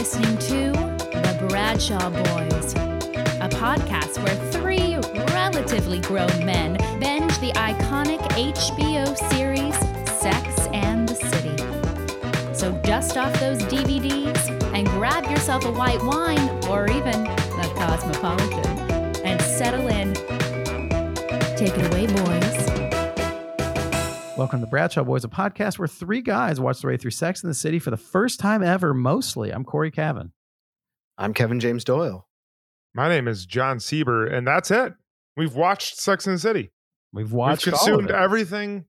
listening 0.00 0.38
to 0.38 0.72
The 1.12 1.46
Bradshaw 1.46 2.08
Boys, 2.08 2.72
a 2.72 3.50
podcast 3.50 4.16
where 4.24 4.34
three 4.50 4.96
relatively 5.34 5.98
grown 5.98 6.42
men 6.42 6.78
binge 6.98 7.36
the 7.40 7.52
iconic 7.52 8.18
HBO 8.30 9.14
series 9.30 9.76
Sex 10.18 10.66
and 10.72 11.06
the 11.06 11.14
City. 11.14 12.54
So 12.54 12.72
dust 12.82 13.18
off 13.18 13.38
those 13.40 13.58
DVDs 13.64 14.48
and 14.74 14.88
grab 14.88 15.30
yourself 15.30 15.66
a 15.66 15.72
white 15.72 16.02
wine 16.02 16.48
or 16.70 16.88
even 16.90 17.26
a 17.26 17.68
cosmopolitan 17.76 18.66
and 19.22 19.38
settle 19.42 19.86
in. 19.88 20.14
Take 21.58 21.76
it 21.76 21.92
away, 21.92 22.06
boys. 22.06 22.89
Welcome 24.40 24.62
to 24.62 24.66
Bradshaw 24.66 25.04
Boys, 25.04 25.22
a 25.22 25.28
podcast 25.28 25.78
where 25.78 25.86
three 25.86 26.22
guys 26.22 26.58
watch 26.58 26.80
their 26.80 26.90
way 26.90 26.96
through 26.96 27.10
Sex 27.10 27.42
in 27.42 27.50
the 27.50 27.54
City 27.54 27.78
for 27.78 27.90
the 27.90 27.98
first 27.98 28.40
time 28.40 28.62
ever, 28.62 28.94
mostly. 28.94 29.50
I'm 29.50 29.64
Cory 29.64 29.90
Cavin. 29.90 30.30
I'm 31.18 31.34
Kevin 31.34 31.60
James 31.60 31.84
Doyle. 31.84 32.26
My 32.94 33.10
name 33.10 33.28
is 33.28 33.44
Jon 33.44 33.76
Sieber, 33.76 34.32
and 34.32 34.46
that's 34.46 34.70
it. 34.70 34.94
We've 35.36 35.54
watched 35.54 35.98
Sex 35.98 36.26
and 36.26 36.36
the 36.36 36.40
City. 36.40 36.72
We've 37.12 37.30
watched 37.34 37.66
We've 37.66 37.74
all 37.74 37.80
of 37.80 37.86
consumed 37.86 38.08
it. 38.08 38.16
everything, 38.16 38.86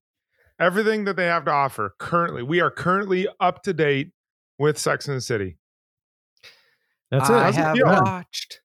everything 0.57 1.03
that 1.03 1.17
they 1.17 1.25
have 1.25 1.43
to 1.43 1.51
offer. 1.51 1.95
Currently, 1.99 2.43
we 2.43 2.61
are 2.61 2.71
currently 2.71 3.27
up 3.41 3.61
to 3.63 3.73
date 3.73 4.11
with 4.57 4.77
Sex 4.79 5.09
and 5.09 5.17
the 5.17 5.21
City. 5.21 5.57
That's 7.11 7.29
it. 7.29 7.33
I 7.33 7.43
How's 7.43 7.55
have 7.57 7.75
feel? 7.75 7.87
watched 7.87 8.61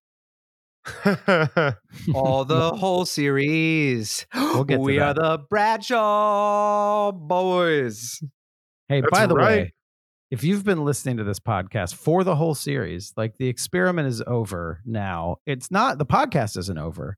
all 2.14 2.44
the 2.44 2.72
whole 2.74 3.04
series. 3.04 4.26
We'll 4.34 4.64
get 4.64 4.76
to 4.76 4.80
we 4.80 4.98
are 4.98 5.14
the 5.14 5.38
Bradshaw 5.50 7.12
boys. 7.12 8.20
Hey, 8.88 9.00
That's 9.00 9.10
by 9.10 9.26
the 9.26 9.34
right. 9.34 9.44
way, 9.44 9.74
if 10.30 10.44
you've 10.44 10.64
been 10.64 10.84
listening 10.84 11.16
to 11.18 11.24
this 11.24 11.40
podcast 11.40 11.94
for 11.94 12.24
the 12.24 12.36
whole 12.36 12.54
series, 12.54 13.12
like 13.16 13.36
the 13.38 13.48
experiment 13.48 14.08
is 14.08 14.22
over 14.26 14.80
now. 14.84 15.36
It's 15.46 15.70
not 15.70 15.98
the 15.98 16.06
podcast 16.06 16.56
isn't 16.56 16.78
over, 16.78 17.16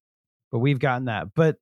but 0.50 0.58
we've 0.58 0.78
gotten 0.78 1.06
that. 1.06 1.28
But 1.34 1.56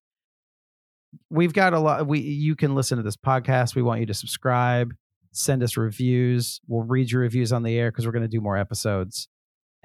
we've 1.31 1.53
got 1.53 1.73
a 1.73 1.79
lot. 1.79 2.07
We 2.07 2.21
you 2.21 2.57
can 2.57 2.75
listen 2.75 2.97
to 2.99 3.03
this 3.03 3.17
podcast. 3.17 3.75
We 3.75 3.83
want 3.83 4.01
you 4.01 4.07
to 4.07 4.15
subscribe, 4.15 4.95
send 5.33 5.63
us 5.63 5.77
reviews. 5.77 6.61
We'll 6.67 6.85
read 6.85 7.11
your 7.11 7.23
reviews 7.23 7.53
on 7.53 7.63
the 7.63 7.77
air 7.79 7.91
because 7.91 8.07
we're 8.07 8.13
going 8.13 8.23
to 8.23 8.29
do 8.29 8.41
more 8.41 8.57
episodes. 8.57 9.29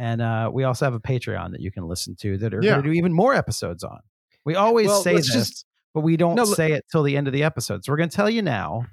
And 0.01 0.19
uh, 0.19 0.49
we 0.51 0.63
also 0.63 0.83
have 0.85 0.95
a 0.95 0.99
Patreon 0.99 1.51
that 1.51 1.61
you 1.61 1.71
can 1.71 1.87
listen 1.87 2.15
to 2.21 2.35
that 2.39 2.55
are 2.55 2.59
Yeah. 2.63 2.71
going 2.71 2.83
to 2.85 2.89
do 2.89 2.93
even 2.93 3.13
more 3.13 3.35
episodes 3.35 3.83
on. 3.83 3.99
We 4.45 4.55
always 4.55 4.87
Well, 4.87 5.03
say 5.03 5.13
let's 5.13 5.27
this, 5.31 5.47
just- 5.49 5.65
but 5.93 6.01
we 6.01 6.17
don't 6.17 6.33
No, 6.35 6.45
say 6.45 6.71
it 6.71 6.85
till 6.91 7.03
the 7.03 7.15
end 7.15 7.27
of 7.27 7.33
the 7.33 7.43
episode. 7.43 7.85
So 7.85 7.91
we're 7.91 7.97
going 7.97 8.09
to 8.09 8.15
tell 8.15 8.29
you 8.29 8.41
now 8.41 8.85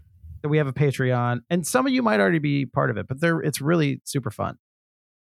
that 0.42 0.50
we 0.50 0.58
have 0.58 0.66
a 0.66 0.72
Patreon, 0.72 1.40
and 1.48 1.66
some 1.66 1.86
of 1.86 1.92
you 1.94 2.02
might 2.02 2.20
already 2.20 2.40
be 2.40 2.66
part 2.66 2.90
of 2.90 2.98
it, 2.98 3.08
but 3.08 3.20
they're 3.20 3.40
it's 3.40 3.60
really 3.62 4.02
super 4.04 4.30
fun. 4.30 4.58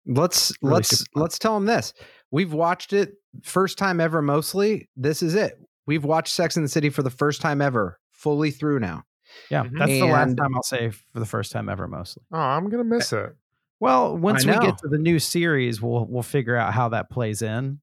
Let's 0.07 0.51
Really 0.61 0.73
let's 0.75 0.89
super 0.89 1.09
fun. 1.13 1.21
let's 1.21 1.37
tell 1.39 1.53
them 1.53 1.65
this. 1.65 1.93
We've 2.31 2.51
watched 2.53 2.91
it 2.93 3.13
first 3.43 3.77
time 3.77 3.99
ever. 4.01 4.21
Mostly, 4.21 4.89
this 4.95 5.21
is 5.21 5.35
it. 5.35 5.59
We've 5.85 6.03
watched 6.03 6.33
Sex 6.33 6.57
in 6.57 6.63
the 6.63 6.69
City 6.69 6.89
for 6.89 7.03
the 7.03 7.09
first 7.11 7.41
time 7.41 7.61
ever, 7.61 7.99
fully 8.11 8.49
through 8.51 8.79
now. 8.79 9.03
Yeah, 9.51 9.63
Mhm. 9.65 9.77
that's 9.77 9.91
the 9.91 10.05
last 10.05 10.35
time 10.37 10.55
I'll 10.55 10.63
say 10.63 10.89
for 10.89 11.19
the 11.19 11.25
first 11.25 11.51
time 11.51 11.69
ever, 11.69 11.87
mostly. 11.87 12.23
oh, 12.31 12.37
I'm 12.39 12.69
gonna 12.69 12.83
miss 12.83 13.13
it. 13.13 13.35
Well, 13.79 14.17
once 14.17 14.45
we 14.45 14.53
get 14.53 14.77
to 14.79 14.87
the 14.87 14.97
new 14.97 15.19
series, 15.19 15.81
we'll 15.81 16.05
we'll 16.05 16.23
figure 16.23 16.55
out 16.55 16.73
how 16.73 16.89
that 16.89 17.09
plays 17.09 17.41
in. 17.41 17.79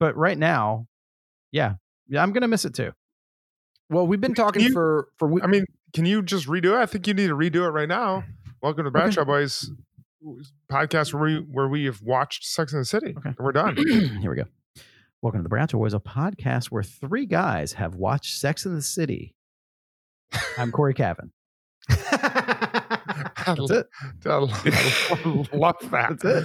But 0.00 0.16
right 0.16 0.38
now, 0.38 0.86
yeah, 1.52 1.74
yeah, 2.08 2.22
I'm 2.22 2.32
gonna 2.32 2.48
miss 2.48 2.64
it 2.64 2.74
too. 2.74 2.92
Well, 3.90 4.06
we've 4.06 4.20
been 4.20 4.34
talking 4.34 4.62
you- 4.62 4.72
for 4.72 5.08
for 5.18 5.28
we- 5.28 5.42
I 5.42 5.46
mean, 5.46 5.66
can 5.92 6.06
you 6.06 6.22
just 6.22 6.46
redo 6.46 6.72
it? 6.72 6.76
I 6.82 6.86
think 6.86 7.06
you 7.06 7.14
need 7.14 7.28
to 7.28 7.36
redo 7.36 7.66
it 7.66 7.70
right 7.70 7.88
now. 7.88 8.24
Welcome 8.62 8.84
to 8.84 8.90
Bradshaw 8.90 9.24
Boys 9.24 9.70
podcast 10.70 11.12
where 11.12 11.22
we 11.24 11.36
where 11.40 11.68
we 11.68 11.84
have 11.84 12.00
watched 12.00 12.44
Sex 12.46 12.72
and 12.72 12.80
the 12.80 12.86
City. 12.86 13.14
Okay. 13.18 13.34
We're 13.38 13.52
done. 13.52 13.76
Here 14.20 14.30
we 14.30 14.36
go. 14.36 14.44
Welcome 15.20 15.40
to 15.40 15.42
the 15.42 15.48
Bradshaw 15.50 15.76
Boys, 15.78 15.92
a 15.94 16.00
podcast 16.00 16.66
where 16.66 16.82
three 16.82 17.26
guys 17.26 17.74
have 17.74 17.94
watched 17.94 18.38
Sex 18.38 18.64
in 18.64 18.74
the 18.74 18.82
City. 18.82 19.34
I'm 20.58 20.72
Cory 20.72 20.94
Cavin. 20.94 21.30
That's 23.46 23.70
it. 23.70 23.86
I 24.26 24.36
love 25.56 25.78
that. 25.90 25.90
That's 26.20 26.24
it. 26.24 26.44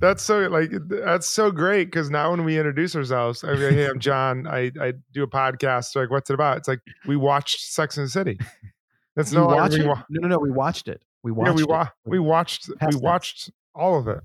That's 0.00 0.22
so 0.22 0.40
like 0.48 0.70
that's 0.88 1.26
so 1.26 1.50
great 1.50 1.86
because 1.86 2.08
now 2.10 2.30
when 2.30 2.44
we 2.44 2.56
introduce 2.56 2.94
ourselves, 2.94 3.42
I 3.42 3.54
mean, 3.54 3.72
hey, 3.72 3.86
I'm 3.88 3.98
Jon. 3.98 4.46
I 4.46 4.70
I 4.80 4.92
do 5.12 5.22
a 5.24 5.26
podcast. 5.26 5.96
Like, 5.96 6.10
what's 6.10 6.30
it 6.30 6.34
about? 6.34 6.58
It's 6.58 6.68
like 6.68 6.80
we 7.06 7.16
watched 7.16 7.60
Sex 7.72 7.96
and 7.96 8.06
the 8.06 8.10
City. 8.10 8.38
That's 9.16 9.32
no 9.32 9.46
watch 9.46 9.72
we 9.72 9.80
it? 9.80 9.86
wa- 9.86 10.02
No, 10.10 10.20
no, 10.22 10.28
no. 10.28 10.38
We 10.38 10.50
watched 10.50 10.86
it. 10.88 11.02
We 11.24 11.32
watched 11.32 11.48
yeah, 11.48 11.54
we 11.56 11.62
it. 11.62 11.68
wa- 11.68 11.88
we 12.04 12.18
watched 12.20 12.70
Past 12.78 12.94
we 12.94 13.00
watched 13.00 13.50
all 13.74 13.98
of 13.98 14.06
it. 14.08 14.20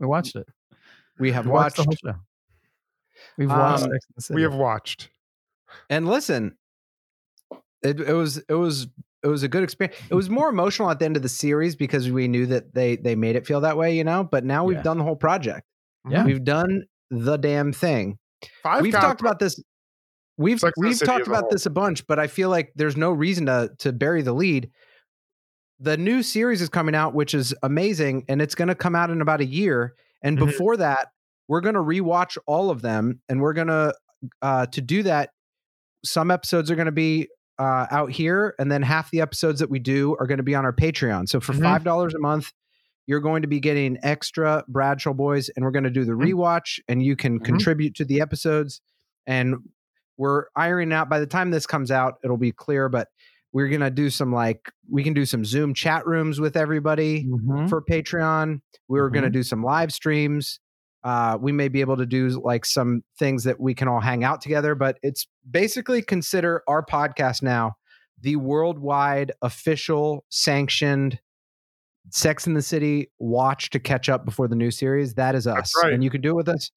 We 0.00 0.06
watched 0.06 0.34
it. 0.34 0.48
we 1.18 1.30
have 1.32 1.44
We 1.46 1.52
watched 1.52 1.76
the 1.76 1.84
whole 1.84 1.92
show. 2.12 2.18
We've 3.38 3.48
watched 3.48 3.84
Um, 3.84 3.90
Sex 3.92 4.06
in 4.06 4.12
the 4.16 4.22
City. 4.22 4.34
We 4.36 4.42
have 4.42 4.54
watched. 4.54 5.10
and 5.88 6.08
listen 6.08 6.56
it, 7.82 8.00
it 8.00 8.12
was 8.14 8.38
it 8.48 8.54
was 8.54 8.88
it 9.26 9.30
was 9.30 9.42
a 9.42 9.48
good 9.48 9.62
experience 9.64 9.96
it 10.10 10.14
was 10.14 10.30
more 10.30 10.48
emotional 10.48 10.88
at 10.90 10.98
the 10.98 11.04
end 11.04 11.16
of 11.16 11.22
the 11.22 11.28
series 11.28 11.74
because 11.74 12.10
we 12.10 12.28
knew 12.28 12.46
that 12.46 12.72
they 12.74 12.96
they 12.96 13.14
made 13.16 13.34
it 13.36 13.46
feel 13.46 13.60
that 13.60 13.76
way 13.76 13.96
you 13.96 14.04
know 14.04 14.22
but 14.24 14.44
now 14.44 14.64
we've 14.64 14.76
Yeah. 14.78 14.82
done 14.82 14.98
the 14.98 15.04
whole 15.04 15.16
project 15.16 15.66
Yeah. 16.08 16.24
we've 16.24 16.44
done 16.44 16.84
the 17.10 17.36
damn 17.36 17.72
thing 17.72 18.18
Five 18.62 18.82
we've 18.82 18.92
talked 18.92 19.20
about 19.20 19.38
this 19.38 19.60
we've 20.38 20.60
Sex 20.60 20.72
and 20.76 20.84
the 20.84 20.88
we've 20.90 21.00
talked 21.00 21.26
about 21.26 21.42
whole. 21.42 21.50
this 21.50 21.66
a 21.66 21.70
bunch 21.70 22.06
but 22.06 22.18
i 22.18 22.26
feel 22.26 22.50
like 22.50 22.72
there's 22.76 22.96
no 22.96 23.10
reason 23.12 23.46
to 23.46 23.70
to 23.78 23.92
bury 23.92 24.22
the 24.22 24.32
lead 24.32 24.70
the 25.80 25.96
new 25.96 26.22
series 26.22 26.62
is 26.62 26.68
coming 26.68 26.94
out 26.94 27.14
which 27.14 27.34
is 27.34 27.54
amazing 27.62 28.24
and 28.28 28.40
it's 28.40 28.54
going 28.54 28.68
to 28.68 28.74
come 28.74 28.94
out 28.94 29.10
in 29.10 29.20
about 29.20 29.40
a 29.40 29.46
year 29.46 29.94
and 30.22 30.38
Mhm. 30.38 30.46
before 30.46 30.76
that 30.76 31.08
we're 31.48 31.60
going 31.60 31.74
to 31.74 31.80
rewatch 31.80 32.36
all 32.46 32.70
of 32.70 32.82
them 32.82 33.20
and 33.28 33.40
we're 33.40 33.52
going 33.52 33.68
to 33.68 33.94
uh 34.42 34.66
to 34.66 34.80
do 34.80 35.02
that 35.02 35.30
some 36.04 36.30
episodes 36.30 36.70
are 36.70 36.76
going 36.76 36.86
to 36.86 36.92
be 36.92 37.28
uh, 37.58 37.86
out 37.90 38.10
here, 38.10 38.54
and 38.58 38.70
then 38.70 38.82
half 38.82 39.10
the 39.10 39.20
episodes 39.20 39.60
that 39.60 39.70
we 39.70 39.78
do 39.78 40.16
are 40.20 40.26
going 40.26 40.38
to 40.38 40.44
be 40.44 40.54
on 40.54 40.64
our 40.64 40.72
Patreon. 40.74 41.28
So 41.28 41.40
for 41.40 41.52
Mhm. 41.52 41.62
five 41.62 41.84
dollars 41.84 42.14
a 42.14 42.18
month, 42.18 42.52
you're 43.06 43.20
going 43.20 43.42
to 43.42 43.48
be 43.48 43.60
getting 43.60 43.98
extra 44.02 44.64
Bradshaw 44.68 45.12
Boys, 45.14 45.48
and 45.50 45.64
we're 45.64 45.70
going 45.70 45.84
to 45.84 45.90
do 45.90 46.04
the 46.04 46.12
Mhm. 46.12 46.32
rewatch, 46.32 46.80
and 46.88 47.02
you 47.02 47.16
can 47.16 47.38
Mhm. 47.40 47.44
contribute 47.44 47.94
to 47.96 48.04
the 48.04 48.20
episodes. 48.20 48.80
And 49.26 49.56
we're 50.18 50.46
ironing 50.56 50.92
out. 50.92 51.08
By 51.08 51.20
the 51.20 51.26
time 51.26 51.50
this 51.50 51.66
comes 51.66 51.90
out, 51.90 52.14
it'll 52.24 52.36
be 52.36 52.52
clear. 52.52 52.88
But 52.88 53.08
we're 53.52 53.68
going 53.68 53.80
to 53.80 53.90
do 53.90 54.10
some 54.10 54.32
like 54.32 54.70
we 54.90 55.02
can 55.02 55.14
do 55.14 55.24
some 55.24 55.44
Zoom 55.44 55.72
chat 55.72 56.06
rooms 56.06 56.40
with 56.40 56.56
everybody 56.56 57.24
Mhm. 57.24 57.68
for 57.68 57.80
Patreon. 57.82 58.60
We 58.88 59.00
were 59.00 59.08
going 59.10 59.24
to 59.24 59.30
do 59.30 59.42
some 59.42 59.62
live 59.62 59.92
streams. 59.92 60.60
Uh, 61.06 61.38
we 61.40 61.52
may 61.52 61.68
be 61.68 61.80
able 61.80 61.96
to 61.96 62.04
do 62.04 62.28
like 62.42 62.64
some 62.64 63.00
things 63.16 63.44
that 63.44 63.60
we 63.60 63.74
can 63.74 63.86
all 63.86 64.00
hang 64.00 64.24
out 64.24 64.40
together, 64.40 64.74
but 64.74 64.98
it's 65.04 65.28
basically 65.48 66.02
consider 66.02 66.62
our 66.66 66.84
podcast 66.84 67.42
now 67.42 67.76
the 68.22 68.34
worldwide 68.36 69.30
official 69.42 70.24
sanctioned 70.30 71.20
Sex 72.10 72.46
in 72.48 72.54
the 72.54 72.62
City 72.62 73.10
watch 73.20 73.70
to 73.70 73.78
catch 73.78 74.08
up 74.08 74.24
before 74.24 74.48
the 74.48 74.56
new 74.56 74.70
series. 74.70 75.14
That 75.14 75.34
is 75.36 75.46
us. 75.46 75.72
Right. 75.82 75.92
And 75.92 76.02
you 76.02 76.10
can 76.10 76.20
do 76.22 76.30
it 76.30 76.34
with 76.36 76.48
us 76.48 76.70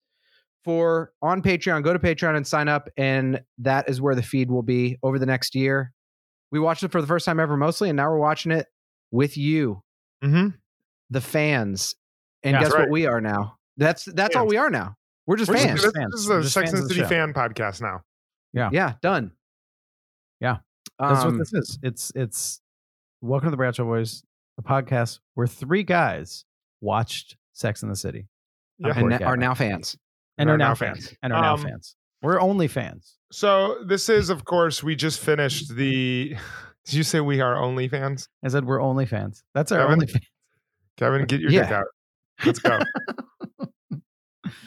for 0.64 1.12
on 1.22 1.42
Patreon. 1.42 1.84
Go 1.84 1.94
to 1.94 2.00
Patreon 2.00 2.36
and 2.36 2.46
sign 2.46 2.68
up, 2.68 2.90
and 2.98 3.42
that 3.60 3.90
is 3.90 4.00
where 4.02 4.16
the 4.16 4.22
feed 4.24 4.52
will 4.52 4.64
be 4.64 4.98
over 5.02 5.18
the 5.18 5.26
next 5.26 5.56
year. 5.56 5.92
We 6.52 6.60
watched 6.60 6.84
it 6.84 6.92
for 6.92 7.02
the 7.02 7.08
first 7.08 7.26
time 7.26 7.40
ever, 7.40 7.56
mostly, 7.58 7.90
and 7.90 7.98
now 7.98 8.10
we're 8.10 8.18
watching 8.20 8.52
it 8.52 8.68
with 9.12 9.38
you 9.38 9.82
Mhm. 10.24 10.56
the 11.10 11.22
fans. 11.22 11.96
And 12.44 12.54
Yeah, 12.54 12.60
guess 12.62 12.70
that's 12.70 12.80
what 12.82 12.90
we 12.92 13.06
are 13.06 13.22
now? 13.22 13.59
That's 13.80 14.06
that's 14.06 14.36
all 14.36 14.46
we 14.46 14.58
are 14.58 14.70
now. 14.70 14.96
We're 15.26 15.38
just 15.38 15.50
We're 15.50 15.56
just- 15.56 15.68
fans. 15.68 15.82
just 15.82 15.94
this, 15.94 16.02
fans. 16.02 16.12
this 16.12 16.22
is 16.22 16.30
a 16.30 16.44
Sex 16.50 16.54
fans 16.54 16.74
and 16.74 16.84
the 16.84 16.88
the 16.90 16.94
City 16.96 17.08
fan 17.08 17.34
podcast 17.34 17.82
now. 17.82 18.02
Yeah, 18.54 18.70
Yeah. 18.74 18.94
done. 19.02 19.32
Yeah. 20.40 20.58
That's 21.00 21.24
Um, 21.24 21.38
what 21.38 21.40
this 21.40 21.54
is. 21.54 21.80
It's 21.82 22.12
it's 22.16 22.62
welcome 23.22 23.48
to 23.48 23.52
the 23.52 23.58
Bradshaw 23.58 23.86
Boys, 23.86 24.24
a 24.58 24.62
podcast 24.62 25.20
where 25.36 25.48
three 25.48 25.84
guys 25.84 26.44
watched 26.82 27.38
Sex 27.54 27.82
in 27.84 27.90
the 27.90 27.96
City 27.96 28.28
Yeah. 28.80 28.88
and 28.98 29.00
Cory 29.12 29.24
are 29.24 29.38
now 29.38 29.54
fans. 29.54 29.98
and 30.38 30.50
Are 30.50 30.54
are 30.54 30.58
now 30.58 30.70
now 30.70 30.76
fans. 30.76 31.06
fans. 31.08 31.18
and 31.24 31.32
are 31.34 31.42
now 31.42 31.54
Um, 31.54 31.62
fans. 31.62 31.96
We're 32.22 32.42
only 32.42 32.68
fans. 32.68 33.18
So 33.32 33.84
this 33.86 34.10
is, 34.10 34.30
of 34.30 34.44
course, 34.44 34.84
we 34.84 34.96
just 34.96 35.20
finished 35.22 35.74
the. 35.76 36.36
Did 36.86 36.94
you 36.96 37.04
say 37.04 37.20
we 37.22 37.40
are 37.40 37.56
only 37.56 37.88
fans? 37.88 38.28
I 38.44 38.48
said 38.50 38.66
we're 38.66 38.82
only 38.82 39.06
fans. 39.06 39.44
That's 39.54 39.72
our 39.72 39.80
Kevin? 39.80 39.94
only 39.94 40.08
fans. 40.08 40.26
Kevin, 40.98 41.26
get 41.28 41.40
your 41.40 41.52
dick 41.52 41.70
out. 41.72 41.86
Let's 42.46 42.60
go. 42.60 42.80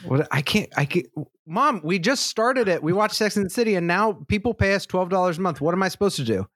What 0.05 0.27
I 0.31 0.41
can't. 0.41 0.69
I 0.77 0.85
can't. 0.85 1.07
Mom, 1.45 1.81
we 1.83 1.99
just 1.99 2.27
started 2.27 2.67
it. 2.67 2.81
We 2.83 2.93
watched 3.01 3.15
Sex 3.15 3.35
and 3.37 3.45
the 3.45 3.49
City, 3.49 3.75
and 3.75 3.87
now 3.87 4.13
people 4.27 4.53
pay 4.53 4.73
us 4.75 4.85
twelve 4.85 5.09
dollars 5.09 5.37
a 5.37 5.41
month. 5.41 5.61
What 5.61 5.73
am 5.73 5.83
I 5.83 5.89
supposed 5.89 6.15
to 6.17 6.23
do? 6.23 6.47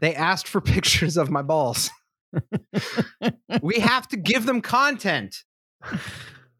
They 0.00 0.14
asked 0.14 0.48
for 0.48 0.60
pictures 0.62 1.16
of 1.16 1.30
my 1.30 1.42
balls. 1.42 1.90
we 3.62 3.78
have 3.80 4.08
to 4.08 4.16
give 4.16 4.46
them 4.46 4.60
content. 4.60 5.44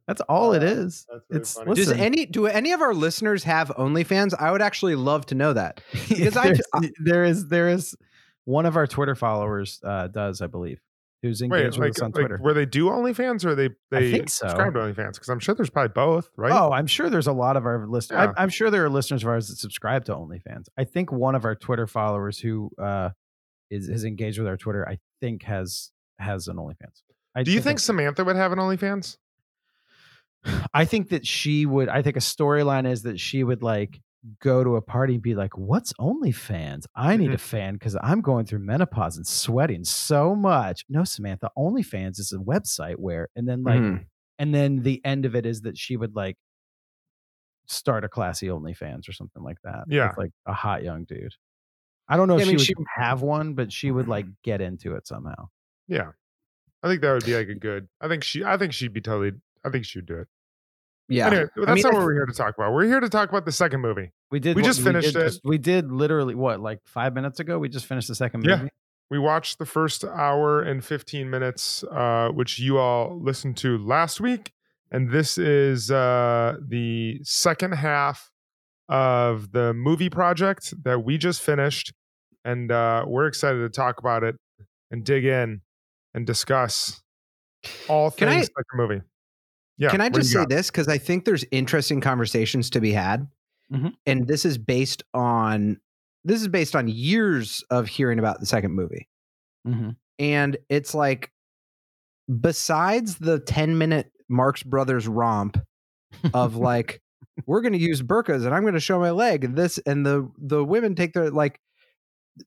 That's 0.06 0.20
all 0.22 0.52
it 0.52 0.62
is. 0.62 1.04
That's 1.08 1.24
really 1.30 1.40
It's 1.40 1.54
funny. 1.54 1.74
Does 1.74 1.90
any 1.92 2.26
do 2.26 2.46
any 2.46 2.72
of 2.72 2.80
our 2.80 2.94
listeners 2.94 3.42
have 3.44 3.68
OnlyFans? 3.70 4.34
I 4.38 4.52
would 4.52 4.62
actually 4.62 4.94
love 4.94 5.26
to 5.26 5.34
know 5.34 5.52
that. 5.52 5.80
Because 6.08 6.36
I- 6.36 6.44
there's- 6.44 6.92
there 7.04 7.24
is 7.24 7.48
there 7.48 7.68
is 7.68 7.96
one 8.44 8.66
of 8.66 8.76
our 8.76 8.86
Twitter 8.86 9.16
followers 9.16 9.80
uh, 9.84 10.06
does 10.06 10.40
I 10.40 10.46
believe 10.46 10.80
who's 11.26 11.42
Wait, 11.42 11.64
with 11.64 11.78
like, 11.78 11.90
us 11.90 12.00
on 12.00 12.12
like, 12.12 12.14
Twitter. 12.14 12.38
where 12.40 12.54
they 12.54 12.66
do 12.66 12.86
OnlyFans 12.86 13.44
or 13.44 13.54
they 13.54 13.70
they 13.90 14.10
think 14.10 14.30
so. 14.30 14.46
subscribe 14.46 14.74
to 14.74 14.80
OnlyFans? 14.80 15.14
Because 15.14 15.28
I'm 15.28 15.38
sure 15.38 15.54
there's 15.54 15.70
probably 15.70 15.92
both, 15.92 16.30
right? 16.36 16.52
Oh, 16.52 16.72
I'm 16.72 16.86
sure 16.86 17.10
there's 17.10 17.26
a 17.26 17.32
lot 17.32 17.56
of 17.56 17.66
our 17.66 17.86
listeners. 17.86 18.28
Yeah. 18.28 18.32
I'm 18.36 18.48
sure 18.48 18.70
there 18.70 18.84
are 18.84 18.88
listeners 18.88 19.22
of 19.22 19.28
ours 19.28 19.48
that 19.48 19.56
subscribe 19.56 20.04
to 20.06 20.14
OnlyFans. 20.14 20.68
I 20.78 20.84
think 20.84 21.12
one 21.12 21.34
of 21.34 21.44
our 21.44 21.54
Twitter 21.54 21.86
followers 21.86 22.38
who 22.38 22.70
uh, 22.80 23.10
is 23.70 23.88
is 23.88 24.04
engaged 24.04 24.38
with 24.38 24.48
our 24.48 24.56
Twitter, 24.56 24.88
I 24.88 24.98
think 25.20 25.42
has 25.44 25.90
has 26.18 26.48
an 26.48 26.56
OnlyFans. 26.56 27.02
I 27.34 27.42
do 27.42 27.52
you 27.52 27.60
think 27.60 27.78
Samantha 27.78 28.24
would 28.24 28.36
have 28.36 28.52
an 28.52 28.58
OnlyFans? 28.58 29.18
I 30.72 30.84
think 30.84 31.10
that 31.10 31.26
she 31.26 31.66
would. 31.66 31.88
I 31.88 32.02
think 32.02 32.16
a 32.16 32.20
storyline 32.20 32.88
is 32.88 33.02
that 33.02 33.20
she 33.20 33.42
would 33.42 33.62
like 33.62 34.00
go 34.40 34.64
to 34.64 34.76
a 34.76 34.82
party 34.82 35.14
and 35.14 35.22
be 35.22 35.34
like, 35.34 35.56
"What's 35.56 35.92
OnlyFans? 35.94 36.84
I 36.94 37.16
need 37.16 37.30
Mhm. 37.30 37.34
a 37.34 37.38
fan 37.38 37.74
because 37.74 37.96
I'm 38.02 38.20
going 38.20 38.46
through 38.46 38.60
menopause 38.60 39.16
and 39.16 39.26
sweating 39.26 39.84
so 39.84 40.34
much." 40.34 40.84
No, 40.88 41.04
Samantha, 41.04 41.50
OnlyFans 41.56 42.18
is 42.18 42.32
a 42.32 42.38
website 42.38 42.96
where, 42.96 43.28
and 43.36 43.48
then 43.48 43.62
like, 43.62 43.80
Mhm. 43.80 44.06
and 44.38 44.54
then 44.54 44.82
the 44.82 45.04
end 45.04 45.24
of 45.26 45.34
it 45.34 45.46
is 45.46 45.62
that 45.62 45.76
she 45.78 45.96
would 45.96 46.14
like 46.16 46.36
start 47.66 48.04
a 48.04 48.08
classy 48.08 48.46
OnlyFans 48.48 49.08
or 49.08 49.12
something 49.12 49.42
like 49.42 49.58
that. 49.64 49.84
Yeah. 49.88 50.08
with, 50.10 50.18
like 50.18 50.32
a 50.46 50.52
hot 50.52 50.82
young 50.82 51.04
dude. 51.04 51.34
I 52.08 52.16
don't 52.16 52.28
know 52.28 52.36
Yeah, 52.36 52.42
if 52.42 52.48
I 52.48 52.50
mean, 52.52 52.58
she 52.58 52.64
she- 52.66 52.74
would 52.76 52.86
have 52.94 53.22
one, 53.22 53.54
but 53.54 53.72
she 53.72 53.90
would 53.90 54.06
like 54.08 54.26
get 54.44 54.60
into 54.60 54.94
it 54.94 55.06
somehow. 55.06 55.48
Yeah, 55.88 56.12
I 56.82 56.88
think 56.88 57.00
that 57.02 57.12
would 57.12 57.24
be 57.24 57.36
like 57.36 57.48
a 57.48 57.54
good. 57.54 57.88
I 58.00 58.08
think 58.08 58.22
she. 58.24 58.44
I 58.44 58.56
think 58.56 58.72
she'd 58.72 58.92
be 58.92 59.00
totally. 59.00 59.32
I 59.64 59.70
think 59.70 59.84
she'd 59.84 60.06
do 60.06 60.18
it. 60.18 60.28
Yeah. 61.08 61.26
Anyway, 61.28 61.44
that's 61.56 61.68
I 61.68 61.74
mean, 61.74 61.82
not 61.82 61.92
what 61.94 62.02
we're 62.02 62.14
here 62.14 62.26
to 62.26 62.32
talk 62.32 62.54
about. 62.56 62.72
We're 62.72 62.86
here 62.86 63.00
to 63.00 63.08
talk 63.08 63.28
about 63.28 63.44
the 63.44 63.52
second 63.52 63.80
movie. 63.80 64.10
We 64.30 64.40
did. 64.40 64.56
We 64.56 64.62
just 64.62 64.82
finished 64.82 65.12
did 65.12 65.16
it. 65.22 65.24
just- 65.26 65.40
we 65.44 65.58
did 65.58 65.92
literally 65.92 66.34
what, 66.34 66.60
like 66.60 66.80
five 66.84 67.14
minutes 67.14 67.38
ago. 67.40 67.58
We 67.58 67.68
just 67.68 67.86
finished 67.86 68.08
the 68.08 68.14
second 68.14 68.40
movie. 68.40 68.62
Yeah. 68.64 68.68
We 69.08 69.20
watched 69.20 69.58
the 69.58 69.66
first 69.66 70.04
hour 70.04 70.62
and 70.62 70.84
15 70.84 71.30
minutes, 71.30 71.84
uh, 71.84 72.30
which 72.34 72.58
you 72.58 72.78
all 72.78 73.16
listened 73.20 73.56
to 73.58 73.78
last 73.78 74.20
week. 74.20 74.52
And 74.90 75.10
this 75.10 75.38
is 75.38 75.92
uh, 75.92 76.56
the 76.66 77.20
second 77.22 77.72
half 77.74 78.32
of 78.88 79.52
the 79.52 79.74
movie 79.74 80.10
project 80.10 80.74
that 80.82 81.04
we 81.04 81.18
just 81.18 81.40
finished. 81.40 81.92
And 82.44 82.72
uh, 82.72 83.04
we're 83.06 83.26
excited 83.26 83.58
to 83.58 83.68
talk 83.68 83.98
about 84.00 84.24
it 84.24 84.36
and 84.90 85.04
dig 85.04 85.24
in 85.24 85.60
and 86.14 86.26
discuss 86.26 87.00
all 87.88 88.10
Can 88.10 88.28
I- 88.28 88.32
things 88.34 88.50
like 88.56 88.66
the 88.72 88.76
movie. 88.76 89.02
Yeah. 89.78 89.90
Can 89.90 90.00
I 90.00 90.08
just 90.08 90.30
say 90.32 90.40
got? 90.40 90.48
this? 90.48 90.70
Because 90.70 90.88
I 90.88 90.98
think 90.98 91.24
there's 91.24 91.44
interesting 91.50 92.00
conversations 92.00 92.70
to 92.70 92.80
be 92.80 92.92
had. 92.92 93.28
Mhm. 93.72 93.94
And 94.06 94.26
this 94.26 94.44
is 94.44 94.58
based 94.58 95.02
on 95.12 95.80
this 96.24 96.40
is 96.40 96.48
based 96.48 96.74
on 96.74 96.88
years 96.88 97.62
of 97.70 97.86
hearing 97.86 98.18
about 98.18 98.40
the 98.40 98.46
second 98.46 98.72
movie. 98.72 99.08
Mm-hmm. 99.66 99.90
And 100.18 100.56
it's 100.68 100.94
like 100.94 101.30
besides 102.40 103.16
the 103.16 103.38
10 103.38 103.78
minute 103.78 104.10
Marx 104.28 104.62
Brothers 104.62 105.06
romp 105.06 105.58
of 106.34 106.56
like, 106.56 107.00
we're 107.46 107.60
gonna 107.60 107.76
use 107.76 108.02
burkas 108.02 108.44
and 108.46 108.54
I'm 108.54 108.64
gonna 108.64 108.80
show 108.80 108.98
my 108.98 109.10
leg 109.10 109.44
and 109.44 109.56
this 109.56 109.78
and 109.86 110.06
the 110.06 110.28
the 110.38 110.64
women 110.64 110.94
take 110.94 111.12
their 111.12 111.30
like 111.30 111.60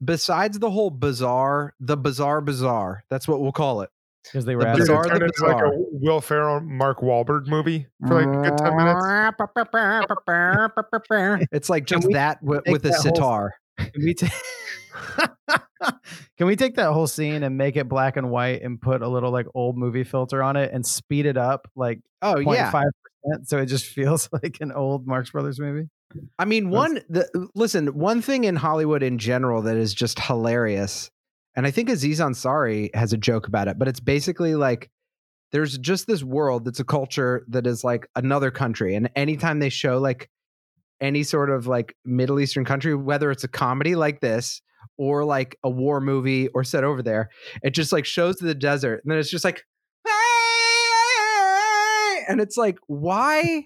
besides 0.03 0.59
the 0.59 0.69
whole 0.69 0.89
bizarre, 0.89 1.73
the 1.79 1.97
bizarre 1.97 2.41
bizarre, 2.41 3.03
that's 3.09 3.27
what 3.27 3.39
we'll 3.41 3.51
call 3.51 3.81
it. 3.81 3.89
Because 4.31 4.45
they 4.45 4.55
were 4.55 4.63
Did 4.63 4.75
it 4.75 4.77
bizarre, 4.79 5.03
turn 5.05 5.19
the 5.19 5.25
into 5.25 5.45
like 5.45 5.63
a. 5.63 5.69
Will 5.73 6.21
Ferrell, 6.21 6.59
Mark 6.61 6.99
Wahlberg 6.99 7.47
movie 7.47 7.87
for 8.07 8.23
like 8.23 8.27
a 8.27 8.49
good 8.49 8.57
10 8.57 8.75
minutes? 8.77 9.05
It's 11.51 11.69
like 11.69 11.85
just 11.85 12.07
that 12.11 12.41
with, 12.43 12.63
with 12.67 12.85
a 12.85 12.89
that 12.89 12.93
whole- 12.95 13.01
sitar. 13.15 13.53
Can 13.77 13.91
we 14.03 14.13
take? 14.13 14.31
Can 16.37 16.47
we 16.47 16.55
take 16.55 16.75
that 16.75 16.91
whole 16.91 17.07
scene 17.07 17.43
and 17.43 17.57
make 17.57 17.75
it 17.77 17.87
black 17.87 18.17
and 18.17 18.29
white 18.29 18.61
and 18.61 18.79
put 18.81 19.01
a 19.01 19.07
little 19.07 19.31
like 19.31 19.45
old 19.55 19.77
movie 19.77 20.03
filter 20.03 20.43
on 20.43 20.55
it 20.57 20.71
and 20.73 20.85
speed 20.85 21.25
it 21.25 21.37
up 21.37 21.69
like 21.75 21.99
Oh 22.21 22.35
0.5 22.35 22.55
yeah. 22.55 22.71
percent 22.71 23.47
so 23.49 23.57
it 23.59 23.65
just 23.67 23.85
feels 23.85 24.27
like 24.43 24.57
an 24.61 24.71
old 24.71 25.07
Marx 25.07 25.31
Brothers 25.31 25.59
movie? 25.59 25.89
I 26.37 26.45
mean, 26.45 26.69
one 26.69 27.01
the 27.07 27.29
listen, 27.55 27.87
one 27.87 28.21
thing 28.21 28.43
in 28.45 28.55
Hollywood 28.55 29.03
in 29.03 29.17
general 29.19 29.61
that 29.63 29.77
is 29.77 29.93
just 29.93 30.19
hilarious, 30.19 31.11
and 31.59 31.67
I 31.67 31.71
think 31.71 31.89
Aziz 31.89 32.21
Ansari 32.21 32.89
has 32.95 33.11
a 33.11 33.17
joke 33.17 33.45
about 33.45 33.67
it, 33.67 33.77
but 33.77 33.89
it's 33.89 33.99
basically 33.99 34.55
like 34.55 34.89
there's 35.51 35.77
just 35.77 36.07
this 36.07 36.23
world 36.23 36.63
that's 36.63 36.79
a 36.79 36.85
culture 36.85 37.43
that 37.49 37.67
is 37.67 37.83
like 37.83 38.07
another 38.15 38.49
country, 38.49 38.95
and 38.95 39.09
anytime 39.13 39.59
they 39.59 39.67
show 39.67 39.97
like 39.97 40.29
any 41.01 41.21
sort 41.21 41.49
of 41.49 41.67
like 41.67 41.97
Middle 42.05 42.39
Eastern 42.39 42.63
country, 42.63 42.95
whether 42.95 43.29
it's 43.29 43.43
a 43.43 43.49
comedy 43.49 43.95
like 43.95 44.21
this 44.21 44.61
or 44.97 45.25
like 45.25 45.57
a 45.61 45.69
war 45.69 45.99
movie 45.99 46.47
or 46.47 46.63
set 46.63 46.85
over 46.85 47.03
there, 47.03 47.29
it 47.61 47.71
just 47.71 47.91
like 47.91 48.05
shows 48.05 48.37
the 48.37 48.55
desert, 48.55 49.01
and 49.03 49.11
then 49.11 49.19
it's 49.19 49.29
just 49.29 49.43
like, 49.43 49.65
and 52.29 52.39
it's 52.39 52.55
like, 52.55 52.77
why? 52.87 53.65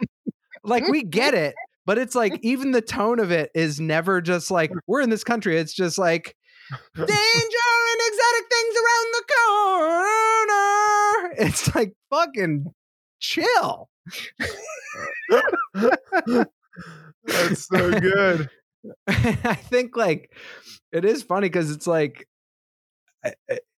like 0.64 0.88
we 0.88 1.04
get 1.04 1.36
it 1.36 1.54
but 1.86 1.98
it's 1.98 2.16
like 2.16 2.40
even 2.42 2.72
the 2.72 2.82
tone 2.82 3.20
of 3.20 3.32
it 3.32 3.52
is 3.54 3.82
never 3.82 4.22
just 4.22 4.50
like 4.50 4.72
we're 4.88 5.02
in 5.02 5.10
this 5.10 5.24
country 5.24 5.58
it's 5.58 5.74
just 5.74 5.98
like 5.98 6.36
danger 6.96 7.08
and 7.08 8.02
exotic 8.08 8.46
things 8.50 8.76
around 8.84 9.08
the 9.14 9.24
corner. 9.36 10.66
It's 11.48 11.76
like 11.76 11.94
fucking 12.10 12.74
chill. 13.20 13.90
That's 17.26 17.68
so 17.68 18.00
good. 18.00 18.50
i 19.08 19.56
think 19.56 19.96
like 19.96 20.30
it 20.92 21.06
is 21.06 21.24
funny 21.24 21.48
because 21.48 21.72
it's 21.72 21.88
like 21.88 22.28
I, 23.24 23.34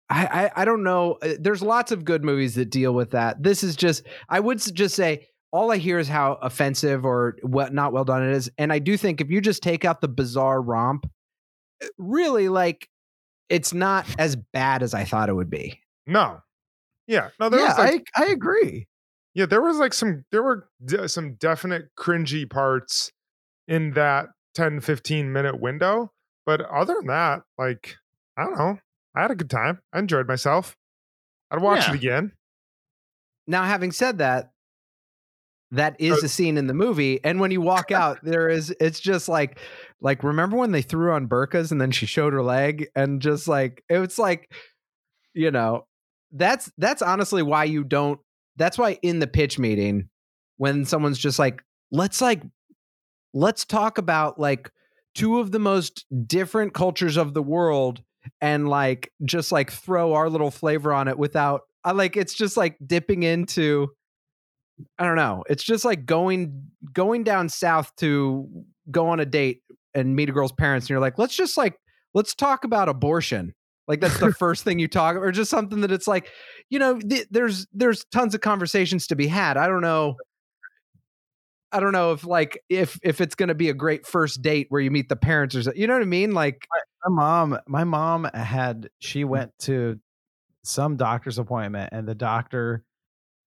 I 0.09 0.51
i 0.57 0.65
don't 0.65 0.83
know 0.83 1.19
Uh, 1.21 1.35
there's 1.39 1.63
lots 1.63 1.93
of 1.93 2.07
good 2.07 2.25
movies 2.25 2.55
that 2.55 2.71
deal 2.71 2.95
with 2.95 3.11
that. 3.11 3.43
This 3.43 3.63
is 3.63 3.77
just 3.77 4.05
i 4.31 4.41
would 4.41 4.61
just 4.75 4.95
say 4.97 5.27
all 5.53 5.71
i 5.71 5.77
hear 5.77 5.99
is 5.99 6.09
how 6.09 6.39
offensive 6.41 7.05
or 7.05 7.37
what 7.43 7.75
not 7.75 7.93
well 7.93 8.05
done 8.05 8.27
it 8.27 8.35
is. 8.35 8.51
And 8.57 8.73
i 8.73 8.79
do 8.79 8.97
think 8.97 9.21
if 9.21 9.31
you 9.31 9.43
just 9.43 9.63
take 9.63 9.85
out 9.85 10.01
the 10.01 10.09
bizarre 10.09 10.63
romp 10.63 11.05
Eh, 11.83 11.89
really 11.99 12.49
like 12.49 12.89
it's 13.49 13.73
not 13.75 14.07
as 14.19 14.37
bad 14.37 14.83
as 14.83 14.95
i 14.95 15.05
thought 15.05 15.29
it 15.29 15.35
would 15.35 15.51
be 15.51 15.81
No. 16.07 16.41
Yeah. 17.07 17.29
No, 17.39 17.51
there 17.51 17.61
yeah, 17.61 17.69
was 17.69 17.79
like, 17.79 18.07
I 18.17 18.25
I 18.25 18.27
agree. 18.29 18.87
yeah, 19.35 19.45
there 19.45 19.61
was 19.61 19.77
like 19.77 19.93
some, 19.93 20.25
there 20.33 20.43
were 20.43 20.69
de- 20.83 21.07
some 21.09 21.35
definite 21.35 21.91
cringy 21.99 22.49
parts 22.49 23.13
in 23.69 23.91
that 23.93 24.29
10, 24.55 24.81
15 24.81 25.31
minute 25.31 25.61
window. 25.61 26.11
But 26.47 26.63
other 26.63 26.95
than 26.95 27.09
that, 27.09 27.43
like, 27.59 27.97
I 28.39 28.45
don't 28.45 28.57
know. 28.57 28.79
I 29.15 29.21
had 29.21 29.31
a 29.31 29.35
good 29.35 29.51
time. 29.51 29.81
I 29.93 29.99
enjoyed 29.99 30.27
myself. 30.27 30.77
I'd 31.51 31.61
watch 31.61 31.83
Yeah. 31.87 31.91
it 31.93 31.97
again. 31.97 32.33
now 33.47 33.65
having 33.65 33.93
said 33.93 34.17
that 34.19 34.51
that 35.75 35.97
is 35.99 36.23
a 36.23 36.29
scene 36.29 36.57
in 36.57 36.67
the 36.67 36.75
movie 36.75 37.21
and 37.25 37.41
when 37.41 37.51
you 37.51 37.61
walk 37.61 37.91
out 37.93 38.19
there 38.23 38.49
is 38.49 38.75
it's 38.81 39.01
just 39.01 39.29
like 39.29 39.59
like 40.05 40.23
remember 40.23 40.57
when 40.57 40.71
they 40.71 40.83
threw 40.83 41.13
on 41.13 41.27
burkas 41.27 41.73
and 41.73 41.81
then 41.81 41.91
she 41.91 42.07
showed 42.07 42.35
her 42.35 42.43
leg? 42.43 42.89
And 42.95 43.21
just 43.23 43.49
like 43.49 43.83
it 43.89 43.99
was 43.99 44.19
like 44.19 44.53
you 45.33 45.51
know 45.51 45.87
that's 46.31 46.71
that's 46.79 47.03
honestly 47.03 47.43
why 47.43 47.65
you 47.65 47.83
don't 47.83 48.21
that's 48.57 48.79
why 48.79 48.99
in 49.03 49.19
the 49.19 49.27
pitch 49.27 49.59
meeting 49.59 50.09
when 50.59 50.85
someone's 50.85 51.19
just 51.19 51.39
like 51.39 51.63
let's 51.91 52.21
like 52.21 52.43
let's 53.33 53.65
talk 53.65 53.99
about 53.99 54.39
like 54.39 54.71
two 55.15 55.41
of 55.41 55.53
the 55.53 55.59
most 55.59 56.05
different 56.27 56.75
cultures 56.75 57.17
of 57.17 57.35
the 57.35 57.43
world 57.43 58.03
and 58.41 58.69
like 58.69 59.11
just 59.25 59.53
like 59.53 59.73
throw 59.73 60.13
our 60.13 60.29
little 60.29 60.51
flavor 60.51 60.93
on 60.93 61.09
it 61.09 61.19
without 61.19 61.63
I 61.83 61.93
like 61.93 62.17
it's 62.17 62.35
just 62.35 62.57
like 62.57 62.77
dipping 62.85 63.23
into 63.23 63.89
I 64.99 65.05
don't 65.05 65.17
know. 65.17 65.45
It's 65.49 65.63
just 65.63 65.85
like 65.85 66.07
going 66.07 66.69
going 66.93 67.25
down 67.25 67.49
south 67.49 67.95
to 67.97 68.49
go 68.91 69.09
on 69.09 69.21
a 69.21 69.27
date 69.27 69.63
and 69.95 70.17
meet 70.17 70.29
a 70.29 70.33
girl's 70.33 70.53
parents 70.53 70.85
and 70.85 70.91
you're 70.91 71.01
like, 71.01 71.19
"Let's 71.19 71.37
just 71.37 71.57
like 71.57 71.79
let's 72.13 72.35
talk 72.35 72.65
about 72.65 72.89
abortion." 72.89 73.55
Like 73.87 74.01
that's 74.01 74.19
the 74.19 74.33
first 74.39 74.65
thing 74.65 74.79
you 74.79 74.89
talk 74.89 75.17
or 75.17 75.31
just 75.31 75.51
something 75.51 75.83
that 75.83 75.93
it's 75.93 76.09
like, 76.09 76.31
you 76.71 76.79
know, 76.79 76.99
th- 76.99 77.29
there's 77.31 77.67
there's 77.73 78.05
tons 78.07 78.35
of 78.35 78.41
conversations 78.41 79.07
to 79.09 79.17
be 79.17 79.27
had. 79.27 79.57
I 79.57 79.67
don't 79.69 79.83
know 79.83 80.17
I 81.75 81.81
don't 81.81 81.93
know 81.93 82.13
if 82.13 82.25
like 82.25 82.63
if 82.69 83.01
if 83.03 83.21
it's 83.21 83.35
going 83.35 83.49
to 83.49 83.55
be 83.55 83.69
a 83.69 83.75
great 83.75 84.07
first 84.07 84.43
date 84.43 84.69
where 84.69 84.81
you 84.81 84.93
meet 84.93 85.09
the 85.09 85.17
parents 85.17 85.57
or 85.57 85.63
so, 85.65 85.73
you 85.75 85.89
know 85.89 85.95
what 85.95 86.03
I 86.03 86.07
mean? 86.07 86.31
Like 86.31 86.69
My 87.05 87.11
mom, 87.11 87.59
my 87.67 87.83
mom 87.83 88.31
had 88.33 88.91
she 89.01 89.25
went 89.25 89.51
to 89.61 89.99
some 90.63 90.97
doctor's 90.97 91.37
appointment, 91.37 91.91
and 91.93 92.07
the 92.07 92.15
doctor, 92.15 92.85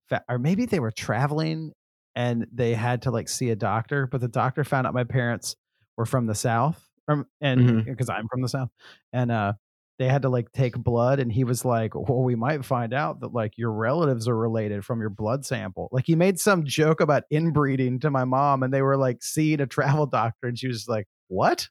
fa- 0.09 0.25
or 0.29 0.39
maybe 0.39 0.67
they 0.67 0.81
were 0.81 0.91
traveling, 0.91 1.73
and 2.15 2.47
they 2.53 2.75
had 2.75 3.03
to 3.03 3.11
like 3.11 3.29
see 3.29 3.51
a 3.51 3.57
doctor, 3.57 4.07
but 4.07 4.21
the 4.21 4.29
doctor 4.29 4.65
found 4.65 4.87
out 4.87 4.95
my 4.95 5.05
parents 5.05 5.57
were 5.97 6.07
from 6.07 6.27
the 6.27 6.35
south, 6.35 6.83
from 7.07 7.27
and 7.41 7.85
because 7.85 8.09
I'm 8.09 8.29
from 8.29 8.43
the 8.43 8.49
south, 8.49 8.71
and 9.13 9.31
uh, 9.31 9.53
they 9.99 10.09
had 10.09 10.23
to 10.23 10.29
like 10.29 10.53
take 10.53 10.77
blood, 10.77 11.21
and 11.21 11.33
he 11.33 11.45
was 11.45 11.65
like, 11.65 11.95
"Well, 11.95 12.23
we 12.23 12.35
might 12.35 12.65
find 12.65 12.95
out 12.95 13.21
that 13.21 13.33
like 13.33 13.57
your 13.57 13.73
relatives 13.73 14.29
are 14.29 14.37
related 14.37 14.85
from 14.85 15.01
your 15.01 15.11
blood 15.11 15.45
sample." 15.45 15.89
Like 15.93 16.07
he 16.07 16.17
made 16.17 16.39
some 16.39 16.65
joke 16.65 17.01
about 17.01 17.25
inbreeding 17.31 18.01
to 18.01 18.11
my 18.11 18.25
mom, 18.25 18.63
and 18.63 18.73
they 18.73 18.83
were 18.83 18.97
like 18.97 19.23
seeing 19.23 19.61
a 19.61 19.67
travel 19.67 20.07
doctor, 20.07 20.49
and 20.49 20.59
she 20.59 20.69
was 20.69 20.87
like, 20.89 21.07
"What?" 21.29 21.69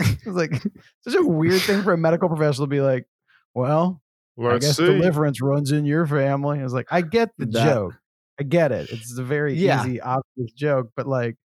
it 0.00 0.26
was 0.26 0.36
like 0.36 0.52
such 1.02 1.14
a 1.14 1.22
weird 1.22 1.60
thing 1.62 1.82
for 1.82 1.92
a 1.92 1.98
medical 1.98 2.28
professional 2.28 2.66
to 2.66 2.70
be 2.70 2.80
like, 2.80 3.06
well, 3.54 4.00
Let's 4.48 4.64
I 4.64 4.68
guess 4.68 4.76
see. 4.78 4.86
deliverance 4.86 5.40
runs 5.42 5.70
in 5.72 5.84
your 5.84 6.06
family. 6.06 6.60
I 6.60 6.62
was 6.64 6.72
like, 6.72 6.88
I 6.90 7.02
get 7.02 7.30
the 7.38 7.46
That- 7.46 7.64
joke. 7.64 7.94
I 8.38 8.42
get 8.42 8.72
it. 8.72 8.88
It's 8.90 9.18
a 9.18 9.22
very 9.22 9.54
Yeah. 9.54 9.82
easy, 9.84 10.00
obvious 10.00 10.52
joke, 10.52 10.90
but 10.96 11.06
like, 11.06 11.36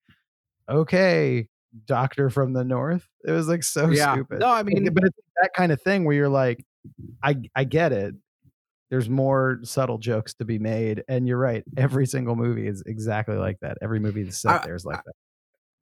okay, 0.69 1.49
doctor 1.85 2.29
from 2.29 2.53
the 2.53 2.63
north. 2.63 3.05
It 3.25 3.31
was 3.31 3.49
like 3.49 3.63
so 3.63 3.89
yeah. 3.89 4.13
stupid. 4.13 4.39
No, 4.39 4.47
I 4.47 4.63
mean, 4.63 4.85
but 4.93 5.03
it's 5.03 5.17
that 5.41 5.51
kind 5.53 5.73
of 5.73 5.81
thing 5.81 6.05
where 6.05 6.15
you're 6.15 6.29
like, 6.29 6.63
I 7.21 7.35
I 7.53 7.65
get 7.65 7.91
it. 7.91 8.15
There's 8.89 9.09
more 9.09 9.59
subtle 9.63 9.97
jokes 9.97 10.35
to 10.35 10.45
be 10.45 10.57
made, 10.57 11.03
and 11.09 11.27
you're 11.27 11.37
right. 11.39 11.63
Every 11.75 12.05
single 12.05 12.35
movie 12.37 12.67
is 12.67 12.81
exactly 12.85 13.35
like 13.35 13.59
that. 13.61 13.77
Every 13.81 13.99
movie 13.99 14.23
that's 14.23 14.41
set 14.41 14.61
I- 14.61 14.65
there 14.65 14.75
is 14.75 14.85
like 14.85 15.03
that. 15.03 15.13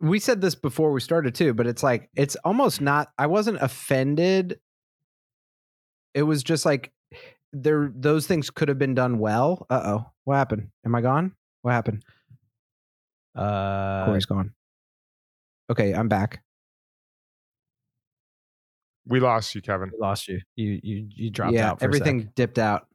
we 0.02 0.18
said 0.20 0.42
this 0.42 0.56
before 0.56 0.92
we 0.92 1.00
started 1.00 1.36
too, 1.36 1.54
but 1.54 1.68
it's 1.68 1.84
like 1.84 2.10
it's 2.16 2.36
almost 2.38 2.82
not. 2.82 3.10
I 3.20 3.28
wasn't 3.28 3.62
offended. 3.62 4.60
It 6.16 6.24
was 6.24 6.42
just 6.44 6.66
like 6.66 6.92
there. 7.54 7.92
Those 7.96 8.28
things 8.28 8.50
could 8.50 8.68
have 8.68 8.78
been 8.80 8.94
done 8.96 9.20
well. 9.20 9.66
Uh 9.70 9.82
oh, 9.86 10.06
what 10.26 10.36
happened? 10.36 10.70
Am 10.86 10.94
I 10.96 11.02
gone? 11.02 11.34
What 11.62 11.72
happened? 11.72 12.04
Uh, 13.36 14.06
Cory's 14.06 14.26
gone. 14.26 14.54
Okay, 15.72 15.94
I'm 15.94 16.08
back. 16.10 16.42
we 19.06 19.20
lost 19.20 19.54
you, 19.56 19.62
Kevin. 19.62 19.90
we 19.94 20.00
lost 20.00 20.28
you. 20.28 20.40
You 20.56 20.80
you 20.84 21.08
you 21.10 21.30
dropped 21.30 21.54
yeah, 21.54 21.72
out. 21.72 21.80
For 21.80 21.86
a 21.86 21.88
everything 21.88 22.30
dipped 22.36 22.60
out. 22.60 22.88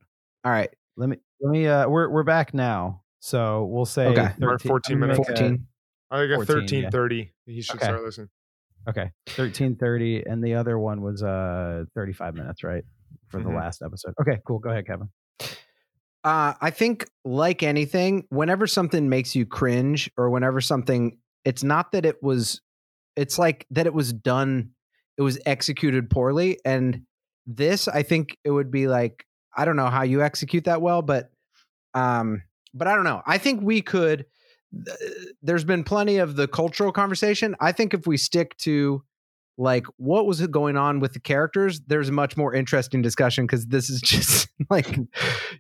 All 0.45 0.53
right, 0.53 0.71
Let 0.97 1.09
me 1.09 1.17
let 1.41 1.51
me. 1.51 1.67
Uh, 1.67 1.89
we're 1.89 2.09
we're 2.09 2.23
back 2.23 2.55
now. 2.55 3.03
So 3.21 3.65
we'll 3.65 3.85
say 3.85 4.07
Okay. 4.07 4.33
We're 4.39 4.59
14 4.59 4.99
minutes. 4.99 5.17
fourteen. 5.19 5.67
I 6.11 6.27
got 6.27 6.37
14, 6.37 6.47
thirteen 6.47 6.83
yeah. 6.85 6.91
thirty. 6.91 7.35
He 7.47 7.61
should 7.61 7.77
Okay. 7.77 7.87
start 7.87 8.03
listening. 8.03 8.29
Okay, 8.89 9.11
thirteen 9.27 9.77
thirty, 9.77 10.25
and 10.25 10.43
the 10.43 10.55
other 10.55 10.79
one 10.79 11.03
was 11.03 11.23
uh 11.23 11.85
thirty 11.95 12.13
five 12.13 12.35
minutes, 12.35 12.63
right, 12.65 12.85
for 13.29 13.43
the 13.43 13.49
Mhm. 13.51 13.57
last 13.57 13.83
episode. 13.83 14.15
Okay, 14.21 14.41
cool. 14.47 14.59
Go 14.59 14.71
ahead, 14.71 14.87
Kevin. 14.87 15.09
Uh, 16.25 16.55
I 16.61 16.71
think, 16.71 17.09
like 17.25 17.63
anything, 17.63 18.27
whenever 18.29 18.67
something 18.67 19.09
makes 19.09 19.35
you 19.37 19.47
cringe, 19.47 20.11
or 20.17 20.31
whenever 20.31 20.61
something, 20.61 21.19
it's 21.45 21.63
not 21.63 21.93
that 21.93 22.05
it 22.05 22.23
was, 22.23 22.61
it's 23.17 23.39
like 23.39 23.67
that 23.71 23.87
it 23.87 23.95
was 23.95 24.13
done, 24.13 24.71
it 25.17 25.23
was 25.23 25.39
executed 25.47 26.11
poorly. 26.11 26.59
And 26.65 27.03
this, 27.47 27.87
I 27.89 28.03
think 28.03 28.37
it 28.45 28.51
would 28.51 28.71
be 28.71 28.89
like, 28.89 29.25
I 29.57 29.65
don't 29.65 29.77
know 29.77 29.87
how 29.91 30.03
you 30.03 30.23
execute 30.23 30.65
that 30.65 30.83
well, 30.83 31.03
but, 31.03 31.31
um, 31.95 32.43
but 32.75 32.89
I 32.89 32.95
don't 32.95 33.05
know. 33.05 33.23
I 33.27 33.39
think 33.39 33.63
we 33.63 33.81
could. 33.81 34.27
th- 34.85 34.99
There's 35.43 35.65
been 35.65 35.83
plenty 35.85 36.19
of 36.19 36.37
the 36.37 36.47
cultural 36.47 36.93
conversation. 36.93 37.57
I 37.61 37.73
think 37.73 37.95
if 37.95 38.07
we 38.07 38.17
stick 38.19 38.57
to 38.59 39.03
like 39.61 39.85
what 39.97 40.25
was 40.25 40.41
going 40.47 40.77
on 40.77 41.01
with 41.01 41.13
the 41.13 41.21
characters 41.21 41.81
there's 41.89 42.09
a 42.09 42.13
much 42.13 42.37
more 42.37 42.55
interesting 42.55 43.03
discussion 43.03 43.45
because 43.45 43.67
this 43.67 43.91
is 43.91 44.01
just 44.05 44.49
like 44.71 44.97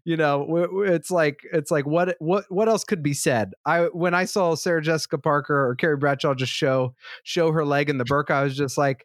you 0.04 0.16
know 0.16 0.46
it's 0.86 1.10
like 1.10 1.40
it's 1.52 1.70
like 1.70 1.84
what 1.84 2.16
what 2.20 2.44
what 2.48 2.68
else 2.68 2.84
could 2.84 3.02
be 3.02 3.12
said 3.12 3.52
i 3.66 3.82
when 3.86 4.14
i 4.14 4.24
saw 4.24 4.54
sarah 4.54 4.80
jessica 4.80 5.18
parker 5.18 5.66
or 5.68 5.74
carrie 5.74 5.96
bradshaw 5.96 6.32
just 6.34 6.52
show 6.52 6.94
show 7.24 7.50
her 7.52 7.64
leg 7.64 7.90
in 7.90 7.98
the 7.98 8.04
burqa 8.04 8.30
i 8.30 8.42
was 8.44 8.56
just 8.56 8.78
like 8.78 9.04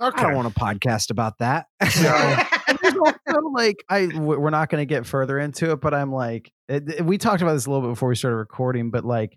Okay. 0.00 0.18
i 0.22 0.22
don't 0.28 0.34
want 0.36 0.48
a 0.48 0.58
podcast 0.58 1.10
about 1.10 1.36
that 1.40 1.66
there's 1.80 2.96
also 2.96 3.40
like 3.52 3.76
i 3.90 4.06
we're 4.16 4.48
not 4.50 4.70
going 4.70 4.80
to 4.80 4.86
get 4.86 5.04
further 5.04 5.38
into 5.38 5.72
it, 5.72 5.80
but 5.82 5.92
I'm 5.92 6.10
like 6.12 6.50
eh, 6.70 6.76
it, 6.76 6.88
it- 7.00 7.04
we 7.04 7.18
talked 7.18 7.42
about 7.42 7.52
this 7.54 7.66
a 7.66 7.70
little 7.70 7.86
bit 7.86 7.92
before 7.92 8.08
we 8.08 8.14
started 8.14 8.36
recording, 8.36 8.90
but 8.90 9.04
like 9.04 9.36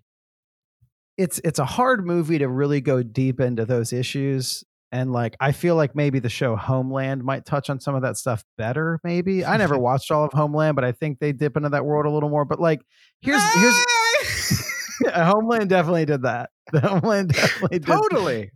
it's 1.18 1.40
it's 1.44 1.58
a 1.58 1.64
hard 1.64 2.06
movie 2.06 2.38
to 2.38 2.48
really 2.48 2.80
go 2.80 3.02
deep 3.02 3.40
into 3.40 3.64
those 3.64 3.92
issues. 3.92 4.64
And 4.94 5.12
like 5.12 5.36
I 5.40 5.50
feel 5.50 5.74
like 5.74 5.96
maybe 5.96 6.20
the 6.20 6.28
show 6.28 6.54
Homeland 6.54 7.24
might 7.24 7.44
touch 7.44 7.68
on 7.68 7.80
some 7.80 7.96
of 7.96 8.02
that 8.02 8.16
stuff 8.16 8.44
better. 8.56 9.00
Maybe 9.02 9.44
I 9.44 9.56
never 9.56 9.76
watched 9.88 10.10
all 10.12 10.24
of 10.24 10.32
Homeland, 10.32 10.76
but 10.76 10.84
I 10.84 10.92
think 10.92 11.18
they 11.18 11.32
dip 11.32 11.56
into 11.56 11.70
that 11.70 11.84
world 11.84 12.06
a 12.06 12.10
little 12.10 12.28
more. 12.30 12.44
But 12.44 12.60
like 12.60 12.80
here's 13.20 13.42
here's 13.54 14.64
Homeland 15.14 15.68
definitely 15.68 16.04
did 16.06 16.22
that. 16.22 16.50
The 16.72 16.80
Homeland 16.80 17.30
definitely 17.32 17.80
did 17.80 17.86
totally 17.88 18.50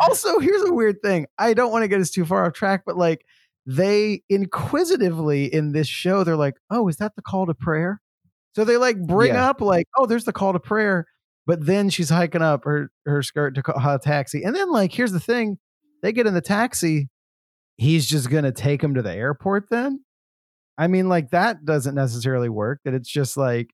also 0.00 0.38
here's 0.38 0.62
a 0.62 0.72
weird 0.72 0.96
thing 1.02 1.26
i 1.38 1.52
don't 1.52 1.70
want 1.70 1.82
to 1.82 1.88
get 1.88 2.00
us 2.00 2.10
too 2.10 2.24
far 2.24 2.46
off 2.46 2.54
track 2.54 2.82
but 2.86 2.96
like 2.96 3.24
they 3.66 4.22
inquisitively 4.30 5.44
in 5.52 5.72
this 5.72 5.86
show 5.86 6.24
they're 6.24 6.36
like 6.36 6.54
oh 6.70 6.88
is 6.88 6.96
that 6.96 7.14
the 7.16 7.22
call 7.22 7.44
to 7.46 7.54
prayer 7.54 8.00
so 8.54 8.64
they 8.64 8.76
like 8.78 8.98
bring 9.06 9.34
Yeah. 9.34 9.50
up 9.50 9.60
like 9.60 9.86
oh 9.98 10.06
there's 10.06 10.24
the 10.24 10.32
call 10.32 10.52
to 10.54 10.58
prayer 10.60 11.06
but 11.46 11.64
then 11.66 11.90
she's 11.90 12.08
hiking 12.10 12.40
up 12.42 12.64
her 12.64 12.90
her 13.04 13.22
skirt 13.22 13.54
to 13.56 13.62
call 13.62 13.94
a 13.94 13.98
taxi 13.98 14.42
and 14.42 14.54
then 14.56 14.70
like 14.70 14.92
here's 14.92 15.12
the 15.12 15.20
thing 15.20 15.58
they 16.04 16.12
get 16.12 16.26
in 16.28 16.34
the 16.34 16.40
taxi 16.40 17.08
he's 17.78 18.06
just 18.06 18.30
gonna 18.30 18.52
take 18.52 18.80
him 18.84 18.94
to 18.94 19.02
the 19.02 19.12
airport 19.12 19.64
then 19.70 19.98
i 20.78 20.86
mean 20.86 21.08
like 21.08 21.30
that 21.30 21.64
doesn't 21.64 21.96
necessarily 21.96 22.48
work 22.48 22.78
that 22.84 22.94
it's 22.94 23.08
just 23.10 23.36
like 23.36 23.70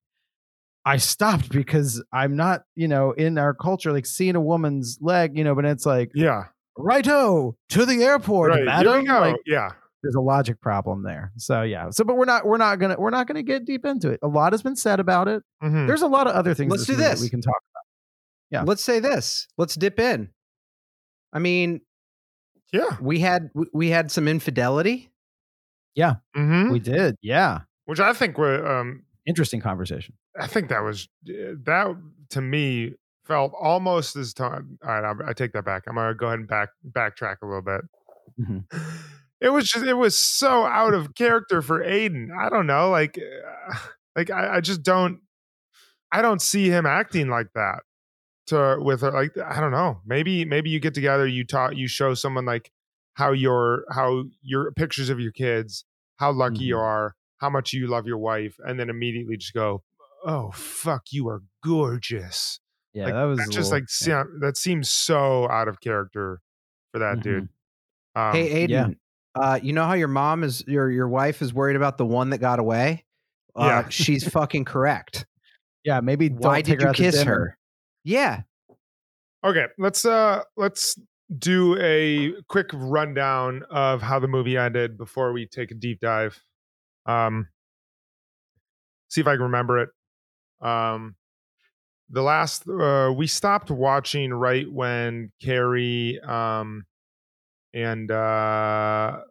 I 0.83 0.97
stopped 0.97 1.49
because 1.51 2.03
I'm 2.11 2.35
not, 2.35 2.63
you 2.75 2.87
know, 2.87 3.11
in 3.11 3.37
our 3.37 3.53
culture, 3.53 3.91
like 3.93 4.07
seeing 4.07 4.35
a 4.35 4.41
woman's 4.41 4.97
leg, 4.99 5.37
you 5.37 5.43
know, 5.43 5.53
but 5.53 5.63
it's 5.63 5.85
like, 5.85 6.09
Yeah. 6.15 6.45
righto 6.75 7.55
to 7.69 7.85
the 7.85 8.01
airport, 8.03 8.49
Right. 8.49 8.57
Here 8.57 8.65
madam. 8.65 9.01
we. 9.03 9.07
Like, 9.07 9.35
yeah. 9.45 9.69
there's 10.01 10.15
a 10.15 10.19
logic 10.19 10.59
problem 10.59 11.03
there. 11.03 11.33
So 11.37 11.61
yeah. 11.61 11.91
So, 11.91 12.03
but 12.03 12.17
we're 12.17 12.25
not, 12.25 12.47
we're 12.47 12.57
not 12.57 12.79
gonna, 12.79 12.95
we're 12.97 13.11
not 13.11 13.27
gonna 13.27 13.43
get 13.43 13.63
deep 13.63 13.85
into 13.85 14.09
it. 14.09 14.19
A 14.23 14.27
lot 14.27 14.53
has 14.53 14.63
been 14.63 14.75
said 14.75 14.99
about 14.99 15.27
it. 15.27 15.43
Mhm. 15.63 15.85
There's 15.85 16.01
a 16.01 16.07
lot 16.07 16.25
of 16.25 16.33
other 16.33 16.55
things. 16.55 16.71
Let's 16.71 16.81
this 16.81 16.87
do 16.87 16.93
movie 16.93 17.03
that 17.03 17.11
this. 17.11 17.21
We 17.21 17.29
can 17.29 17.41
talk. 17.41 17.53
about. 17.71 17.83
Yeah. 18.49 18.63
let's 18.65 18.83
say 18.83 18.99
this 18.99 19.47
let's 19.59 19.75
dip 19.75 19.99
in 19.99 20.29
i 21.31 21.37
mean 21.37 21.81
Yeah. 22.71 22.97
we 23.01 23.19
had 23.19 23.49
we- 23.73 23.89
had 23.89 24.11
some 24.11 24.27
infidelity 24.27 25.09
hmm 26.35 26.71
We 26.71 26.79
did. 26.79 27.15
Yeah. 27.21 27.61
Which 27.85 27.99
I 27.99 28.13
think 28.13 28.37
were 28.37 28.65
um 28.65 29.03
Interesting 29.25 29.61
conversation. 29.61 30.15
I 30.39 30.47
think 30.47 30.69
that 30.69 30.81
was 30.83 31.07
uh, 31.29 31.53
that 31.65 31.95
to 32.31 32.41
me 32.41 32.95
felt 33.25 33.53
almost 33.59 34.15
as 34.15 34.33
time. 34.33 34.79
All 34.83 34.89
right, 34.99 35.03
I, 35.27 35.29
I 35.29 35.33
take 35.33 35.53
that 35.53 35.63
back. 35.63 35.83
I'm 35.87 35.95
gonna 35.95 36.15
go 36.15 36.27
ahead 36.27 36.39
and 36.39 36.47
back 36.47 36.69
backtrack 36.91 37.37
a 37.43 37.45
little 37.45 37.61
bit. 37.61 37.81
Mhm. 38.39 38.65
It 39.41 39.49
was 39.49 39.67
just 39.67 39.83
it 39.85 39.95
was 39.95 40.15
so 40.15 40.65
out 40.65 40.93
of 40.93 41.15
character 41.15 41.63
for 41.63 41.83
Aidan. 41.83 42.29
I 42.39 42.49
don't 42.49 42.67
know, 42.67 42.91
like 42.91 43.17
uh, 43.17 43.75
like 44.15 44.29
I, 44.29 44.57
I 44.57 44.61
just 44.61 44.83
don't 44.83 45.19
I 46.11 46.21
don't 46.21 46.41
see 46.41 46.69
him 46.69 46.85
acting 46.85 47.27
like 47.27 47.47
that 47.55 47.79
to 48.51 48.77
with 48.79 49.01
her. 49.01 49.11
Like 49.11 49.31
I 49.37 49.59
don't 49.59 49.71
know. 49.71 49.99
Maybe 50.05 50.45
maybe 50.45 50.69
you 50.69 50.79
get 50.79 50.93
together, 50.93 51.27
you 51.27 51.43
talk, 51.45 51.75
you 51.75 51.87
show 51.87 52.13
someone 52.13 52.45
like 52.45 52.71
how 53.15 53.31
your 53.31 53.83
how 53.91 54.23
your 54.41 54.71
pictures 54.71 55.09
of 55.09 55.19
your 55.19 55.31
kids, 55.31 55.83
how 56.17 56.31
lucky 56.31 56.63
you 56.63 56.75
Mhm. 56.75 56.81
are, 56.83 57.15
how 57.39 57.49
much 57.49 57.73
you 57.73 57.87
love 57.87 58.05
your 58.07 58.17
wife, 58.19 58.55
and 58.65 58.79
then 58.79 58.89
immediately 58.89 59.35
just 59.37 59.53
go, 59.53 59.83
oh 60.23 60.51
fuck, 60.51 61.11
you 61.11 61.27
are 61.27 61.41
gorgeous. 61.63 62.59
Yeah. 62.93 63.05
Like, 63.05 63.13
that 63.13 63.23
was 63.23 63.39
a 63.39 63.43
just 63.45 63.55
little- 63.57 63.71
like 63.71 63.83
yeah. 64.05 64.23
se- 64.23 64.29
that 64.41 64.57
seems 64.57 64.89
so 64.89 65.49
out 65.49 65.67
of 65.67 65.79
character 65.81 66.39
for 66.91 66.99
that 66.99 67.21
dude. 67.21 67.49
Um, 68.15 68.33
hey 68.33 68.49
aidan 68.49 68.97
yeah. 69.37 69.41
uh 69.41 69.59
you 69.63 69.71
know 69.71 69.85
how 69.85 69.93
your 69.93 70.09
mom 70.09 70.43
is 70.43 70.65
your 70.67 70.91
your 70.91 71.07
wife 71.07 71.41
is 71.41 71.53
worried 71.53 71.77
about 71.77 71.97
the 71.97 72.05
one 72.05 72.31
that 72.31 72.39
got 72.39 72.59
away 72.59 73.05
uh, 73.55 73.63
Yeah. 73.65 73.89
she's 73.89 74.27
fucking 74.27 74.65
correct 74.65 75.25
yeah. 75.85 75.99
Maybe 76.01 76.27
don't 76.29 76.39
why 76.41 76.61
take 76.61 76.79
did 76.79 76.81
her 76.83 76.89
you 76.89 76.93
kiss 76.93 77.15
dinner. 77.15 77.31
her 77.33 77.57
yeah 78.03 78.41
Okay, 79.43 79.65
let's 79.77 80.05
uh 80.05 80.43
let's 80.55 80.97
do 81.37 81.77
a 81.79 82.33
quick 82.47 82.69
rundown 82.73 83.63
of 83.71 84.01
how 84.01 84.19
the 84.19 84.27
movie 84.27 84.57
ended 84.57 84.97
before 84.97 85.33
we 85.33 85.47
take 85.47 85.71
a 85.71 85.75
deep 85.75 85.99
dive. 85.99 86.39
Um 87.05 87.47
see 89.09 89.21
if 89.21 89.27
I 89.27 89.33
can 89.33 89.43
remember 89.43 89.79
it. 89.79 89.89
Um 90.61 91.15
the 92.09 92.21
last 92.21 92.67
uh 92.67 93.13
we 93.15 93.27
stopped 93.27 93.71
watching 93.71 94.33
right 94.33 94.71
when 94.71 95.31
Carrie 95.41 96.19
um 96.21 96.85
and 97.73 98.11
uh 98.11 99.21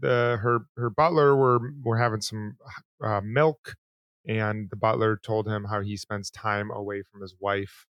the 0.00 0.38
her 0.40 0.60
her 0.76 0.90
butler 0.90 1.36
were 1.36 1.60
were 1.82 1.98
having 1.98 2.20
some 2.20 2.56
uh, 3.04 3.20
milk 3.22 3.74
and 4.26 4.70
the 4.70 4.76
butler 4.76 5.18
told 5.22 5.48
him 5.48 5.64
how 5.64 5.80
he 5.80 5.96
spends 5.96 6.30
time 6.30 6.70
away 6.70 7.02
from 7.02 7.20
his 7.20 7.34
wife 7.40 7.86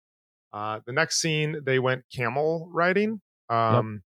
uh, 0.57 0.81
the 0.87 0.93
next 0.93 1.21
scene, 1.21 1.61
they 1.67 1.79
went 1.79 2.05
camel 2.11 2.71
riding. 2.73 3.21
Um, 3.51 4.03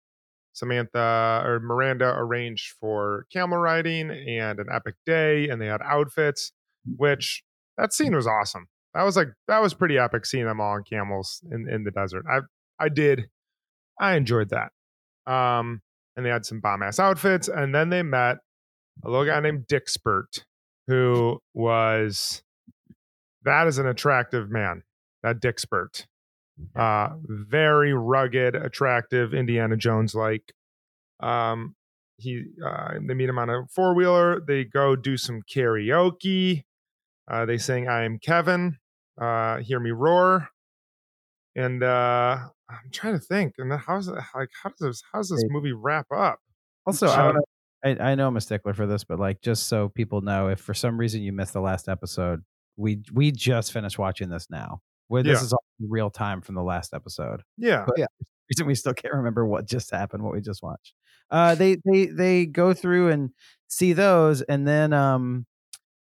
Samantha 0.54 1.42
or 1.44 1.60
Miranda 1.60 2.14
arranged 2.16 2.74
for 2.80 3.26
camel 3.30 3.58
riding 3.58 4.10
and 4.10 4.58
an 4.58 4.66
epic 4.72 4.94
day, 5.04 5.50
and 5.50 5.60
they 5.60 5.66
had 5.66 5.82
outfits. 5.84 6.52
Which 6.96 7.42
that 7.76 7.92
scene 7.92 8.16
was 8.16 8.26
awesome. 8.26 8.68
That 8.94 9.02
was 9.02 9.14
like 9.14 9.28
that 9.46 9.60
was 9.60 9.74
pretty 9.74 9.98
epic 9.98 10.24
seeing 10.24 10.46
them 10.46 10.58
all 10.58 10.76
on 10.76 10.84
camels 10.90 11.42
in 11.52 11.68
in 11.68 11.84
the 11.84 11.90
desert. 11.90 12.24
I 12.30 12.38
I 12.82 12.88
did, 12.88 13.28
I 14.00 14.14
enjoyed 14.14 14.48
that. 14.48 14.72
Um, 15.30 15.82
and 16.16 16.24
they 16.24 16.30
had 16.30 16.46
some 16.46 16.60
bomb 16.60 16.82
ass 16.82 16.98
outfits, 16.98 17.48
and 17.48 17.74
then 17.74 17.90
they 17.90 18.02
met 18.02 18.38
a 19.04 19.10
little 19.10 19.26
guy 19.26 19.38
named 19.40 19.66
Dick 19.66 19.90
Spurt, 19.90 20.46
who 20.86 21.40
was 21.52 22.42
that 23.44 23.66
is 23.66 23.76
an 23.76 23.86
attractive 23.86 24.50
man. 24.50 24.82
That 25.22 25.40
Dick 25.40 25.58
Spurt 25.58 26.06
uh 26.76 27.10
very 27.24 27.92
rugged 27.92 28.54
attractive 28.54 29.32
indiana 29.34 29.76
jones 29.76 30.14
like 30.14 30.52
um 31.20 31.74
he 32.18 32.44
uh, 32.64 32.94
they 33.00 33.14
meet 33.14 33.28
him 33.28 33.38
on 33.38 33.48
a 33.48 33.62
four 33.72 33.94
wheeler. 33.94 34.40
They 34.40 34.64
go 34.64 34.96
do 34.96 35.16
some 35.16 35.42
karaoke. 35.42 36.64
Uh, 37.30 37.46
they 37.46 37.58
sing 37.58 37.88
"I 37.88 38.04
am 38.04 38.18
Kevin," 38.18 38.78
uh, 39.20 39.58
"Hear 39.58 39.80
Me 39.80 39.92
Roar," 39.92 40.48
and 41.54 41.82
uh, 41.82 42.38
I'm 42.68 42.90
trying 42.92 43.14
to 43.14 43.20
think. 43.20 43.54
And 43.58 43.70
then 43.70 43.78
how's 43.78 44.08
it 44.08 44.16
like? 44.34 44.50
How 44.62 44.70
does 44.70 44.78
this 44.80 45.02
how 45.12 45.20
does 45.20 45.30
this 45.30 45.44
movie 45.48 45.72
wrap 45.72 46.06
up? 46.14 46.40
Also, 46.86 47.08
I, 47.08 47.16
don't 47.16 47.34
know, 47.34 47.44
I, 47.84 48.10
I 48.10 48.14
know 48.16 48.26
I'm 48.26 48.36
a 48.36 48.40
stickler 48.40 48.74
for 48.74 48.86
this, 48.86 49.04
but 49.04 49.20
like 49.20 49.40
just 49.40 49.68
so 49.68 49.88
people 49.88 50.20
know, 50.20 50.48
if 50.48 50.60
for 50.60 50.74
some 50.74 50.98
reason 50.98 51.22
you 51.22 51.32
missed 51.32 51.52
the 51.52 51.60
last 51.60 51.88
episode, 51.88 52.42
we 52.76 53.02
we 53.12 53.30
just 53.30 53.72
finished 53.72 53.98
watching 53.98 54.28
this 54.28 54.48
now. 54.50 54.80
Where 55.08 55.22
this 55.22 55.40
Yeah. 55.40 55.44
is 55.46 55.52
all 55.52 55.64
real 55.80 56.10
time 56.10 56.40
from 56.40 56.54
the 56.54 56.62
last 56.62 56.94
episode. 56.94 57.42
Yeah, 57.56 57.84
But 57.86 57.96
reason 58.50 58.66
we 58.66 58.74
still 58.74 58.94
can't 58.94 59.14
remember 59.14 59.44
what 59.46 59.66
just 59.66 59.90
happened, 59.90 60.22
what 60.22 60.32
we 60.34 60.40
just 60.40 60.62
watched. 60.62 60.94
Uh, 61.30 61.54
they 61.54 61.76
they 61.84 62.06
they 62.06 62.46
go 62.46 62.72
through 62.72 63.10
and 63.10 63.30
see 63.68 63.92
those, 63.92 64.40
and 64.42 64.66
then 64.66 64.92
um, 64.94 65.44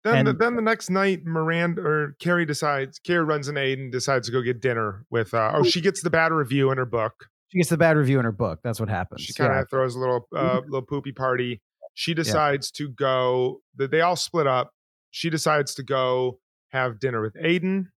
Then, 0.02 0.24
the, 0.24 0.32
then 0.32 0.56
the 0.56 0.62
next 0.62 0.90
night, 0.90 1.24
Miranda 1.24 1.80
or 1.82 2.16
Carrie 2.18 2.44
decides. 2.46 2.98
Carrie 2.98 3.22
runs 3.24 3.46
an 3.46 3.56
aid 3.56 3.78
and 3.78 3.92
decides 3.92 4.26
to 4.26 4.32
go 4.32 4.42
get 4.42 4.60
dinner 4.60 5.04
with. 5.10 5.32
Uh, 5.32 5.52
oh, 5.54 5.62
she 5.62 5.80
gets 5.80 6.02
the 6.02 6.10
bad 6.10 6.32
review 6.32 6.72
in 6.72 6.78
her 6.78 6.84
book. 6.86 7.28
she 7.50 7.58
gets 7.58 7.70
the 7.70 7.76
bad 7.76 7.96
review 7.96 8.18
in 8.18 8.24
her 8.24 8.32
book. 8.32 8.58
That's 8.64 8.80
what 8.80 8.88
happens. 8.88 9.20
She 9.20 9.32
kind 9.32 9.52
of 9.52 9.58
Yeah. 9.58 9.64
throws 9.70 9.94
a 9.94 10.00
little 10.00 10.26
uh, 10.34 10.60
little 10.64 10.82
poopy 10.82 11.12
party. 11.12 11.60
She 11.94 12.14
decides 12.14 12.70
to 12.72 12.88
go. 12.88 13.60
They 13.76 14.00
all 14.00 14.16
split 14.16 14.48
up. 14.48 14.72
She 15.12 15.30
decides 15.30 15.74
to 15.76 15.82
go 15.84 16.40
have 16.70 16.98
dinner 16.98 17.20
with 17.20 17.36
Aidan. 17.40 17.92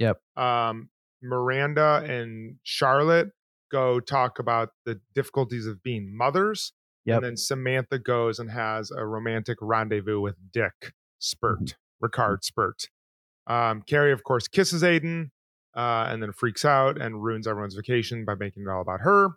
Yep. 0.00 0.20
Um, 0.36 0.88
Miranda 1.22 2.02
and 2.04 2.56
Charlotte 2.64 3.30
go 3.70 4.00
talk 4.00 4.38
about 4.40 4.70
the 4.84 5.00
difficulties 5.14 5.66
of 5.66 5.82
being 5.82 6.16
mothers. 6.16 6.72
Yep. 7.04 7.16
And 7.16 7.24
then 7.24 7.36
Samantha 7.36 7.98
goes 7.98 8.38
and 8.38 8.50
has 8.50 8.90
a 8.90 9.06
romantic 9.06 9.58
rendezvous 9.60 10.20
with 10.20 10.36
Dick 10.52 10.92
Spurt, 11.18 11.76
Rikard 12.02 12.42
Spurt. 12.42 12.88
Um, 13.46 13.82
Carrie, 13.86 14.12
of 14.12 14.24
course, 14.24 14.48
kisses 14.48 14.82
Aidan 14.82 15.30
uh, 15.76 16.06
and 16.08 16.22
then 16.22 16.32
freaks 16.32 16.64
out 16.64 17.00
and 17.00 17.22
ruins 17.22 17.46
everyone's 17.46 17.74
vacation 17.74 18.24
by 18.24 18.34
making 18.34 18.64
it 18.64 18.70
all 18.70 18.82
about 18.82 19.00
her. 19.00 19.28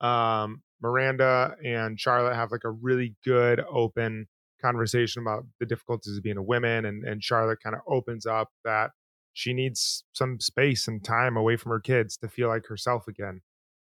Um, 0.00 0.62
Miranda 0.82 1.56
and 1.64 2.00
Charlotte 2.00 2.34
have 2.34 2.50
like 2.50 2.64
a 2.64 2.70
really 2.70 3.14
good 3.24 3.62
open 3.70 4.26
conversation 4.62 5.22
about 5.22 5.44
the 5.58 5.66
difficulties 5.66 6.16
of 6.16 6.22
being 6.22 6.36
a 6.36 6.42
woman, 6.42 6.84
and 6.84 7.04
and 7.04 7.22
Charlotte 7.22 7.58
kind 7.62 7.74
of 7.74 7.82
opens 7.86 8.26
up 8.26 8.48
that 8.64 8.90
she 9.32 9.52
needs 9.52 10.04
some 10.12 10.40
space 10.40 10.88
and 10.88 11.04
time 11.04 11.36
away 11.36 11.56
from 11.56 11.70
her 11.70 11.80
kids 11.80 12.16
to 12.18 12.28
feel 12.28 12.48
like 12.48 12.66
herself 12.66 13.06
again. 13.08 13.40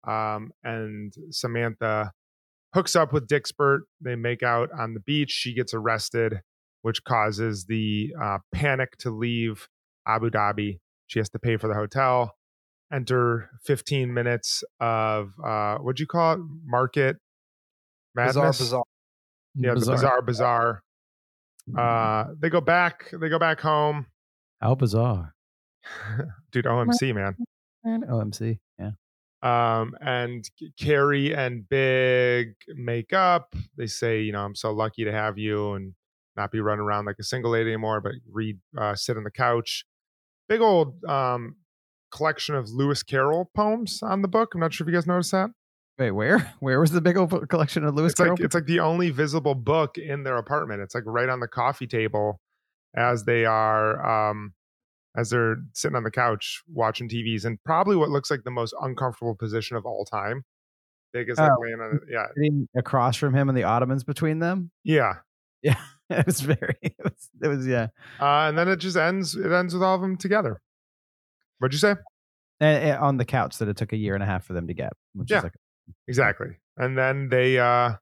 Um, 0.07 0.53
and 0.65 1.13
Samantha 1.31 2.13
hooks 2.75 2.97
up 2.97 3.13
with 3.13 3.27
Dick 3.27 3.47
Spurt. 3.47 3.83
They 4.01 4.17
make 4.17 4.43
out 4.43 4.71
on 4.77 4.95
the 4.95 5.01
beach. 5.01 5.31
She 5.31 5.55
gets 5.55 5.75
arrested, 5.75 6.41
which 6.83 7.05
causes 7.05 7.67
the 7.67 8.15
uh, 8.21 8.39
panic 8.53 8.97
to 8.99 9.11
leave 9.11 9.69
Abu 10.07 10.31
Dhabi. 10.31 10.79
She 11.07 11.19
has 11.19 11.29
to 11.31 11.39
pay 11.39 11.57
for 11.57 11.69
the 11.69 11.75
hotel. 11.75 12.35
Enter 12.93 13.51
15 13.65 14.13
minutes 14.13 14.65
of 14.81 15.33
uh, 15.45 15.77
what'd 15.79 16.01
you 16.01 16.07
call 16.07 16.35
it? 16.35 16.41
Market 16.65 17.17
madness. 18.15 18.35
Bizarre, 18.35 18.53
bizarre. 18.53 18.85
Yeah, 19.55 19.75
the 19.75 19.93
bizarre, 19.93 20.23
bizarre. 20.23 20.83
Uh, 21.77 22.25
they 22.39 22.49
go 22.49 22.61
back. 22.61 23.11
They 23.13 23.29
go 23.29 23.39
back 23.39 23.61
home. 23.61 24.07
How 24.61 24.75
bizarre. 24.75 25.35
Dude, 26.53 26.65
OMC 26.67 27.15
man. 27.15 27.37
And 27.85 28.05
OMC. 28.05 28.59
Yeah. 28.79 28.91
um, 29.43 29.95
and 30.01 30.45
Carrie 30.79 31.35
and 31.35 31.67
Big 31.69 32.55
make 32.69 33.13
up. 33.13 33.55
They 33.77 33.87
say, 33.87 34.21
you 34.21 34.33
know, 34.33 34.41
I'm 34.45 34.55
so 34.55 34.71
lucky 34.73 35.05
to 35.05 35.13
have 35.13 35.39
you 35.39 35.73
and 35.75 35.95
not 36.37 36.51
be 36.53 36.61
running 36.61 36.83
around 36.85 37.07
like 37.07 37.17
a 37.19 37.25
single 37.25 37.51
lady 37.53 37.71
anymore, 37.71 38.01
but 38.01 38.13
read, 38.31 38.59
uh, 38.79 38.95
sit 38.95 39.17
on 39.17 39.25
the 39.25 39.31
couch. 39.31 39.85
Big 40.49 40.61
old 40.61 41.03
um, 41.05 41.57
collection 42.13 42.55
of 42.55 42.69
Lewis 42.71 43.03
Carroll 43.03 43.51
poems 43.55 44.01
on 44.03 44.21
the 44.23 44.29
book. 44.29 44.51
I'm 44.55 44.61
not 44.61 44.75
sure 44.75 44.85
if 44.87 44.93
you 44.93 44.97
guys 44.97 45.07
noticed 45.07 45.33
that. 45.33 45.51
Wait, 45.99 46.11
where? 46.13 46.55
Where 46.61 46.81
was 46.81 46.91
the 46.93 47.01
big 47.01 47.17
old 47.17 47.49
collection 47.49 47.85
of 47.85 47.95
Lewis 47.95 48.13
It's 48.13 48.21
like 48.21 48.27
Carroll? 48.27 48.39
it's 48.41 48.55
like 48.55 48.67
the 48.67 48.81
only 48.81 49.11
visible 49.11 49.55
book 49.55 49.97
in 49.99 50.23
their 50.25 50.37
apartment. 50.37 50.81
It's 50.83 50.95
like 50.95 51.05
right 51.07 51.29
on 51.29 51.41
the 51.41 51.49
coffee 51.49 51.87
table 51.87 52.41
as 52.95 53.25
they 53.25 53.45
are 53.45 54.31
um, 54.31 54.53
as 55.17 55.31
they're 55.31 55.57
sitting 55.75 55.97
on 55.97 56.05
the 56.05 56.11
couch 56.11 56.63
watching 56.73 57.09
TVs 57.09 57.45
and 57.45 57.59
probably 57.65 57.97
what 57.97 58.09
looks 58.11 58.31
like 58.31 58.45
the 58.45 58.51
most 58.51 58.75
uncomfortable 58.81 59.35
position 59.35 59.77
of 59.77 59.85
all 59.87 60.05
time. 60.05 60.45
Big 61.13 61.29
is 61.29 61.39
like 61.39 61.51
Oh. 61.51 61.61
laying 61.61 61.81
on. 61.81 62.01
Yeah. 62.09 62.27
Across 62.79 63.17
from 63.17 63.35
him 63.35 63.49
and 63.49 63.59
the 63.59 63.65
ottomans 63.65 64.05
between 64.05 64.39
them. 64.39 64.71
Yeah. 64.85 65.15
Yeah, 65.63 65.77
it 66.11 66.25
was 66.27 66.41
very. 66.41 66.77
It 66.83 66.95
was. 67.03 67.29
It 67.43 67.49
was 67.49 67.67
yeah. 67.67 67.89
Uh, 68.21 68.49
and 68.49 68.57
then 68.57 68.69
it 68.69 68.77
just 68.77 68.97
ends 68.97 69.35
it 69.35 69.51
ends 69.53 69.75
with 69.75 69.83
all 69.83 69.97
of 69.97 70.01
them 70.01 70.17
together. 70.17 70.61
What'd 71.59 71.75
you 71.75 71.79
say? 71.79 71.97
And, 72.61 72.85
and 72.85 72.99
on 72.99 73.17
the 73.19 73.25
couch 73.25 73.59
that 73.59 73.69
it 73.69 73.77
took 73.77 73.93
a 73.93 73.97
year 73.97 74.15
and 74.15 74.23
a 74.23 74.27
half 74.27 74.45
for 74.45 74.53
them 74.55 74.67
to 74.69 74.75
get. 74.75 74.93
Which 75.15 75.31
Yeah. 75.31 75.39
is 75.39 75.45
like 75.45 75.53
Exactly. 76.09 76.59
And 76.77 76.97
then 76.97 77.29
they 77.29 77.59
uh 77.59 77.95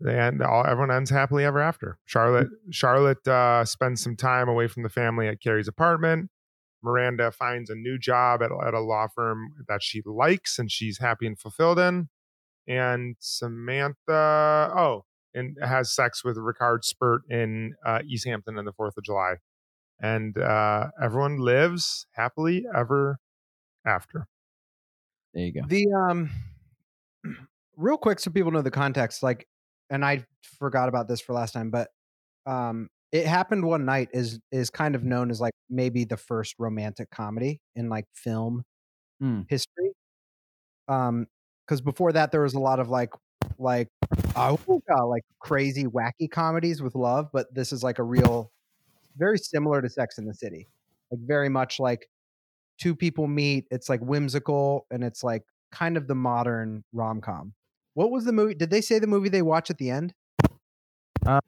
they 0.00 0.18
end 0.18 0.42
all 0.42 0.64
everyone 0.66 0.90
ends 0.90 1.10
happily 1.10 1.44
ever 1.44 1.60
after. 1.60 1.98
Charlotte 2.04 2.48
Charlotte 2.70 3.26
uh 3.26 3.64
spends 3.64 4.02
some 4.02 4.16
time 4.16 4.48
away 4.48 4.66
from 4.66 4.82
the 4.82 4.88
family 4.88 5.28
at 5.28 5.40
Carrie's 5.40 5.68
apartment. 5.68 6.30
Miranda 6.82 7.30
finds 7.30 7.68
a 7.70 7.74
new 7.74 7.98
job 7.98 8.42
at, 8.42 8.50
at 8.66 8.74
a 8.74 8.80
law 8.80 9.06
firm 9.14 9.50
that 9.68 9.82
she 9.82 10.02
likes 10.04 10.58
and 10.58 10.70
she's 10.70 10.98
happy 10.98 11.26
and 11.26 11.38
fulfilled 11.38 11.78
in. 11.78 12.08
And 12.66 13.16
Samantha, 13.18 14.72
oh, 14.76 15.04
and 15.34 15.56
has 15.62 15.92
sex 15.92 16.24
with 16.24 16.36
Rikard 16.36 16.84
Spurt 16.84 17.22
in 17.28 17.74
uh, 17.84 18.00
East 18.06 18.26
Hampton 18.26 18.58
on 18.58 18.64
the 18.64 18.72
4th 18.72 18.96
of 18.96 19.04
July. 19.04 19.34
And 20.00 20.38
uh, 20.38 20.88
everyone 21.02 21.38
lives 21.38 22.06
happily 22.12 22.64
ever 22.74 23.18
after. 23.86 24.26
there 25.34 25.44
you 25.44 25.52
go. 25.52 25.60
The 25.66 25.86
um, 25.92 26.30
real 27.76 27.98
quick, 27.98 28.20
so 28.20 28.30
people 28.30 28.50
know 28.50 28.62
the 28.62 28.70
context. 28.70 29.22
Like, 29.22 29.46
and 29.90 30.04
I 30.04 30.24
forgot 30.58 30.88
about 30.88 31.08
this 31.08 31.20
for 31.20 31.32
last 31.34 31.52
time, 31.52 31.70
but 31.70 31.90
um, 32.46 32.88
it 33.12 33.26
happened 33.26 33.64
one 33.64 33.84
night 33.84 34.08
is 34.12 34.40
is 34.52 34.70
kind 34.70 34.94
of 34.94 35.04
known 35.04 35.30
as 35.30 35.40
like 35.40 35.54
maybe 35.70 36.04
the 36.04 36.16
first 36.16 36.54
romantic 36.58 37.10
comedy 37.10 37.60
in 37.76 37.88
like 37.88 38.06
film 38.14 38.64
Hmm. 39.20 39.42
history. 39.48 39.92
Um, 40.88 41.26
because 41.66 41.80
before 41.80 42.12
that 42.12 42.32
there 42.32 42.42
was 42.42 42.54
a 42.54 42.58
lot 42.60 42.80
of 42.80 42.88
like 42.88 43.10
like 43.58 43.88
oh 44.36 44.58
God, 44.88 45.04
like 45.06 45.22
crazy 45.40 45.84
wacky 45.84 46.30
comedies 46.30 46.82
with 46.82 46.94
love, 46.94 47.28
but 47.32 47.52
this 47.54 47.72
is 47.72 47.82
like 47.82 47.98
a 47.98 48.02
real, 48.02 48.52
very 49.16 49.38
similar 49.38 49.82
to 49.82 49.88
Sex 49.90 50.18
in 50.18 50.26
the 50.26 50.34
City, 50.34 50.68
like 51.10 51.20
very 51.26 51.48
much 51.48 51.80
like 51.80 52.08
two 52.78 52.96
people 52.96 53.26
meet. 53.28 53.66
It's 53.70 53.88
like 53.88 54.00
whimsical 54.02 54.86
and 54.90 55.04
it's 55.04 55.24
like 55.24 55.44
kind 55.72 55.96
of 55.96 56.08
the 56.08 56.14
modern 56.16 56.84
rom 56.92 57.20
com. 57.20 57.54
What 57.94 58.10
was 58.10 58.24
the 58.24 58.32
movie? 58.32 58.54
Did 58.54 58.70
they 58.70 58.80
say 58.80 58.98
the 58.98 59.06
movie 59.06 59.28
they 59.28 59.42
watch 59.42 59.70
at 59.70 59.78
the 59.78 59.90
end? 59.90 60.14
Uh, 61.26 61.40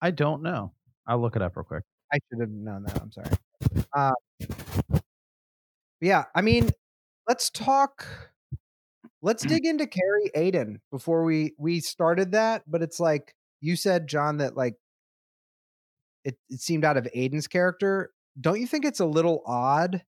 I 0.00 0.10
don't 0.10 0.42
know. 0.42 0.72
I'll 1.06 1.20
look 1.20 1.36
it 1.36 1.42
up 1.42 1.56
real 1.56 1.64
quick. 1.64 1.84
I 2.12 2.18
should 2.28 2.40
have 2.40 2.50
known 2.50 2.84
that. 2.84 3.00
I'm 3.00 3.12
sorry. 3.12 3.28
Uh, 3.92 4.12
yeah, 6.00 6.24
I 6.34 6.42
mean, 6.42 6.70
let's 7.28 7.50
talk. 7.50 8.06
Let's 9.22 9.44
dig 9.44 9.64
into 9.64 9.86
Carrie 9.86 10.30
Aidan 10.34 10.80
before 10.90 11.24
we 11.24 11.54
we 11.58 11.80
started 11.80 12.32
that. 12.32 12.64
But 12.66 12.82
it's 12.82 12.98
like 12.98 13.34
you 13.60 13.76
said, 13.76 14.08
Jon, 14.08 14.38
that 14.38 14.56
like 14.56 14.74
it, 16.24 16.36
it 16.50 16.60
seemed 16.60 16.84
out 16.84 16.96
of 16.96 17.06
Aidan's 17.14 17.46
character. 17.46 18.10
Don't 18.40 18.60
you 18.60 18.66
think 18.66 18.84
it's 18.84 19.00
a 19.00 19.06
little 19.06 19.42
odd? 19.46 20.02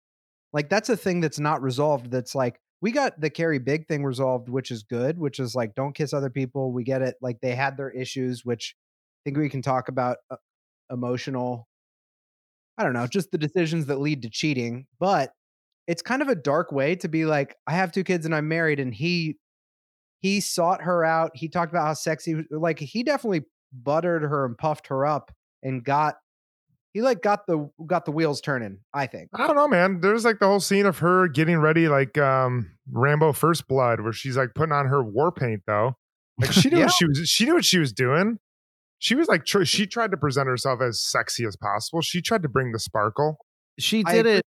Like 0.52 0.68
that's 0.68 0.88
a 0.88 0.96
thing 0.96 1.20
that's 1.20 1.38
not 1.38 1.62
resolved. 1.62 2.10
That's 2.10 2.34
like 2.34 2.60
we 2.84 2.92
got 2.92 3.18
the 3.18 3.30
Carrie 3.30 3.58
Big 3.58 3.88
thing 3.88 4.04
resolved, 4.04 4.50
which 4.50 4.70
is 4.70 4.82
good. 4.82 5.18
Which 5.18 5.40
is 5.40 5.54
like 5.54 5.74
don't 5.74 5.94
kiss 5.94 6.12
other 6.12 6.28
people. 6.28 6.70
We 6.70 6.84
get 6.84 7.00
it. 7.00 7.14
Like 7.22 7.40
they 7.40 7.54
had 7.54 7.78
their 7.78 7.90
issues, 7.90 8.44
which 8.44 8.76
I 8.76 9.20
think 9.24 9.38
we 9.38 9.48
can 9.48 9.62
talk 9.62 9.88
about 9.88 10.18
uh, 10.30 10.36
emotional 10.90 11.66
I 12.76 12.84
don't 12.84 12.92
know, 12.92 13.06
just 13.06 13.30
the 13.30 13.38
decisions 13.38 13.86
that 13.86 14.00
lead 14.00 14.20
to 14.22 14.28
cheating. 14.28 14.86
But 15.00 15.32
it's 15.86 16.02
kind 16.02 16.20
of 16.20 16.28
a 16.28 16.34
dark 16.34 16.72
way 16.72 16.94
to 16.96 17.08
be 17.08 17.24
like, 17.24 17.56
I 17.66 17.72
have 17.72 17.90
two 17.90 18.04
kids 18.04 18.26
and 18.26 18.34
I'm 18.34 18.48
married, 18.48 18.80
and 18.80 18.92
he 18.94 19.38
he 20.20 20.42
sought 20.42 20.82
her 20.82 21.06
out. 21.06 21.30
He 21.32 21.48
talked 21.48 21.72
about 21.72 21.86
how 21.86 21.94
sexy, 21.94 22.44
like 22.50 22.80
he 22.80 23.02
definitely 23.02 23.46
buttered 23.72 24.24
her 24.24 24.44
and 24.44 24.58
puffed 24.58 24.88
her 24.88 25.06
up 25.06 25.32
and 25.62 25.82
got 25.82 26.16
he 26.94 27.02
like 27.02 27.20
got 27.22 27.46
the 27.46 27.68
got 27.86 28.06
the 28.06 28.12
wheels 28.12 28.40
turning. 28.40 28.78
I 28.94 29.06
think. 29.06 29.28
I 29.34 29.46
don't 29.46 29.56
know, 29.56 29.68
man. 29.68 30.00
There's 30.00 30.24
like 30.24 30.38
the 30.38 30.46
whole 30.46 30.60
scene 30.60 30.86
of 30.86 30.98
her 30.98 31.28
getting 31.28 31.58
ready, 31.58 31.88
like 31.88 32.16
um 32.16 32.70
Rambo 32.90 33.32
First 33.34 33.68
Blood, 33.68 34.00
where 34.00 34.12
she's 34.12 34.36
like 34.38 34.54
putting 34.54 34.72
on 34.72 34.86
her 34.86 35.02
war 35.04 35.30
paint, 35.32 35.62
though. 35.66 35.96
Like 36.38 36.52
she 36.52 36.68
knew 36.70 36.78
Yeah. 36.78 36.84
what 36.86 36.94
she 36.94 37.06
was. 37.06 37.28
She 37.28 37.44
knew 37.44 37.54
what 37.54 37.64
she 37.66 37.78
was 37.78 37.92
doing. 37.92 38.38
She 39.00 39.14
was 39.16 39.28
like, 39.28 39.44
tr- 39.44 39.64
she 39.64 39.86
tried 39.86 40.12
to 40.12 40.16
present 40.16 40.48
herself 40.48 40.80
as 40.80 40.98
sexy 41.02 41.44
as 41.44 41.56
possible. 41.56 42.00
She 42.00 42.22
tried 42.22 42.42
to 42.42 42.48
bring 42.48 42.72
the 42.72 42.78
sparkle. 42.78 43.36
She 43.78 44.02
did 44.04 44.20
agree. 44.20 44.32
it. 44.36 44.46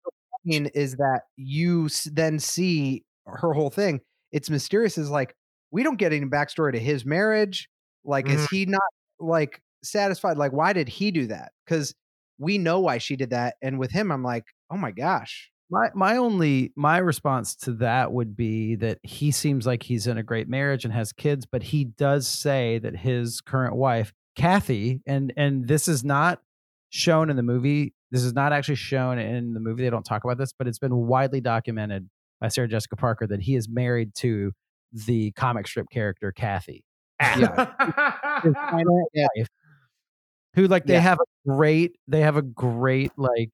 mean 0.44 0.66
is 0.74 0.96
that 0.96 1.22
you 1.38 1.88
then 2.12 2.40
see 2.40 3.06
her 3.28 3.54
whole 3.54 3.70
thing. 3.70 4.02
It's 4.32 4.50
mysterious. 4.50 4.98
Is 4.98 5.10
like 5.12 5.36
we 5.70 5.84
don't 5.84 5.98
get 5.98 6.12
any 6.12 6.26
backstory 6.26 6.72
to 6.74 6.80
his 6.80 7.06
marriage. 7.06 7.70
Like, 8.04 8.28
is 8.28 8.48
he 8.50 8.66
not 8.66 8.82
like 9.20 9.62
satisfied? 9.84 10.38
Like, 10.38 10.52
why 10.52 10.74
did 10.74 10.90
he 10.90 11.12
do 11.12 11.28
that? 11.28 11.52
Because 11.66 11.94
we 12.42 12.58
know 12.58 12.80
why 12.80 12.98
she 12.98 13.16
did 13.16 13.30
that. 13.30 13.56
And 13.62 13.78
with 13.80 13.92
him, 13.92 14.12
I'm 14.12 14.24
like, 14.24 14.46
oh 14.72 14.78
my 14.78 14.92
gosh. 14.92 15.50
My 15.70 15.90
my 15.96 16.18
only 16.18 16.74
my 16.76 16.98
response 16.98 17.56
to 17.58 17.72
that 17.76 18.12
would 18.12 18.36
be 18.36 18.76
that 18.76 18.98
he 19.04 19.32
seems 19.32 19.66
like 19.66 19.84
he's 19.84 20.06
in 20.08 20.18
a 20.18 20.24
great 20.24 20.50
marriage 20.50 20.84
and 20.84 20.94
has 20.94 21.14
kids, 21.14 21.46
but 21.50 21.64
he 21.64 21.86
does 21.86 22.28
say 22.28 22.78
that 22.80 22.98
his 22.98 23.40
current 23.40 23.76
wife, 23.76 24.12
Kathy, 24.36 25.00
and 25.06 25.32
and 25.38 25.68
this 25.70 25.88
is 25.88 26.04
not 26.04 26.42
shown 26.90 27.30
in 27.30 27.38
the 27.38 27.44
movie. 27.44 27.94
This 28.12 28.24
is 28.24 28.34
not 28.34 28.52
actually 28.52 28.76
shown 28.76 29.18
in 29.18 29.54
the 29.54 29.62
movie. 29.62 29.84
They 29.84 29.90
don't 29.90 30.04
talk 30.04 30.26
about 30.26 30.38
this, 30.38 30.52
but 30.52 30.68
it's 30.68 30.80
been 30.80 30.96
widely 31.08 31.40
documented 31.40 32.10
by 32.42 32.50
Sarah 32.50 32.68
Jessica 32.68 32.98
Parker 32.98 33.26
that 33.28 33.40
he 33.42 33.56
is 33.56 33.70
married 33.70 34.14
to 34.16 34.52
the 34.92 35.32
comic 35.32 35.68
strip 35.70 35.86
character 35.90 36.34
Kathy. 36.34 36.84
His 37.22 37.48
final 38.72 39.08
Yeah. 39.14 39.28
wife, 39.38 39.48
who 40.56 40.68
like 40.68 40.86
they 40.86 40.96
Yeah. 40.96 41.00
have 41.00 41.20
a 41.20 41.26
great 41.48 41.96
they 42.08 42.22
have 42.22 42.38
a 42.38 42.42
great 42.42 43.12
like 43.18 43.50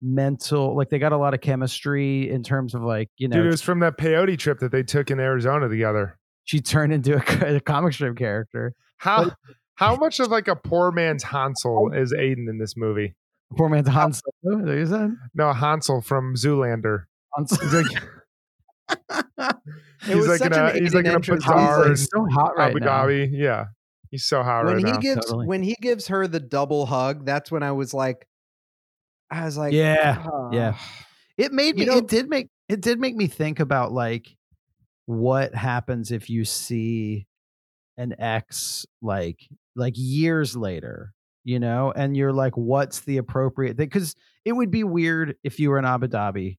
mental 0.00 0.76
like 0.76 0.88
they 0.90 0.98
got 0.98 1.12
a 1.12 1.16
lot 1.16 1.32
of 1.34 1.40
chemistry 1.40 2.28
in 2.28 2.42
terms 2.42 2.74
of 2.74 2.82
like 2.82 3.08
you 3.18 3.28
know 3.28 3.36
Dude, 3.36 3.46
it 3.46 3.50
was 3.50 3.62
from 3.62 3.80
that 3.80 3.96
peyote 3.96 4.36
trip 4.38 4.58
that 4.60 4.72
they 4.72 4.82
took 4.82 5.10
in 5.10 5.20
Arizona 5.20 5.68
together. 5.68 6.18
she 6.44 6.60
turned 6.60 6.92
into 6.92 7.14
a, 7.16 7.56
a 7.56 7.60
comic 7.60 7.92
strip 7.94 8.16
character 8.16 8.74
How 8.98 9.30
how 9.76 9.96
much 9.96 10.18
of 10.20 10.28
like 10.28 10.48
a 10.48 10.56
poor 10.56 10.90
man's 10.92 11.22
Hansel 11.22 11.92
is 11.94 12.12
Aidan 12.12 12.48
in 12.48 12.58
this 12.58 12.76
movie? 12.76 13.14
poor 13.56 13.68
man's 13.68 13.88
hansel 13.88 14.32
Solo 14.42 14.58
is 14.58 14.64
that 14.64 14.66
what 14.66 14.76
you 14.78 14.86
said 14.86 15.16
No, 15.34 15.52
Hansel 15.52 16.00
from 16.00 16.34
Zoolander. 16.34 17.04
Han 17.34 17.46
Solo. 17.46 17.62
He's 17.62 17.92
like, 17.92 18.02
It 19.38 19.56
he's 20.06 20.16
was 20.16 20.26
like 20.28 20.40
in 20.40 20.52
a 20.52 20.72
he's 20.72 20.94
like 20.94 21.04
in 21.04 21.12
a 21.12 21.14
entrance. 21.14 21.44
bazaar 21.46 21.84
in 21.84 21.90
He's 21.90 22.08
so 22.12 22.26
hot 22.32 22.56
right 22.56 22.70
Abu 22.70 22.80
now 22.80 23.06
Dhabi. 23.06 23.30
Yeah, 23.32 23.66
he's 24.12 24.24
so 24.24 24.44
hot 24.44 24.64
when 24.66 24.76
right 24.76 24.86
he 24.86 24.92
now. 24.92 24.98
gives 24.98 25.26
Totally. 25.26 25.46
when 25.48 25.62
he 25.64 25.74
gives 25.80 26.06
her 26.06 26.28
the 26.28 26.38
double 26.38 26.86
hug, 26.86 27.26
that's 27.26 27.50
when 27.50 27.64
I 27.64 27.72
was 27.72 27.92
like, 27.92 28.28
I 29.30 29.44
was 29.44 29.56
like, 29.58 29.72
yeah 29.72 30.24
yeah. 30.52 30.74
"Ah." 30.76 31.06
it 31.36 31.52
made 31.52 31.74
me 31.74 31.82
You 31.82 31.90
know- 31.90 31.96
it 31.98 32.06
did 32.06 32.28
make 32.28 32.48
it 32.68 32.80
did 32.80 33.00
make 33.00 33.16
me 33.16 33.26
think 33.26 33.58
about 33.58 33.90
like 33.92 34.28
what 35.06 35.54
happens 35.54 36.12
if 36.12 36.30
you 36.30 36.44
see 36.44 37.26
an 37.96 38.14
ex 38.20 38.86
like 39.02 39.38
like 39.74 39.94
years 39.96 40.56
later 40.56 41.12
you 41.44 41.58
know 41.58 41.92
and 41.94 42.16
you're 42.16 42.32
like 42.32 42.56
what's 42.56 43.00
the 43.00 43.16
appropriate 43.18 43.76
thing 43.76 43.86
because 43.86 44.14
it 44.44 44.52
would 44.52 44.70
be 44.70 44.84
weird 44.84 45.34
if 45.42 45.58
you 45.58 45.68
were 45.70 45.78
in 45.78 45.84
abu 45.84 46.06
dhabi 46.06 46.56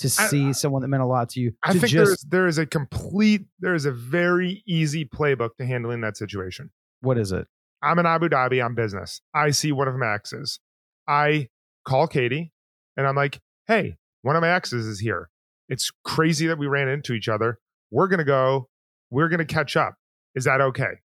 to 0.00 0.06
I- 0.06 0.26
see 0.28 0.52
someone 0.52 0.82
that 0.82 0.88
meant 0.88 1.02
a 1.02 1.06
lot 1.06 1.30
to 1.30 1.40
you 1.40 1.52
I 1.64 1.72
to 1.72 1.80
think 1.80 1.90
just 1.92 2.06
there's 2.08 2.24
there 2.28 2.46
is 2.46 2.58
a 2.58 2.66
complete 2.66 3.46
there 3.58 3.74
is 3.74 3.86
a 3.86 3.90
very 3.92 4.62
easy 4.66 5.04
playbook 5.04 5.56
to 5.58 5.66
handling 5.66 6.02
that 6.02 6.16
situation. 6.16 6.70
What 7.00 7.18
is 7.18 7.32
it 7.32 7.46
I'm 7.82 7.98
in 7.98 8.06
Abu 8.06 8.28
Dhabi 8.28 8.64
on 8.64 8.74
business. 8.74 9.20
I 9.34 9.50
see 9.50 9.70
one 9.70 9.86
of 9.86 9.94
my 9.94 10.12
exes. 10.12 10.58
I 11.06 11.48
call 11.84 12.08
Katie 12.08 12.52
and 12.96 13.06
I'm 13.06 13.14
like, 13.14 13.38
hey, 13.68 13.96
one 14.22 14.34
of 14.34 14.42
my 14.42 14.50
exes 14.50 14.86
is 14.86 14.98
here. 14.98 15.30
It's 15.68 15.90
crazy 16.04 16.46
that 16.48 16.58
we 16.58 16.66
ran 16.66 16.88
into 16.88 17.12
each 17.12 17.28
other. 17.28 17.58
We're 17.90 18.08
going 18.08 18.18
to 18.18 18.24
go, 18.24 18.68
we're 19.10 19.28
going 19.28 19.38
to 19.38 19.44
catch 19.44 19.76
up. 19.76 19.94
Is 20.34 20.44
that 20.44 20.60
okay? 20.60 20.98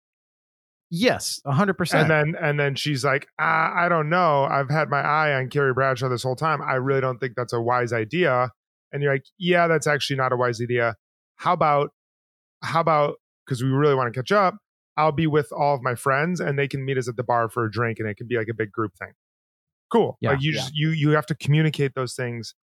yes 0.93 1.41
100% 1.47 1.95
And 1.95 2.11
then 2.11 2.35
and 2.41 2.59
then 2.59 2.75
she's 2.75 3.05
like, 3.05 3.29
ah, 3.39 3.73
I 3.75 3.89
don't 3.89 4.11
know. 4.11 4.45
I've 4.45 4.69
had 4.69 4.91
my 4.91 5.01
eye 5.01 5.35
on 5.35 5.49
Carrie 5.49 5.73
Bradshaw 5.73 6.09
this 6.09 6.25
whole 6.25 6.37
time. 6.37 6.61
I 6.61 6.75
really 6.75 7.01
don't 7.01 7.19
think 7.19 7.35
that's 7.37 7.53
a 7.53 7.61
wise 7.61 7.93
idea. 7.93 8.51
And 8.93 9.03
you're 9.03 9.13
like, 9.13 9.25
yeah, 9.39 9.69
that's 9.69 9.87
actually 9.87 10.17
not 10.17 10.33
a 10.33 10.37
wise 10.37 10.61
idea. 10.61 10.97
How 11.37 11.53
about 11.53 11.91
how 12.63 12.81
about 12.81 13.15
because 13.47 13.63
we 13.63 13.69
really 13.69 13.95
want 13.95 14.13
to 14.13 14.19
catch 14.19 14.33
up, 14.33 14.57
I'll 15.01 15.13
be 15.13 15.27
with 15.27 15.51
all 15.53 15.75
of 15.75 15.83
my 15.83 15.95
friends 15.95 16.41
and 16.41 16.59
they 16.59 16.69
can 16.69 16.85
meet 16.85 16.99
us 16.99 17.09
at 17.09 17.17
the 17.17 17.23
bar 17.23 17.49
for 17.49 17.65
a 17.65 17.71
drink 17.71 17.99
and 17.99 18.09
it 18.09 18.17
can 18.17 18.27
be 18.27 18.37
like 18.37 18.49
a 18.51 18.55
big 18.55 18.71
group 18.71 18.93
thing. 18.99 19.13
Cool. 19.91 20.19
Yeah, 20.21 20.33
like 20.33 20.43
you 20.43 20.53
yeah. 20.53 20.59
just 20.59 20.75
you 20.75 20.91
you 20.91 21.11
have 21.11 21.27
to 21.27 21.35
communicate 21.35 21.95
those 21.95 22.15
things 22.15 22.55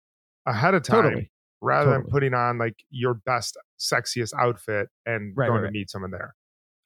ahead 0.46 0.74
of 0.74 0.84
time 0.84 1.04
totally 1.04 1.32
rather 1.62 1.92
than 1.92 2.04
putting 2.04 2.34
on 2.34 2.58
like 2.58 2.76
your 2.90 3.16
best, 3.16 3.58
sexiest 3.80 4.34
outfit 4.40 4.88
and 5.06 5.36
Right, 5.36 5.48
going 5.48 5.62
right, 5.62 5.68
to 5.68 5.72
meet 5.72 5.90
someone 5.90 6.12
there. 6.12 6.36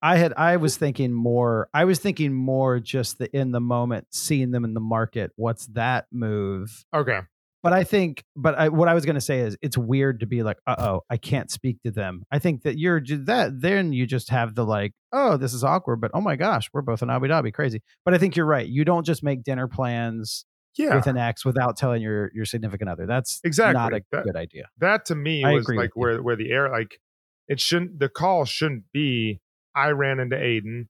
I 0.02 0.16
had 0.16 0.34
I 0.34 0.58
was 0.58 0.78
thinking 0.78 1.14
more 1.14 1.70
I 1.74 1.86
was 1.86 2.00
thinking 2.00 2.34
more 2.34 2.80
just 2.80 3.20
the 3.20 3.30
in 3.38 3.52
the 3.52 3.62
moment 3.62 4.08
seeing 4.12 4.52
them 4.52 4.64
in 4.64 4.74
the 4.74 4.80
market 4.80 5.32
what's 5.36 5.68
that 5.68 6.08
move 6.12 6.86
Okay. 6.96 7.20
But 7.64 7.74
I 7.74 7.84
think 7.84 8.24
but 8.36 8.56
I, 8.56 8.70
what 8.70 8.88
I 8.88 8.94
was 8.96 9.06
going 9.06 9.16
to 9.16 9.22
say 9.22 9.40
is 9.42 9.56
it's 9.62 9.78
weird 9.78 10.22
to 10.22 10.26
be 10.26 10.42
like 10.44 10.58
uh-oh 10.66 11.02
I 11.10 11.18
can't 11.18 11.52
speak 11.52 11.82
to 11.84 11.92
them 11.92 12.24
I 12.32 12.40
think 12.40 12.64
that 12.64 12.78
you're 12.80 13.00
that 13.26 13.62
then 13.62 13.94
you 13.94 14.08
just 14.08 14.30
have 14.30 14.56
the 14.56 14.66
like 14.66 14.94
oh 15.14 15.38
this 15.38 15.54
is 15.54 15.64
awkward 15.64 16.02
but 16.02 16.10
oh 16.14 16.22
my 16.22 16.36
gosh 16.36 16.70
we're 16.74 16.82
both 16.82 17.02
in 17.04 17.10
Abu 17.12 17.28
Dhabi 17.28 17.54
crazy 17.54 17.82
but 18.04 18.14
I 18.14 18.18
think 18.18 18.36
you're 18.36 18.46
right 18.48 18.68
you 18.68 18.84
don't 18.84 19.06
just 19.06 19.22
make 19.24 19.44
dinner 19.44 19.68
plans 19.68 20.46
Yeah. 20.76 20.96
with 20.96 21.06
an 21.08 21.18
ex 21.18 21.46
without 21.46 21.78
telling 21.78 22.02
your 22.02 22.32
your 22.34 22.46
significant 22.46 22.90
other 22.90 23.06
that's 23.06 23.40
Exactly. 23.44 23.80
not 23.80 23.94
a 23.94 24.02
That- 24.12 24.24
good 24.24 24.36
idea 24.36 24.70
that 24.80 25.06
to 25.06 25.16
me 25.16 25.44
I 25.44 25.52
was 25.54 25.68
like 25.68 25.78
with 25.78 25.86
you. 25.96 26.02
where 26.02 26.22
where 26.24 26.36
the 26.36 26.52
air 26.52 26.70
like 26.70 27.00
it 27.48 27.60
shouldn't 27.60 28.00
the 28.00 28.10
call 28.10 28.46
shouldn't 28.46 28.86
be 28.92 29.40
I 29.76 29.90
ran 29.90 30.20
into 30.20 30.36
Aidan 30.42 30.90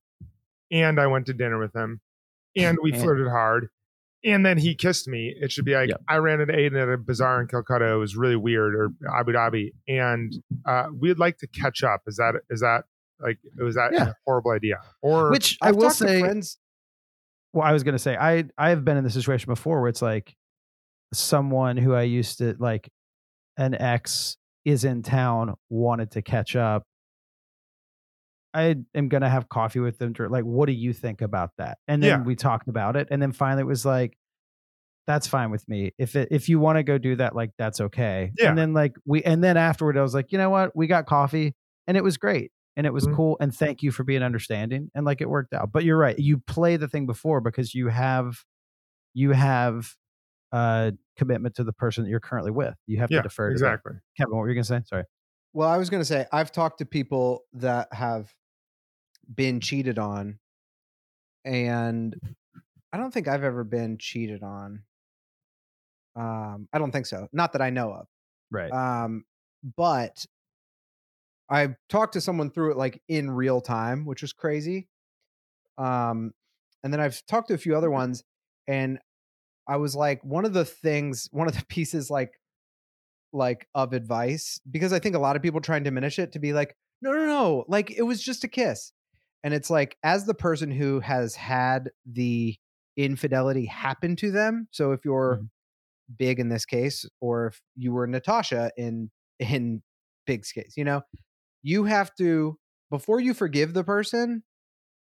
and 0.72 1.00
I 1.02 1.08
went 1.08 1.26
to 1.26 1.34
dinner 1.34 1.60
with 1.60 1.76
him 1.76 2.00
and 2.56 2.78
we 2.82 2.92
And- 2.94 3.02
flirted 3.02 3.28
hard 3.28 3.68
and 4.24 4.46
then 4.46 4.58
he 4.58 4.76
kissed 4.76 5.08
me. 5.08 5.34
It 5.40 5.52
should 5.52 5.66
be 5.66 5.74
like 5.74 5.90
Yep. 5.90 6.02
I 6.08 6.18
ran 6.18 6.42
into 6.42 6.56
Aidan 6.56 6.78
at 6.80 6.90
a 6.90 6.98
bazaar 6.98 7.42
in 7.42 7.48
Calcutta. 7.48 7.92
It 7.94 7.96
was 7.98 8.16
really 8.16 8.36
weird 8.36 8.76
or 8.76 8.90
Abu 9.18 9.32
Dhabi 9.34 9.72
and 9.88 10.34
uh, 10.66 10.88
we'd 10.98 11.20
like 11.20 11.38
to 11.40 11.48
catch 11.48 11.84
up. 11.84 12.02
Is 12.08 12.18
that 12.18 12.36
is 12.50 12.62
that 12.62 12.84
like 13.20 13.38
was 13.58 13.76
that 13.76 13.92
Yeah. 13.94 14.10
a 14.10 14.14
horrible 14.26 14.52
idea? 14.52 14.78
Or 15.02 15.32
which 15.32 15.58
I 15.62 15.70
I've 15.70 15.76
will 15.76 15.90
say 15.92 16.20
friends. 16.22 16.58
well 17.54 17.66
i 17.68 17.72
was 17.74 17.84
going 17.84 17.94
to 17.94 18.00
say 18.00 18.16
i 18.16 18.46
i 18.58 18.70
have 18.70 18.86
been 18.86 18.98
in 18.98 19.04
the 19.04 19.10
situation 19.10 19.48
before 19.52 19.80
where 19.82 19.90
it's 19.90 20.02
like 20.02 20.36
someone 21.14 21.76
who 21.78 21.94
i 21.94 22.04
used 22.04 22.38
to 22.38 22.56
like 22.60 22.90
an 23.58 23.76
ex 23.76 24.38
is 24.66 24.86
in 24.86 25.02
town 25.04 25.54
wanted 25.70 26.12
to 26.12 26.22
catch 26.22 26.56
up 26.56 26.84
i 28.54 28.76
am 28.96 29.08
going 29.10 29.22
to 29.22 29.30
have 29.30 29.48
coffee 29.50 29.80
with 29.80 29.98
them 29.98 30.14
to, 30.14 30.28
like 30.28 30.44
what 30.44 30.66
do 30.68 30.74
you 30.74 30.94
think 30.94 31.22
about 31.22 31.52
that 31.58 31.78
and 31.88 32.02
then 32.04 32.10
Yeah. 32.10 32.24
we 32.24 32.36
talked 32.36 32.68
about 32.68 32.96
it 32.96 33.08
and 33.12 33.22
then 33.22 33.32
finally 33.32 33.62
it 33.62 33.66
was 33.68 33.86
like 33.86 34.18
that's 35.08 35.28
fine 35.28 35.50
with 35.52 35.68
me 35.68 35.92
if 35.98 36.16
it, 36.16 36.28
if 36.32 36.48
you 36.50 36.60
want 36.60 36.78
to 36.78 36.84
go 36.84 36.98
do 36.98 37.16
that 37.16 37.36
like 37.36 37.52
that's 37.58 37.82
okay 37.82 38.32
Yeah. 38.38 38.50
and 38.50 38.58
then 38.58 38.74
like 38.74 38.94
we 39.06 39.24
and 39.24 39.44
then 39.44 39.58
afterward 39.58 39.98
i 39.98 40.02
was 40.02 40.14
like 40.14 40.32
you 40.32 40.38
know 40.38 40.50
what 40.50 40.76
we 40.76 40.88
got 40.88 41.06
coffee 41.06 41.54
and 41.88 41.98
it 41.98 42.04
was 42.04 42.18
great 42.18 42.52
and 42.78 42.86
it 42.88 42.94
was 42.94 43.06
Mhm. 43.08 43.16
cool 43.16 43.38
and 43.42 43.54
thank 43.54 43.82
you 43.84 43.92
for 43.92 44.04
being 44.04 44.24
understanding 44.24 44.90
and 44.96 45.06
like 45.06 45.22
it 45.22 45.30
worked 45.30 45.54
out 45.54 45.72
but 45.72 45.84
you're 45.84 45.98
right 45.98 46.18
you 46.20 46.38
play 46.38 46.78
the 46.78 46.88
thing 46.88 47.06
before 47.06 47.42
because 47.42 47.74
you 47.74 47.88
have 47.90 48.38
you 49.14 49.32
have 49.32 49.96
uh 50.52 50.92
commitment 51.18 51.56
to 51.56 51.64
the 51.64 51.74
person 51.74 52.04
that 52.04 52.10
you're 52.10 52.20
currently 52.20 52.52
with 52.52 52.76
you 52.88 53.00
have 53.00 53.10
yeah, 53.12 53.18
to 53.20 53.24
defer 53.24 53.50
to 53.54 53.58
them. 53.60 53.68
exactly. 53.74 53.94
kevin 54.18 54.32
what 54.36 54.42
were 54.42 54.50
you 54.50 54.56
gonna 54.56 54.64
say 54.64 54.82
sorry 54.86 55.04
Well, 55.54 55.68
I 55.68 55.78
was 55.78 55.90
going 55.90 56.00
to 56.00 56.06
say, 56.06 56.26
I've 56.32 56.50
talked 56.54 56.78
to 56.78 56.86
people 56.86 57.42
that 57.56 57.90
have 57.92 58.34
been 59.34 59.60
cheated 59.60 60.00
on, 60.00 60.40
and 61.46 62.16
I 62.94 62.98
don't 62.98 63.14
think 63.14 63.28
I've 63.28 63.44
ever 63.44 63.64
been 63.64 63.98
cheated 63.98 64.44
on. 64.44 64.84
Um, 66.16 66.68
I 66.74 66.78
don't 66.78 66.92
think 66.92 67.06
so. 67.06 67.28
Not 67.32 67.54
that 67.54 67.62
I 67.62 67.70
know 67.70 67.94
of. 67.94 68.08
right 68.52 68.72
Um, 68.72 69.24
but 69.78 70.26
I 71.50 71.76
talked 71.90 72.14
to 72.14 72.22
someone 72.22 72.50
through 72.50 72.72
it 72.72 72.78
like 72.78 73.02
in 73.08 73.30
real 73.30 73.62
time, 73.62 74.06
which 74.06 74.22
was 74.22 74.34
crazy. 74.34 74.88
Um, 75.78 76.32
and 76.84 76.92
then 76.92 77.00
I've 77.00 77.24
talked 77.28 77.50
to 77.50 77.54
a 77.54 77.58
few 77.58 77.76
other 77.76 77.92
ones, 77.92 78.24
and 78.68 79.00
I 79.68 79.78
was 79.78 79.96
like, 79.96 80.24
one 80.24 80.46
of 80.46 80.54
the 80.54 80.66
things, 80.66 81.28
one 81.32 81.48
of 81.48 81.56
the 81.56 81.66
pieces, 81.70 82.10
like, 82.10 82.40
like 83.34 83.68
of 83.76 83.94
advice, 83.94 84.60
because 84.70 84.94
I 84.94 85.00
think 85.00 85.16
a 85.16 85.20
lot 85.20 85.36
of 85.36 85.42
people 85.42 85.62
try 85.62 85.78
and 85.78 85.86
diminish 85.86 86.20
it 86.20 86.34
to 86.34 86.40
be 86.40 86.54
like, 86.54 86.76
no, 87.02 87.12
no, 87.14 87.26
no, 87.26 87.66
like 87.68 87.92
it 87.92 88.04
was 88.04 88.22
just 88.22 88.44
a 88.44 88.48
kiss, 88.48 88.92
and 89.44 89.54
it's 89.54 89.70
like, 89.70 89.98
as 90.04 90.26
the 90.26 90.34
person 90.34 90.72
who 90.72 91.00
has 91.00 91.36
had 91.36 91.92
the 92.06 92.58
infidelity 92.98 93.66
happen 93.66 94.16
to 94.18 94.32
them. 94.32 94.68
So 94.72 94.92
if 94.92 95.02
you're 95.06 95.42
Mhm. 95.42 95.50
big 96.18 96.40
in 96.40 96.50
this 96.50 96.66
case, 96.66 97.06
or 97.22 97.48
if 97.48 97.62
you 97.76 97.94
were 97.94 98.08
Natasha 98.08 98.72
in 98.78 99.12
in 99.40 99.84
Big's 100.26 100.52
case, 100.52 100.76
you 100.78 100.86
know, 100.86 101.02
you 101.64 101.86
have 101.86 102.14
to 102.18 102.60
before 102.92 103.20
you 103.22 103.34
forgive 103.34 103.74
the 103.74 103.84
person, 103.86 104.44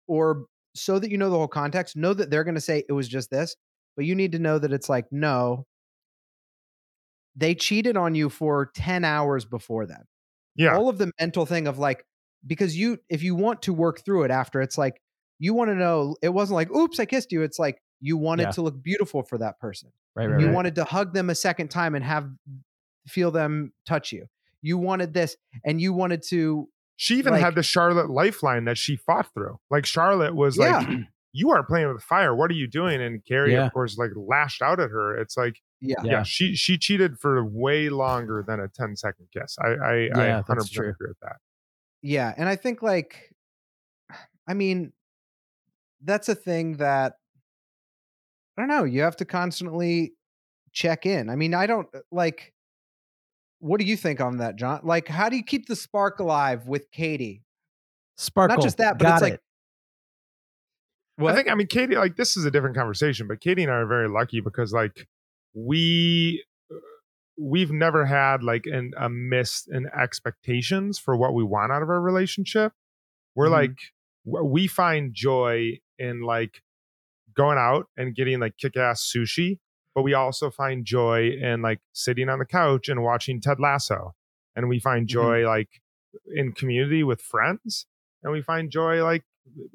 or 0.08 0.46
so 0.76 1.00
that 1.00 1.12
you 1.12 1.18
know 1.18 1.30
the 1.30 1.38
whole 1.38 1.48
context, 1.48 1.96
know 1.98 2.14
that 2.14 2.30
they're 2.32 2.44
going 2.46 2.56
to 2.56 2.62
say 2.62 2.84
it 2.90 2.94
was 2.94 3.08
just 3.10 3.30
this, 3.32 3.56
but 3.98 4.06
you 4.06 4.16
need 4.16 4.32
to 4.34 4.40
know 4.40 4.60
that 4.60 4.74
it's 4.74 4.90
like 4.90 5.08
no, 5.12 5.66
they 7.36 7.56
cheated 7.56 7.96
on 7.98 8.16
you 8.16 8.30
for 8.30 8.68
ten 8.76 9.06
hours 9.06 9.46
before 9.46 9.86
that 9.86 10.04
Yeah. 10.56 10.78
all 10.78 10.90
of 10.90 10.98
the 11.00 11.12
mental 11.20 11.46
thing 11.46 11.68
of 11.68 11.80
like 11.80 12.06
because 12.46 12.76
you 12.78 12.98
if 13.10 13.24
you 13.24 13.36
want 13.36 13.62
to 13.64 13.74
work 13.74 14.04
through 14.04 14.24
it 14.24 14.32
after 14.32 14.62
it's 14.62 14.78
like 14.78 15.02
you 15.40 15.54
want 15.54 15.70
to 15.70 15.76
know 15.76 16.16
it 16.22 16.30
wasn't 16.30 16.56
like 16.56 16.70
oops 16.72 17.00
i 17.00 17.06
kissed 17.06 17.32
you 17.32 17.42
it's 17.44 17.60
like 17.60 17.82
you 18.00 18.18
wanted 18.18 18.44
Yeah. 18.44 18.52
to 18.52 18.62
look 18.64 18.82
beautiful 18.84 19.24
for 19.24 19.38
that 19.40 19.60
person 19.60 19.90
right 20.16 20.28
right, 20.30 20.40
you 20.40 20.48
right. 20.48 20.56
wanted 20.56 20.76
to 20.76 20.84
hug 20.84 21.14
them 21.14 21.30
a 21.30 21.36
second 21.36 21.70
time 21.70 21.96
and 21.96 22.04
have 22.04 22.30
feel 23.08 23.32
them 23.32 23.74
touch 23.86 24.12
you 24.12 24.26
you 24.62 24.78
wanted 24.78 25.14
this 25.14 25.36
and 25.66 25.82
you 25.82 25.94
wanted 25.94 26.22
to 26.30 26.68
She 26.98 27.18
even 27.18 27.34
Like- 27.34 27.42
had 27.42 27.56
the 27.56 27.64
Charlotte 27.64 28.10
lifeline 28.12 28.66
that 28.66 28.78
she 28.78 28.96
fought 28.96 29.28
through. 29.34 29.58
Like 29.72 29.88
Charlotte 29.88 30.36
was 30.36 30.56
like, 30.58 30.88
"You 31.34 31.50
are 31.50 31.64
playing 31.64 31.92
with 31.92 32.04
fire. 32.04 32.36
What 32.36 32.52
are 32.52 32.54
you 32.54 32.68
doing?" 32.68 33.02
And 33.02 33.26
Carrie, 33.26 33.54
Yeah. 33.54 33.66
of 33.66 33.74
course, 33.74 33.98
like 33.98 34.12
lashed 34.16 34.62
out 34.62 34.80
at 34.80 34.92
her. 34.92 35.18
It's 35.20 35.36
like, 35.36 35.56
Yeah. 35.80 35.96
yeah, 36.04 36.12
Yeah. 36.12 36.24
she 36.24 36.56
she 36.56 36.78
cheated 36.78 37.18
for 37.18 37.44
way 37.44 37.90
longer 37.90 38.44
than 38.48 38.60
a 38.60 38.68
10 38.68 38.96
second 38.96 39.30
kiss. 39.36 39.58
I 39.60 39.68
I, 39.70 39.96
Yeah, 39.96 40.12
I 40.14 40.26
that's 40.28 40.50
100 40.50 40.56
percent 40.62 40.74
true. 40.76 40.90
agree 40.90 41.08
with 41.08 41.20
that. 41.22 41.38
Yeah, 42.02 42.34
and 42.36 42.50
I 42.50 42.56
think 42.56 42.82
like 42.82 43.34
I 44.48 44.54
mean 44.54 44.94
that's 46.04 46.30
a 46.30 46.36
thing 46.36 46.78
that 46.78 47.14
I 48.58 48.62
don't 48.62 48.70
know, 48.70 48.84
you 48.84 49.02
have 49.02 49.16
to 49.18 49.26
constantly 49.26 50.14
check 50.72 51.06
in. 51.06 51.30
I 51.30 51.36
mean, 51.36 51.54
I 51.54 51.68
don't 51.68 51.88
uh, 51.94 52.00
like 52.12 52.54
what 53.60 53.80
do 53.80 53.86
you 53.86 53.96
think 53.96 54.20
on 54.20 54.38
that, 54.38 54.56
Jon? 54.56 54.82
Like 54.84 55.08
how 55.08 55.30
do 55.30 55.36
you 55.36 55.44
keep 55.44 55.68
the 55.68 55.76
spark 55.76 56.20
alive 56.20 56.68
with 56.68 56.92
Katie? 56.92 57.44
Sparkle. 58.18 58.58
Not 58.58 58.64
just 58.64 58.78
that, 58.78 58.98
but 58.98 59.06
Got 59.06 59.14
it's 59.14 59.22
like 59.22 59.34
it. 59.34 59.42
I 61.24 61.36
think 61.36 61.52
I 61.52 61.56
mean 61.56 61.68
Katie 61.68 61.96
like 61.96 62.16
this 62.16 62.36
is 62.36 62.46
a 62.46 62.52
different 62.52 62.76
conversation, 62.76 63.28
but 63.28 63.42
Katie 63.42 63.64
and 63.64 63.72
I 63.72 63.76
are 63.76 63.86
very 63.86 64.10
lucky 64.10 64.42
because 64.42 64.74
like 64.74 65.08
we 65.54 66.44
we've 67.42 67.72
never 67.72 68.06
had 68.06 68.44
like 68.44 68.66
an 68.66 68.92
a 68.98 69.10
miss 69.10 69.68
in 69.68 69.88
expectations 70.00 71.00
for 71.00 71.16
what 71.18 71.34
we 71.34 71.44
want 71.44 71.72
out 71.72 71.82
of 71.82 71.90
our 71.90 72.02
relationship. 72.02 72.74
We're 73.36 73.48
Mhm. 73.48 73.52
like 73.52 73.78
we 74.26 74.68
find 74.68 75.14
joy 75.14 75.80
in 75.98 76.22
like 76.22 76.62
going 77.36 77.58
out 77.58 77.88
and 77.98 78.14
getting 78.16 78.40
like 78.40 78.58
kick-ass 78.58 79.02
sushi, 79.12 79.60
but 79.96 80.04
we 80.04 80.14
also 80.14 80.52
find 80.52 80.86
joy 80.86 81.30
in 81.42 81.62
like 81.62 81.80
sitting 81.94 82.30
on 82.30 82.38
the 82.40 82.46
couch 82.46 82.88
and 82.90 83.02
watching 83.04 83.42
Ted 83.42 83.60
Lasso. 83.60 84.14
And 84.56 84.68
we 84.70 84.80
find 84.80 85.08
joy 85.08 85.48
like 85.48 85.82
in 86.36 86.52
community 86.52 87.04
with 87.04 87.22
friends 87.22 87.88
and 88.22 88.32
we 88.34 88.42
find 88.42 88.70
joy 88.70 89.04
like 89.04 89.24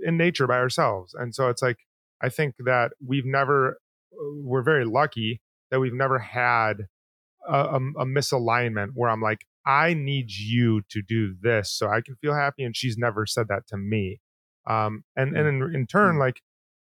in 0.05 0.17
nature 0.17 0.47
by 0.47 0.59
ourselves. 0.59 1.15
And 1.15 1.35
so 1.35 1.49
it's 1.49 1.63
like 1.63 1.79
I 2.23 2.29
think 2.29 2.55
that 2.59 2.93
we've 3.05 3.27
never 3.27 3.79
we're 4.13 4.63
very 4.63 4.85
lucky 4.85 5.41
that 5.71 5.81
we've 5.81 5.93
never 5.95 6.19
had 6.21 6.87
a, 7.49 7.55
a, 7.55 7.77
a 7.77 8.05
misalignment 8.07 8.89
where 8.95 9.11
I'm 9.11 9.21
like 9.23 9.41
I 9.67 9.95
need 9.95 10.31
you 10.31 10.83
to 10.91 11.03
do 11.03 11.35
this 11.41 11.73
so 11.73 11.89
I 11.89 12.01
can 12.01 12.15
feel 12.17 12.35
happy 12.35 12.63
and 12.63 12.77
she's 12.77 12.97
never 12.97 13.27
said 13.27 13.49
that 13.49 13.67
to 13.69 13.77
me. 13.77 14.21
Um 14.69 15.05
and 15.17 15.37
and 15.37 15.63
in, 15.63 15.75
in 15.75 15.87
turn 15.87 16.19
like 16.19 16.41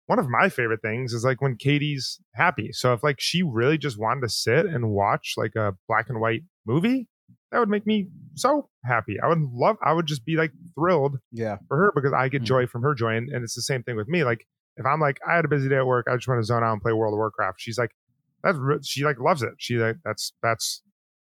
one 0.07 0.19
of 0.19 0.27
my 0.29 0.49
favorite 0.49 0.81
things 0.81 1.13
is 1.13 1.23
like 1.23 1.41
when 1.41 1.55
Katie's 1.55 2.19
happy. 2.35 2.69
So 2.73 2.91
if 2.93 3.03
like 3.03 3.21
she 3.21 3.41
really 3.41 3.77
just 3.77 3.97
wanted 3.97 4.21
to 4.21 4.29
sit 4.29 4.65
and 4.65 4.89
watch 4.89 5.35
like 5.37 5.55
a 5.55 5.75
black 5.87 6.09
and 6.09 6.19
white 6.19 6.41
movie, 6.65 7.07
that 7.51 7.59
would 7.59 7.69
make 7.69 7.87
me 7.87 8.09
so 8.35 8.69
happy. 8.83 9.15
I 9.23 9.27
would 9.27 9.39
love 9.41 9.77
I 9.83 9.93
would 9.93 10.05
just 10.05 10.25
be 10.25 10.35
like 10.35 10.51
thrilled 10.75 11.19
Yeah. 11.31 11.57
for 11.69 11.77
her 11.77 11.91
because 11.95 12.11
I 12.11 12.27
get 12.27 12.41
Mhm. 12.41 12.45
joy 12.47 12.67
from 12.67 12.81
her 12.81 12.93
joy. 12.93 13.15
And, 13.15 13.29
and 13.29 13.43
it's 13.45 13.55
the 13.55 13.61
same 13.61 13.81
thing 13.83 13.95
with 13.95 14.09
me. 14.09 14.23
Like 14.25 14.45
if 14.75 14.85
I'm 14.85 14.99
like, 14.99 15.19
I 15.25 15.35
had 15.35 15.45
a 15.45 15.47
busy 15.47 15.69
day 15.69 15.77
at 15.77 15.85
work, 15.85 16.07
I 16.09 16.15
just 16.15 16.27
want 16.27 16.41
to 16.41 16.45
zone 16.45 16.63
out 16.63 16.73
and 16.73 16.81
play 16.81 16.91
World 16.93 17.13
of 17.13 17.17
Warcraft. 17.19 17.61
She's 17.61 17.77
like, 17.77 17.91
that's 18.43 18.87
she 18.87 19.03
like 19.05 19.19
loves 19.19 19.41
it. 19.41 19.53
She 19.57 19.77
like 19.77 19.97
that's 20.03 20.33
that's 20.43 20.81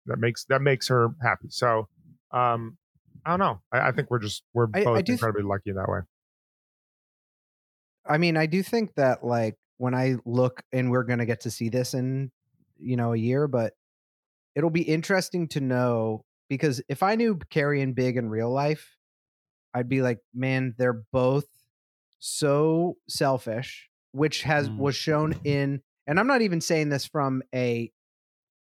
that 0.07 0.19
makes 0.19 0.45
that 0.47 0.61
makes 0.63 0.89
her 0.89 1.11
happy. 1.23 1.49
So 1.51 1.89
um 2.33 2.77
I 3.25 3.31
don't 3.31 3.39
know. 3.39 3.61
I, 3.73 3.89
I 3.89 3.93
think 3.93 4.11
we're 4.11 4.19
just 4.19 4.43
we're 4.53 4.67
I- 4.75 4.81
I 4.81 4.85
both 4.85 4.97
th- 5.05 5.09
incredibly 5.11 5.43
lucky 5.45 5.73
that 5.73 5.89
way. 5.89 6.01
I 8.07 8.19
mean, 8.19 8.37
I 8.37 8.47
do 8.47 8.63
think 8.63 8.95
that 8.97 9.25
like 9.25 9.57
when 9.79 9.95
I 9.95 10.17
look 10.25 10.63
and 10.73 10.91
we're 10.91 11.05
going 11.05 11.19
to 11.21 11.27
get 11.27 11.41
to 11.43 11.51
see 11.51 11.69
this 11.69 11.95
in 11.95 12.31
you 12.79 12.97
know 12.97 13.13
a 13.13 13.17
year, 13.17 13.49
but 13.49 13.73
it'll 14.55 14.71
be 14.71 14.83
interesting 14.83 15.49
to 15.49 15.61
know 15.61 16.25
because 16.49 16.83
if 16.89 17.03
I 17.03 17.15
knew 17.15 17.39
Carrie 17.51 17.81
and 17.81 17.95
Big 17.95 18.17
in 18.17 18.29
real 18.29 18.51
life, 18.51 18.97
I'd 19.73 19.89
be 19.89 20.03
like, 20.03 20.19
man, 20.35 20.75
they're 20.77 21.03
both 21.13 21.47
so 22.19 22.97
selfish, 23.09 23.89
which 24.13 24.43
has 24.43 24.69
Mm. 24.69 24.77
was 24.79 24.97
shown 24.97 25.35
in 25.45 25.81
and 26.07 26.19
I'm 26.21 26.27
not 26.27 26.43
even 26.43 26.61
saying 26.61 26.89
this 26.91 27.07
from 27.07 27.43
a 27.55 27.93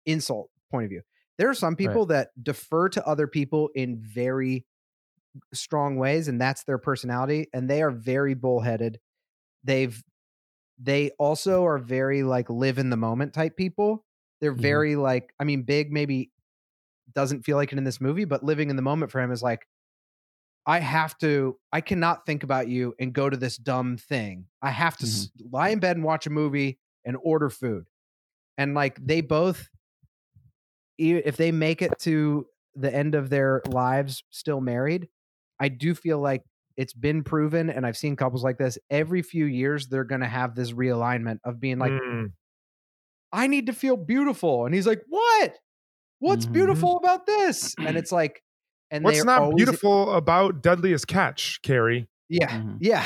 insult 0.05 0.51
point 0.71 0.85
of 0.85 0.89
view. 0.91 1.01
There 1.37 1.49
are 1.49 1.55
some 1.55 1.75
people 1.75 2.05
that 2.07 2.31
defer 2.41 2.89
to 2.89 3.05
other 3.07 3.27
people 3.27 3.69
in 3.75 3.99
very 4.01 4.65
strong 5.53 5.97
ways 5.97 6.27
and 6.27 6.39
that's 6.41 6.63
their 6.65 6.77
personality 6.77 7.47
and 7.53 7.69
they 7.69 7.81
are 7.81 7.91
very 7.91 8.33
bullheaded. 8.33 8.99
They've 9.63 10.03
they 10.79 11.11
also 11.19 11.65
are 11.65 11.79
very 11.79 12.23
like 12.23 12.49
live 12.49 12.79
in 12.79 12.89
the 12.89 12.97
moment 12.97 13.33
type 13.33 13.57
people. 13.57 14.05
They're 14.41 14.53
Mhm. 14.55 14.61
very 14.61 14.95
like 14.97 15.33
i 15.39 15.45
mean 15.45 15.63
big 15.63 15.91
maybe 15.91 16.31
doesn't 17.13 17.43
feel 17.43 17.57
like 17.57 17.71
it 17.73 17.77
in 17.79 17.85
this 17.85 18.01
movie 18.01 18.25
but 18.25 18.43
living 18.43 18.69
in 18.69 18.77
the 18.77 18.83
moment 18.83 19.11
for 19.11 19.21
him 19.21 19.31
is 19.31 19.43
like 19.43 19.67
i 20.65 20.79
have 20.79 21.17
to 21.17 21.59
i 21.71 21.81
cannot 21.81 22.25
think 22.25 22.43
about 22.43 22.67
you 22.67 22.93
and 22.99 23.13
go 23.13 23.29
to 23.29 23.37
this 23.37 23.57
dumb 23.57 23.97
thing. 23.97 24.47
I 24.61 24.71
have 24.71 24.97
to 24.99 25.05
s- 25.05 25.31
lie 25.51 25.69
in 25.69 25.79
bed 25.79 25.97
and 25.97 26.05
watch 26.05 26.27
a 26.27 26.29
movie 26.29 26.79
and 27.05 27.17
order 27.23 27.49
food 27.49 27.85
and 28.57 28.73
like 28.73 28.97
they 29.05 29.21
both 29.21 29.69
if 30.97 31.37
they 31.37 31.51
make 31.51 31.81
it 31.81 31.97
to 31.99 32.45
the 32.75 32.93
end 32.93 33.15
of 33.15 33.29
their 33.29 33.61
lives 33.67 34.23
still 34.29 34.61
married 34.61 35.07
i 35.59 35.67
do 35.67 35.93
feel 35.95 36.19
like 36.19 36.43
it's 36.77 36.93
been 36.93 37.23
proven 37.23 37.69
and 37.69 37.85
i've 37.85 37.97
seen 37.97 38.15
couples 38.15 38.43
like 38.43 38.57
this 38.57 38.77
every 38.89 39.21
few 39.21 39.45
years 39.45 39.87
they're 39.87 40.03
going 40.03 40.21
to 40.21 40.27
have 40.27 40.55
this 40.55 40.71
realignment 40.71 41.39
of 41.43 41.59
being 41.59 41.79
like 41.79 41.91
Mm. 41.91 42.31
i 43.33 43.47
need 43.47 43.65
to 43.65 43.73
feel 43.73 43.97
beautiful 43.97 44.65
and 44.65 44.73
he's 44.75 44.87
like 44.87 45.01
what 45.09 45.57
what's 46.19 46.45
Mhm. 46.45 46.53
beautiful 46.53 46.97
about 46.97 47.25
this 47.25 47.73
and 47.79 47.97
it's 47.97 48.11
like 48.11 48.43
and 48.91 49.03
What's 49.05 49.23
not 49.23 49.41
always- 49.41 49.55
beautiful 49.55 50.11
about 50.13 50.61
Deadliest 50.61 51.07
Catch, 51.07 51.61
Carrie? 51.61 52.07
yeah 52.29 52.49
Mhm. 52.49 52.77
yeah 52.81 53.05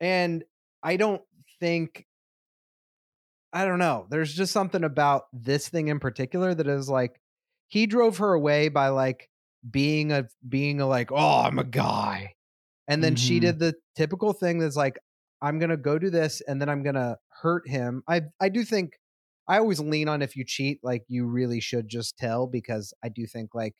And 0.00 0.44
i 0.82 0.96
don't 0.96 1.22
think 1.60 2.06
i 3.52 3.64
don't 3.64 3.78
know 3.78 4.06
there's 4.10 4.34
just 4.34 4.52
something 4.52 4.84
about 4.84 5.24
this 5.32 5.68
thing 5.68 5.88
in 5.88 5.98
particular 5.98 6.54
that 6.54 6.66
is 6.66 6.88
like 6.88 7.20
he 7.68 7.86
drove 7.86 8.18
her 8.18 8.32
away 8.32 8.68
by 8.68 8.88
like 8.88 9.30
being 9.70 10.12
a 10.12 10.26
being 10.48 10.80
a 10.80 10.86
like 10.86 11.10
oh 11.12 11.42
i'm 11.42 11.58
a 11.58 11.64
guy. 11.64 12.34
And 12.88 13.04
then 13.04 13.16
she 13.16 13.40
Mhm. 13.40 13.40
did 13.40 13.60
the 13.60 13.76
typical 13.96 14.32
thing 14.32 14.58
that's 14.58 14.76
like 14.76 14.98
i'm 15.42 15.58
gonna 15.58 15.76
go 15.78 15.98
do 15.98 16.10
this 16.10 16.42
and 16.42 16.60
then 16.60 16.68
i'm 16.68 16.82
gonna 16.82 17.18
hurt 17.42 17.68
him. 17.68 18.02
I 18.08 18.22
i 18.40 18.48
do 18.50 18.64
think 18.64 18.94
i 19.48 19.58
always 19.58 19.80
lean 19.80 20.08
on 20.08 20.22
if 20.22 20.36
you 20.36 20.44
cheat 20.46 20.80
like 20.82 21.04
you 21.08 21.26
really 21.26 21.60
should 21.60 21.88
just 21.88 22.18
tell 22.18 22.46
because 22.48 22.94
i 23.04 23.08
do 23.10 23.26
think 23.26 23.54
like 23.54 23.76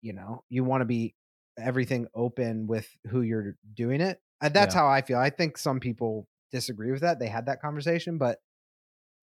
you 0.00 0.12
know 0.12 0.44
you 0.48 0.64
want 0.64 0.80
to 0.80 0.84
be 0.86 1.14
everything 1.58 2.06
open 2.14 2.66
with 2.66 2.88
who 3.08 3.22
you're 3.22 3.56
doing 3.74 4.00
it 4.00 4.20
Uh, 4.42 4.48
that's 4.50 4.74
Yeah. 4.74 4.80
how 4.82 4.88
i 4.88 5.00
feel 5.02 5.18
i 5.18 5.30
think 5.30 5.56
some 5.58 5.80
people 5.80 6.26
disagree 6.50 6.90
with 6.92 7.00
that 7.02 7.18
they 7.18 7.28
had 7.28 7.46
that 7.46 7.60
conversation 7.62 8.18
but 8.18 8.38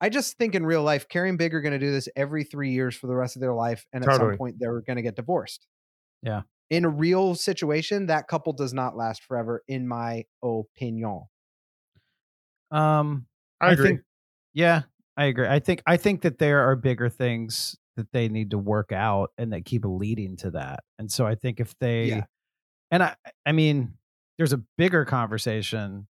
i 0.02 0.10
just 0.10 0.38
think 0.38 0.56
in 0.56 0.66
real 0.66 0.84
life 0.84 1.08
carrie 1.10 1.30
and 1.30 1.38
big 1.38 1.54
are 1.54 1.62
going 1.62 1.74
to 1.74 1.80
do 1.80 1.92
this 1.92 2.10
every 2.16 2.44
three 2.44 2.72
years 2.72 2.96
for 2.96 3.08
the 3.08 3.16
rest 3.16 3.36
of 3.36 3.42
their 3.42 3.54
life 3.54 3.86
and 3.94 4.04
at 4.04 4.14
some 4.14 4.34
point 4.38 4.56
they're 4.60 4.82
going 4.82 4.98
to 4.98 5.04
get 5.04 5.16
divorced 5.16 5.68
Yeah. 6.24 6.44
in 6.70 6.86
a 6.86 6.90
real 6.90 7.36
situation 7.36 8.08
that 8.08 8.28
couple 8.28 8.54
does 8.54 8.74
not 8.74 8.96
last 8.98 9.24
forever 9.24 9.64
in 9.68 9.88
my 9.88 10.26
opinion 10.44 11.26
Um, 12.72 13.28
I 13.62 13.72
agree. 13.72 13.88
think, 13.90 14.02
yeah, 14.54 14.84
I 15.18 15.26
agree. 15.26 15.48
I 15.48 15.60
think 15.60 15.82
I 15.86 15.98
think 15.98 16.22
that 16.22 16.38
there 16.38 16.62
are 16.70 16.76
bigger 16.76 17.10
things 17.10 17.78
that 17.96 18.12
they 18.12 18.30
need 18.30 18.52
to 18.52 18.58
work 18.58 18.92
out 18.92 19.32
and 19.38 19.52
that 19.54 19.66
keep 19.66 19.84
leading 19.86 20.38
to 20.38 20.52
that. 20.52 20.82
And 20.98 21.12
so 21.12 21.26
I 21.26 21.36
think 21.36 21.60
if 21.60 21.78
they 21.80 22.08
Yeah. 22.10 22.26
And 22.92 23.04
I 23.04 23.16
I 23.46 23.52
mean, 23.52 23.98
there's 24.40 24.54
a 24.54 24.64
bigger 24.80 25.06
conversation 25.06 26.08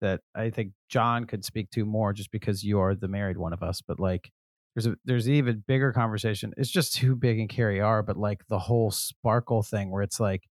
that 0.00 0.22
I 0.34 0.50
think 0.50 0.72
Jon 0.88 1.26
could 1.26 1.44
speak 1.44 1.70
to 1.72 1.84
more 1.84 2.12
just 2.12 2.30
because 2.30 2.64
you 2.64 2.80
are 2.80 2.94
the 2.94 3.08
married 3.08 3.38
one 3.38 3.52
of 3.52 3.62
us, 3.62 3.80
but 3.82 4.00
like 4.00 4.30
there's 4.76 4.86
a 4.86 4.96
there's 5.04 5.26
an 5.26 5.34
even 5.34 5.64
bigger 5.66 5.92
conversation. 5.92 6.54
It's 6.58 6.70
just 6.70 6.98
who 6.98 7.16
big 7.16 7.38
and 7.40 7.48
Carrie 7.48 7.80
are, 7.80 8.02
but 8.02 8.16
like 8.16 8.46
the 8.48 8.58
whole 8.58 8.90
sparkle 8.90 9.62
thing 9.62 9.90
where 9.90 10.02
it's 10.02 10.20
like 10.20 10.48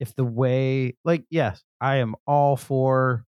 if 0.00 0.14
the 0.16 0.24
way 0.24 0.96
like 1.04 1.24
yes, 1.30 1.64
I 1.80 1.96
am 1.96 2.16
all 2.26 2.56
for 2.56 3.26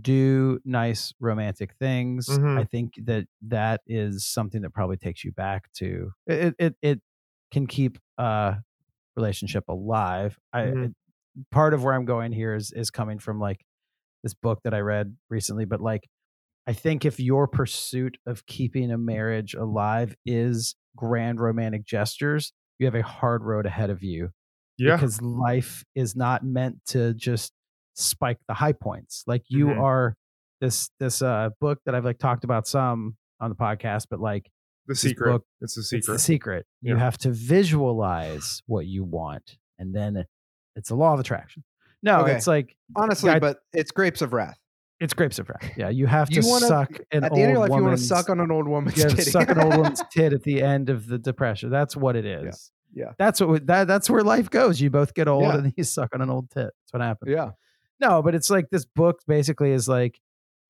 do 0.00 0.60
nice 0.64 1.12
romantic 1.20 1.74
things. 1.74 2.38
Mhm. 2.38 2.56
I 2.56 2.64
think 2.64 2.94
that 3.04 3.26
that 3.42 3.82
is 3.86 4.26
something 4.26 4.62
that 4.62 4.70
probably 4.70 4.96
takes 4.96 5.24
you 5.24 5.32
back 5.32 5.72
to 5.74 6.12
it 6.26 6.54
it 6.58 6.76
it 6.82 7.00
can 7.52 7.66
keep 7.66 7.98
a 8.18 8.58
relationship 9.16 9.64
alive. 9.68 10.38
I 10.52 10.62
Mhm. 10.62 10.84
it, 10.84 10.92
part 11.50 11.74
of 11.74 11.82
where 11.84 11.94
I'm 11.94 12.04
going 12.04 12.32
here 12.32 12.54
is 12.54 12.72
is 12.72 12.90
coming 12.90 13.18
from 13.18 13.38
like 13.40 13.64
this 14.22 14.34
book 14.34 14.60
that 14.64 14.74
I 14.74 14.80
read 14.80 15.16
recently, 15.30 15.64
but 15.64 15.80
like 15.80 16.08
I 16.66 16.72
think 16.72 17.04
if 17.04 17.18
your 17.18 17.48
pursuit 17.48 18.18
of 18.26 18.44
keeping 18.46 18.90
a 18.92 18.98
marriage 18.98 19.54
alive 19.54 20.14
is 20.26 20.74
grand 20.96 21.40
romantic 21.40 21.84
gestures, 21.86 22.52
you 22.78 22.86
have 22.86 22.94
a 22.94 23.02
hard 23.02 23.42
road 23.44 23.66
ahead 23.66 23.90
of 23.90 24.02
you 24.02 24.30
Yeah. 24.78 24.96
because 24.96 25.20
life 25.22 25.84
is 25.94 26.14
not 26.14 26.44
meant 26.44 26.84
to 26.88 27.14
just 27.14 27.52
spike 27.94 28.38
the 28.46 28.54
high 28.54 28.72
points. 28.72 29.24
Like 29.26 29.42
you 29.48 29.66
Mhm. 29.66 29.80
are 29.80 30.16
this 30.60 30.90
this 31.00 31.22
uh 31.22 31.50
book 31.60 31.78
that 31.86 31.94
I've 31.94 32.04
like 32.04 32.18
talked 32.18 32.44
about 32.44 32.66
some 32.66 33.16
on 33.40 33.48
the 33.50 33.56
podcast, 33.56 34.06
but 34.10 34.20
like 34.20 34.50
The 34.86 34.94
secret. 34.94 35.32
book- 35.32 35.46
it's 35.62 35.74
the 35.74 35.80
it's 35.80 35.88
secret. 35.90 36.12
the 36.12 36.18
secret. 36.18 36.66
You 36.82 36.94
Yeah. 36.94 37.00
have 37.00 37.16
to 37.18 37.30
visualize 37.32 38.62
what 38.66 38.86
you 38.86 39.04
want, 39.04 39.56
and 39.78 39.94
then 39.94 40.24
it's 40.76 40.90
a 40.90 40.94
law 40.94 41.14
of 41.14 41.20
attraction. 41.20 41.64
No, 42.02 42.20
Okay. 42.22 42.32
it's 42.34 42.46
like 42.46 42.76
Honestly, 42.96 43.30
I- 43.30 43.38
but 43.38 43.58
it's 43.72 43.90
grapes 43.90 44.22
of 44.22 44.32
wrath. 44.32 44.58
it's 45.00 45.12
grapes 45.14 45.38
of 45.38 45.48
wrath. 45.48 45.70
Yeah, 45.76 45.88
you 45.90 46.06
have 46.06 46.28
to 46.30 46.40
wanna- 46.44 46.66
suck 46.66 46.90
an 47.12 47.24
At 47.24 47.32
the 47.32 47.40
end 47.40 47.50
of 47.50 47.50
your 47.50 47.58
life, 47.68 47.76
you 47.76 47.82
want 47.84 47.98
to 47.98 48.02
suck 48.04 48.28
on 48.30 48.40
an 48.40 48.50
old 48.50 48.66
woman's 48.68 48.96
you 49.02 49.08
titty. 49.08 49.22
suck 49.22 49.48
an 49.50 49.58
old 49.60 49.74
woman's 49.76 50.02
tit 50.10 50.32
at 50.32 50.42
the 50.42 50.62
end 50.62 50.88
of 50.90 51.06
the 51.06 51.18
depression. 51.18 51.70
That's 51.70 51.96
what 51.96 52.16
it 52.16 52.24
is. 52.24 52.70
yeah. 52.94 53.12
That's 53.18 53.40
what 53.40 53.66
that 53.66 53.86
that's 53.86 54.08
where 54.10 54.22
life 54.22 54.50
goes. 54.50 54.80
You 54.80 54.90
both 54.90 55.14
get 55.14 55.28
old 55.28 55.42
Yeah. 55.44 55.58
and 55.58 55.72
you 55.76 55.84
suck 55.84 56.14
on 56.14 56.20
an 56.22 56.30
old 56.30 56.50
tit. 56.50 56.64
That's 56.82 56.92
what 56.92 57.02
happens. 57.02 57.30
yeah. 57.30 57.50
No, 58.00 58.22
but 58.22 58.34
it's 58.34 58.48
like 58.50 58.70
this 58.70 58.84
book 58.86 59.20
basically 59.26 59.72
is 59.72 59.86
like 59.88 60.18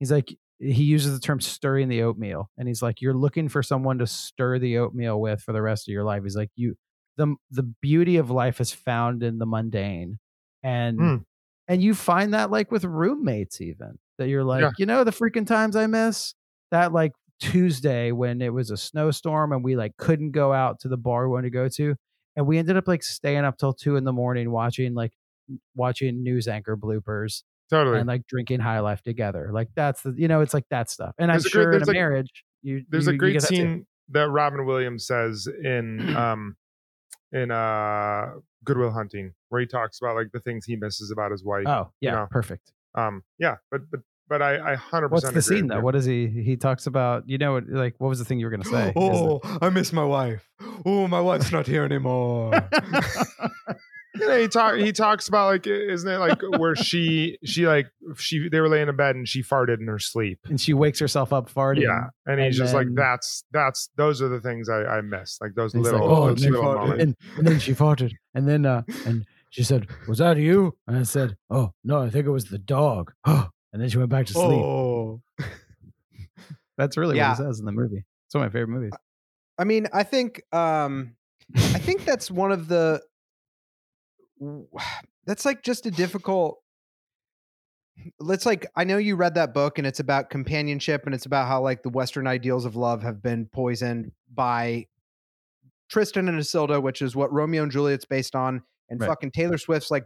he's 0.01 0.11
like 0.11 0.35
he 0.59 0.83
uses 0.83 1.15
the 1.15 1.21
term 1.21 1.41
stirring 1.41 1.89
the 1.89 2.03
oatmeal 2.03 2.51
and 2.59 2.69
he's 2.69 2.83
like 2.83 3.01
you're 3.01 3.15
looking 3.15 3.49
for 3.49 3.63
someone 3.63 3.99
to 3.99 4.07
stir 4.07 4.59
the 4.59 4.77
oatmeal 4.79 5.19
with 5.21 5.41
for 5.41 5.53
the 5.53 5.63
rest 5.63 5.89
of 5.89 5.93
your 5.93 6.05
life. 6.05 6.23
He's 6.25 6.37
like 6.37 6.51
you 6.57 6.75
the 7.17 7.35
the 7.51 7.63
beauty 7.63 8.17
of 8.17 8.31
life 8.31 8.61
is 8.61 8.73
found 8.73 9.23
in 9.23 9.39
the 9.39 9.47
mundane 9.47 10.19
and 10.63 10.99
Hmm. 10.99 11.17
and 11.69 11.83
you 11.83 11.95
find 11.95 12.35
that 12.35 12.51
like 12.51 12.71
with 12.71 12.85
roommates 12.85 13.61
even 13.61 13.99
that 14.19 14.29
you're 14.29 14.45
like 14.45 14.63
Yeah. 14.63 14.71
you 14.79 14.87
know 14.87 15.05
the 15.05 15.11
freaking 15.11 15.47
times 15.47 15.77
I 15.77 15.87
miss 15.87 16.35
that 16.71 16.93
like 16.93 17.13
Tuesday 17.41 18.13
when 18.13 18.43
it 18.43 18.53
was 18.53 18.71
a 18.71 18.77
snowstorm 18.77 19.53
and 19.53 19.65
we 19.65 19.75
like 19.77 19.97
couldn't 19.97 20.33
go 20.33 20.53
out 20.53 20.81
to 20.81 20.89
the 20.89 20.97
bar 20.97 21.27
we 21.29 21.33
wanted 21.33 21.49
to 21.49 21.51
go 21.51 21.69
to 21.69 21.95
and 22.37 22.47
we 22.47 22.59
ended 22.59 22.77
up 22.77 22.87
like 22.87 23.03
staying 23.03 23.45
up 23.45 23.57
till 23.59 23.73
two 23.73 23.97
in 23.97 24.05
the 24.05 24.13
morning 24.13 24.51
watching 24.51 24.95
like 24.95 25.13
watching 25.75 26.23
news 26.23 26.47
anchor 26.49 26.77
bloopers 26.77 27.43
Totally. 27.71 27.99
and 27.99 28.07
like 28.09 28.27
drinking 28.27 28.61
high 28.61 28.81
life 28.81 29.01
together. 29.03 29.51
Like 29.53 29.69
that's 29.77 30.03
the 30.03 30.13
you 30.17 30.27
know, 30.29 30.41
it's 30.41 30.53
like 30.55 30.67
that 30.71 30.91
stuff. 30.91 31.15
And 31.19 31.31
There's 31.31 31.45
I'm 31.47 31.49
a 31.49 31.51
great- 31.51 31.63
sure 31.63 31.73
in 31.73 31.83
a 31.83 31.91
a- 31.91 31.93
marriage, 31.93 32.45
you 32.63 32.85
There's 32.89 33.07
you- 33.07 33.13
a 33.13 33.17
great 33.17 33.33
get 33.35 33.43
that 33.43 33.49
too. 33.49 33.57
scene 33.57 33.87
that 34.11 34.29
Robin 34.29 34.65
Williams 34.67 35.07
says 35.07 35.47
in 35.63 36.15
um 36.17 36.57
in 37.33 37.51
uh 37.51 38.33
Goodwill 38.65 38.91
Hunting 38.91 39.33
where 39.49 39.61
he 39.61 39.67
talks 39.67 40.01
about 40.01 40.17
like 40.17 40.33
the 40.33 40.41
things 40.41 40.65
he 40.65 40.77
misses 40.77 41.11
about 41.11 41.31
his 41.31 41.45
wife. 41.45 41.67
Oh 41.67 41.91
yeah, 42.01 42.13
know, 42.13 42.29
perfect. 42.31 42.73
Um 42.95 43.23
yeah, 43.39 43.57
but 43.71 43.83
but 43.91 44.01
but 44.29 44.43
I 44.43 44.73
I 44.73 44.75
hundred 44.77 45.09
percent. 45.09 45.35
What's 45.35 45.47
the 45.49 45.55
scene 45.55 45.67
though? 45.67 45.81
What 45.81 45.97
is 45.97 46.05
he? 46.05 46.27
He 46.29 46.57
talks 46.57 46.87
about 46.87 47.29
you 47.29 47.39
know 47.39 47.61
like 47.67 47.95
what 47.99 48.09
was 48.09 48.19
the 48.19 48.25
thing 48.25 48.39
you 48.39 48.47
were 48.47 48.51
gonna 48.51 48.65
say? 48.65 48.93
Oh, 48.97 49.41
I 49.61 49.71
miss 49.71 49.93
my 49.93 50.05
wife. 50.05 50.49
Oh, 50.87 51.09
my 51.09 51.21
wife's 51.21 51.53
not 51.53 51.67
here 51.67 51.85
anymore. 51.85 52.53
you 54.15 54.27
know, 54.27 54.39
he 54.41 54.49
talk 54.49 54.77
he 54.77 54.93
talks 54.93 55.29
about 55.29 55.47
like 55.47 55.67
isn't 55.67 56.11
it 56.11 56.19
like 56.19 56.41
where 56.59 56.75
she 56.75 57.39
she 57.45 57.67
like 57.67 57.87
she 58.17 58.49
they 58.49 58.61
were 58.61 58.69
laying 58.69 58.89
in 58.89 58.97
bed 58.97 59.15
and 59.17 59.29
she 59.29 59.43
farted 59.43 59.79
in 59.81 59.87
her 59.87 59.99
sleep. 59.99 60.39
and 60.49 60.61
she 60.61 60.75
wakes 60.75 60.99
herself 60.99 61.33
up 61.33 61.49
farting. 61.53 61.83
Yeah, 61.83 62.09
and 62.27 62.41
he's 62.41 62.59
and 62.59 62.67
just 62.67 62.75
like 62.75 62.89
that's 62.95 63.45
that's 63.53 63.89
those 63.97 64.21
are 64.21 64.29
the 64.29 64.41
things 64.41 64.69
I 64.69 64.83
I 64.85 65.01
miss 65.01 65.39
like 65.41 65.55
those 65.55 65.75
little, 65.75 66.01
like, 66.01 66.09
oh, 66.09 66.27
those 66.29 66.43
and 66.45 66.55
then, 66.55 66.61
little 66.61 66.75
moments. 66.75 67.03
and, 67.05 67.17
and 67.39 67.47
then 67.47 67.59
she 67.59 67.73
farted, 67.73 68.13
and 68.35 68.49
then 68.49 68.67
uh, 68.67 68.83
and 69.07 69.25
she 69.51 69.63
said, 69.63 69.87
"Was 70.09 70.19
that 70.19 70.37
you?" 70.37 70.77
And 70.87 70.97
I 70.97 71.03
said, 71.05 71.37
"Oh 71.49 71.73
no, 71.85 72.01
I 72.03 72.11
think 72.11 72.27
it 72.27 72.31
was 72.31 72.47
the 72.47 72.59
dog." 72.59 73.13
and 73.27 73.49
then 73.73 73.89
she 73.89 73.99
went 73.99 74.11
back 74.11 74.27
to 74.27 74.33
sleep. 74.33 74.63
oh. 74.65 75.23
That's 76.79 76.97
really 76.97 77.17
Yeah. 77.17 77.31
what 77.31 77.39
he 77.39 77.45
says 77.45 77.59
in 77.61 77.67
the 77.67 77.73
movie. 77.73 78.05
It's 78.27 78.35
one 78.35 78.45
of 78.45 78.53
my 78.53 78.59
favorite 78.59 78.75
movies. 78.75 78.93
I 79.59 79.65
mean, 79.65 79.87
I 79.93 80.03
think 80.03 80.43
um 80.53 81.15
I 81.57 81.79
think 81.79 82.05
that's 82.05 82.31
one 82.31 82.53
of 82.53 82.69
the 82.69 83.03
that's 85.27 85.45
like 85.45 85.63
just 85.63 85.87
a 85.87 85.91
difficult 85.91 86.59
let's 88.19 88.47
like 88.47 88.67
I 88.77 88.85
know 88.85 88.97
you 88.97 89.17
read 89.17 89.35
that 89.35 89.53
book 89.53 89.79
and 89.79 89.87
it's 89.87 90.01
about 90.01 90.31
companionship 90.31 91.05
and 91.05 91.15
it's 91.15 91.27
about 91.27 91.49
how 91.49 91.63
like 91.63 91.83
the 91.83 91.91
western 91.91 92.27
ideals 92.27 92.65
of 92.65 92.75
love 92.77 93.03
have 93.03 93.23
been 93.23 93.47
poisoned 93.47 94.13
by 94.33 94.87
Tristan 95.91 96.29
and 96.29 96.39
Isolde, 96.39 96.83
which 96.83 97.03
is 97.03 97.15
what 97.17 97.33
Romeo 97.33 97.63
and 97.63 97.73
Juliet's 97.73 98.05
based 98.05 98.35
on 98.35 98.63
and 98.89 99.01
Right. 99.01 99.09
fucking 99.09 99.33
Taylor 99.33 99.59
Swift's 99.59 99.91
like 99.91 100.05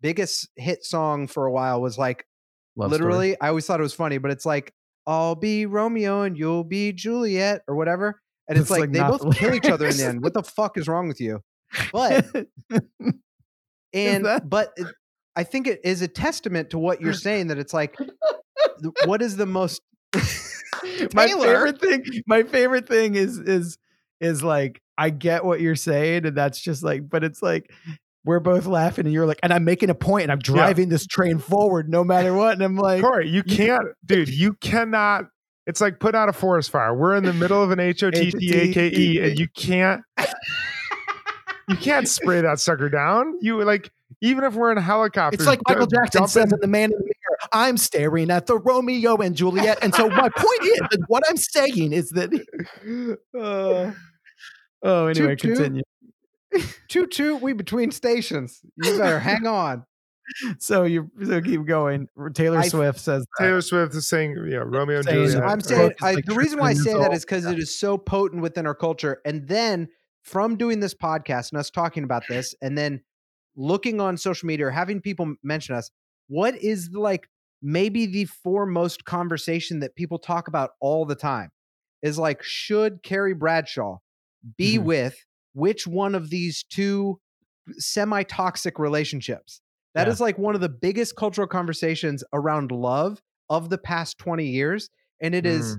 biggest 0.00 0.48
hit 0.56 0.84
song 0.84 1.26
for 1.26 1.46
a 1.46 1.52
while 1.52 1.80
was 1.80 1.98
like 1.98 2.24
Love 2.76 2.92
story. 2.94 3.04
literally 3.04 3.40
i 3.40 3.48
always 3.48 3.66
thought 3.66 3.80
it 3.80 3.82
was 3.82 3.94
funny 3.94 4.18
but 4.18 4.30
it's 4.30 4.46
like 4.46 4.72
i'll 5.06 5.34
be 5.34 5.66
romeo 5.66 6.22
and 6.22 6.38
you'll 6.38 6.64
be 6.64 6.92
juliet 6.92 7.62
or 7.66 7.74
whatever 7.74 8.20
and 8.48 8.56
it's, 8.58 8.62
It's, 8.62 8.70
like, 8.70 8.80
like, 8.82 8.92
they 8.92 9.00
both 9.00 9.20
the 9.22 9.30
kill 9.30 9.54
each 9.54 9.66
other 9.68 9.88
in 9.88 9.96
the 9.96 10.04
end 10.04 10.22
what 10.22 10.34
the 10.34 10.42
fuck 10.42 10.78
is 10.78 10.86
wrong 10.86 11.08
with 11.08 11.20
you 11.20 11.40
but 11.92 12.24
and 13.94 14.24
that- 14.24 14.48
but 14.48 14.72
it, 14.76 14.86
i 15.36 15.42
think 15.44 15.66
it 15.66 15.80
is 15.84 16.02
a 16.02 16.08
testament 16.08 16.70
to 16.70 16.78
what 16.78 17.00
you're 17.00 17.12
saying 17.12 17.46
that 17.48 17.58
it's 17.58 17.72
like 17.74 17.96
what 19.06 19.22
is 19.22 19.36
the 19.36 19.46
most 19.46 19.80
my 21.14 21.26
favorite 21.46 21.80
thing 21.80 22.04
my 22.26 22.42
favorite 22.42 22.86
thing 22.88 23.14
is 23.14 23.38
is 23.38 23.78
is 24.20 24.42
like 24.42 24.80
i 24.96 25.10
get 25.10 25.44
what 25.44 25.60
you're 25.60 25.76
saying 25.76 26.26
and 26.26 26.36
that's 26.36 26.60
just 26.60 26.82
like 26.82 27.08
but 27.08 27.22
it's 27.24 27.42
like 27.42 27.70
we're 28.24 28.40
both 28.40 28.66
laughing 28.66 29.04
and 29.06 29.12
you're 29.14 29.26
like 29.26 29.38
and 29.42 29.52
i'm 29.52 29.64
making 29.64 29.90
a 29.90 29.94
point 29.94 30.24
and 30.24 30.32
i'm 30.32 30.38
driving 30.38 30.88
this 30.88 31.06
train 31.06 31.38
forward 31.38 31.88
no 31.88 32.02
matter 32.04 32.32
what 32.34 32.52
and 32.54 32.62
i'm 32.62 32.76
like 32.76 33.00
Cory, 33.02 33.28
you 33.28 33.42
can't, 33.42 33.84
dude. 34.04 34.28
You 34.28 34.54
cannot. 34.54 35.26
It's 35.66 35.80
like 35.82 36.00
put 36.00 36.14
out 36.14 36.28
a 36.30 36.32
forest 36.32 36.70
fire. 36.70 36.94
We're 36.94 37.14
in 37.16 37.24
the 37.24 37.32
middle 37.34 37.62
of 37.62 37.70
an 37.70 37.78
H 37.78 38.02
O 38.02 38.10
T 38.10 38.30
T 38.30 38.52
A 38.54 38.72
K 38.72 38.88
E, 38.88 39.20
and 39.20 39.38
you 39.38 39.48
can't. 39.54 40.00
You 41.68 41.76
can't 41.76 42.08
spray 42.08 42.40
that 42.40 42.58
sucker 42.60 42.88
down. 42.88 43.38
You 43.40 43.62
like 43.64 43.90
even 44.20 44.44
if 44.44 44.54
we're 44.54 44.72
in 44.72 44.78
a 44.78 44.82
helicopter. 44.82 45.34
it's 45.34 45.46
like 45.46 45.60
Michael 45.68 45.86
d- 45.86 45.96
Jackson 45.96 46.26
says 46.26 46.52
in 46.52 46.58
The 46.60 46.66
Man 46.66 46.84
in 46.92 46.98
the 46.98 47.04
Mirror, 47.04 47.38
I'm 47.52 47.76
staring 47.76 48.30
at 48.30 48.46
the 48.46 48.58
Romeo 48.58 49.16
and 49.16 49.36
Juliet. 49.36 49.78
And 49.82 49.94
so 49.94 50.08
my 50.08 50.28
point 50.36 50.62
is 50.64 50.78
that 50.90 51.04
what 51.08 51.22
I'm 51.28 51.36
saying 51.36 51.92
is 51.92 52.10
that. 52.10 53.18
uh, 53.38 53.92
Oh, 54.80 55.06
anyway, 55.08 55.34
Toot 55.34 55.40
toot. 55.40 55.56
continue. 55.56 55.82
choo 56.88 57.06
choo 57.08 57.36
we 57.36 57.52
between 57.52 57.90
stations 57.90 58.60
you 58.76 58.96
better 58.96 59.18
hang 59.18 59.46
on 59.46 59.84
So 60.58 60.84
you 60.84 61.10
so 61.26 61.40
keep 61.40 61.64
going. 61.66 62.06
Taylor 62.34 62.58
I- 62.58 62.68
Swift 62.68 63.00
says 63.00 63.26
that. 63.38 63.44
Taylor 63.44 63.60
Swift 63.60 63.94
is 63.94 64.06
saying, 64.08 64.36
yeah, 64.48 64.58
Romeo 64.58 64.98
and 64.98 65.04
Saying 65.04 65.26
Juliet. 65.30 65.42
I'm 65.48 65.60
saying 65.60 65.92
I, 66.00 66.14
like 66.14 66.24
the 66.26 66.34
reason 66.34 66.58
why 66.60 66.68
I 66.70 66.74
say 66.74 66.92
that 66.92 66.98
is 66.98 67.00
that 67.00 67.10
Isolde. 67.10 67.14
is 67.16 67.24
because 67.24 67.44
it 67.46 67.58
is 67.58 67.78
so 67.78 67.98
potent 67.98 68.40
within 68.42 68.66
our 68.66 68.74
culture. 68.74 69.20
And 69.24 69.48
then 69.48 69.88
from 70.28 70.56
doing 70.56 70.80
this 70.80 70.94
podcast 70.94 71.50
and 71.52 71.58
us 71.58 71.70
talking 71.70 72.04
about 72.04 72.22
this, 72.28 72.54
and 72.62 72.76
then 72.76 73.02
looking 73.56 74.00
on 74.00 74.16
social 74.16 74.46
media 74.46 74.66
or 74.66 74.70
having 74.70 75.00
people 75.00 75.34
mention 75.42 75.74
us, 75.74 75.90
what 76.28 76.54
is 76.56 76.90
like 76.92 77.28
maybe 77.62 78.06
the 78.06 78.26
foremost 78.26 79.04
conversation 79.04 79.80
that 79.80 79.96
people 79.96 80.18
talk 80.18 80.46
about 80.46 80.70
all 80.80 81.04
the 81.04 81.16
time 81.16 81.50
is 82.02 82.18
like, 82.18 82.42
should 82.42 83.02
Carrie 83.02 83.34
Bradshaw 83.34 83.98
be 84.56 84.78
Mhm. 84.78 84.84
with 84.84 85.24
which 85.54 85.86
one 85.86 86.14
of 86.14 86.30
these 86.30 86.62
two 86.62 87.20
semi 87.78 88.22
toxic 88.22 88.78
relationships? 88.78 89.60
That 89.94 90.06
is 90.06 90.20
Yeah. 90.20 90.24
like 90.24 90.38
one 90.38 90.54
of 90.54 90.60
the 90.60 90.68
biggest 90.68 91.16
cultural 91.16 91.48
conversations 91.48 92.22
around 92.32 92.70
love 92.70 93.20
of 93.48 93.70
the 93.70 93.78
past 93.78 94.18
20 94.18 94.46
years. 94.46 94.90
And 95.20 95.34
it 95.34 95.46
is 95.46 95.78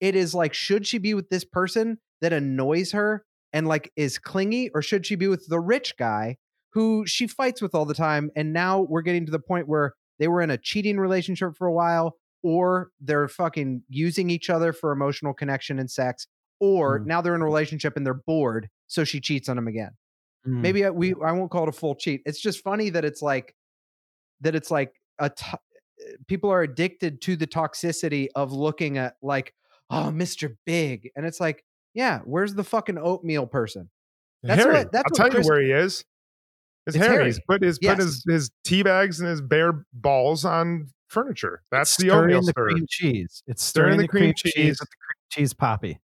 it 0.00 0.16
is 0.16 0.34
like 0.34 0.54
should 0.54 0.86
she 0.86 0.98
be 0.98 1.14
with 1.14 1.28
this 1.28 1.44
person 1.44 1.98
that 2.22 2.32
annoys 2.32 2.92
her 2.92 3.24
and 3.52 3.66
like 3.68 3.92
is 3.96 4.18
clingy 4.18 4.70
or 4.74 4.82
should 4.82 5.04
she 5.06 5.14
be 5.16 5.28
with 5.28 5.46
the 5.48 5.60
rich 5.60 5.96
guy 5.98 6.36
who 6.72 7.04
she 7.06 7.26
fights 7.26 7.60
with 7.60 7.74
all 7.74 7.84
the 7.84 7.94
time 7.94 8.30
and 8.36 8.52
now 8.52 8.80
we're 8.82 9.02
getting 9.02 9.26
to 9.26 9.32
the 9.32 9.38
point 9.40 9.66
where 9.68 9.94
they 10.18 10.28
were 10.28 10.40
in 10.40 10.50
a 10.50 10.58
cheating 10.58 10.98
relationship 10.98 11.56
for 11.56 11.66
a 11.66 11.72
while 11.72 12.16
or 12.42 12.90
they're 13.00 13.28
fucking 13.28 13.82
using 13.88 14.30
each 14.30 14.48
other 14.48 14.72
for 14.72 14.92
emotional 14.92 15.34
connection 15.34 15.78
and 15.78 15.90
sex 15.90 16.26
or 16.60 17.00
Mm. 17.00 17.06
now 17.06 17.20
they're 17.20 17.34
in 17.34 17.40
a 17.42 17.44
relationship 17.44 17.96
and 17.96 18.06
they're 18.06 18.22
bored 18.26 18.68
so 18.86 19.02
she 19.04 19.20
cheats 19.20 19.48
on 19.48 19.58
him 19.58 19.66
again 19.68 19.90
Mm. 20.46 20.60
maybe 20.62 20.84
I, 20.86 20.90
we 20.90 21.14
I 21.22 21.32
won't 21.32 21.50
call 21.50 21.64
it 21.64 21.68
a 21.68 21.72
full 21.72 21.94
cheat. 21.94 22.22
It's 22.24 22.40
just 22.40 22.62
funny 22.62 22.88
that 22.90 23.04
it's 23.04 23.20
like 23.20 23.54
that 24.40 24.54
it's 24.54 24.70
like 24.70 24.92
a 25.18 25.30
people 26.28 26.50
are 26.50 26.62
addicted 26.62 27.20
to 27.22 27.36
the 27.36 27.46
toxicity 27.46 28.28
of 28.34 28.52
looking 28.52 28.96
at 28.96 29.16
like 29.22 29.52
oh 29.90 30.10
Mr. 30.14 30.56
Big 30.64 31.10
and 31.14 31.26
it's 31.26 31.40
like 31.40 31.62
yeah 31.94 32.20
where's 32.24 32.54
the 32.54 32.64
fucking 32.64 32.98
oatmeal 32.98 33.46
person 33.46 33.90
That's 34.42 34.62
Harry. 34.62 34.74
what- 34.78 34.92
that's 34.92 35.04
I'll 35.18 35.24
what 35.24 35.32
tell 35.32 35.42
you 35.42 35.48
where 35.48 35.60
he 35.60 35.70
is. 35.72 36.04
It's, 36.86 36.96
It's 36.96 37.04
Harry. 37.04 37.16
Harry. 37.16 37.26
He's 37.26 37.40
put 37.46 37.62
his 37.62 37.78
put 37.78 37.98
his 37.98 38.24
his 38.26 38.50
tea 38.64 38.82
bags 38.82 39.20
and 39.20 39.28
his 39.28 39.40
bare 39.42 39.84
balls 39.92 40.44
on 40.46 40.88
furniture. 41.08 41.62
That's 41.70 41.94
the 41.96 42.04
stirring 42.08 42.22
oatmeal 42.36 42.40
the 42.40 42.52
stir. 42.52 42.68
cream 42.70 42.86
cheese. 42.88 43.42
It's 43.46 43.62
Stirring 43.62 43.88
stirring, 43.92 43.96
the 43.98 44.02
the 44.04 44.08
cream 44.08 44.22
cream, 44.22 44.34
cheese. 44.34 44.52
cheese 44.54 44.80
with 44.80 44.88
the 44.88 44.96
cream 44.96 45.16
cheese 45.30 45.52
poppy. 45.52 46.00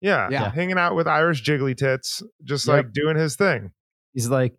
Yeah, 0.00 0.28
Yeah. 0.30 0.50
hanging 0.50 0.78
out 0.78 0.96
with 0.96 1.06
Irish 1.06 1.44
jiggly 1.44 1.76
tits, 1.76 2.22
just 2.42 2.66
Yep. 2.66 2.74
like 2.76 2.92
doing 2.92 3.16
his 3.16 3.36
thing. 3.36 3.70
He's 4.14 4.28
like, 4.28 4.56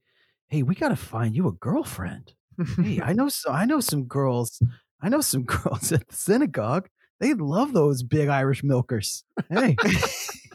"Hey, 0.48 0.64
we 0.64 0.74
got 0.76 0.90
to 0.90 0.96
find 0.96 1.36
you 1.36 1.48
a 1.48 1.52
girlfriend. 1.52 2.34
Hey, 2.82 3.02
I 3.04 3.12
know 3.14 3.28
so 3.28 3.52
I 3.52 3.66
know 3.66 3.80
some 3.82 4.06
girls. 4.06 4.62
I 5.02 5.10
know 5.10 5.20
some 5.22 5.44
girls 5.46 5.92
at 5.92 6.08
the 6.08 6.16
synagogue. 6.16 6.88
They 7.20 7.34
love 7.34 7.74
those 7.74 8.04
big 8.04 8.30
Irish 8.30 8.64
milkers. 8.64 9.26
Hey, 9.50 9.76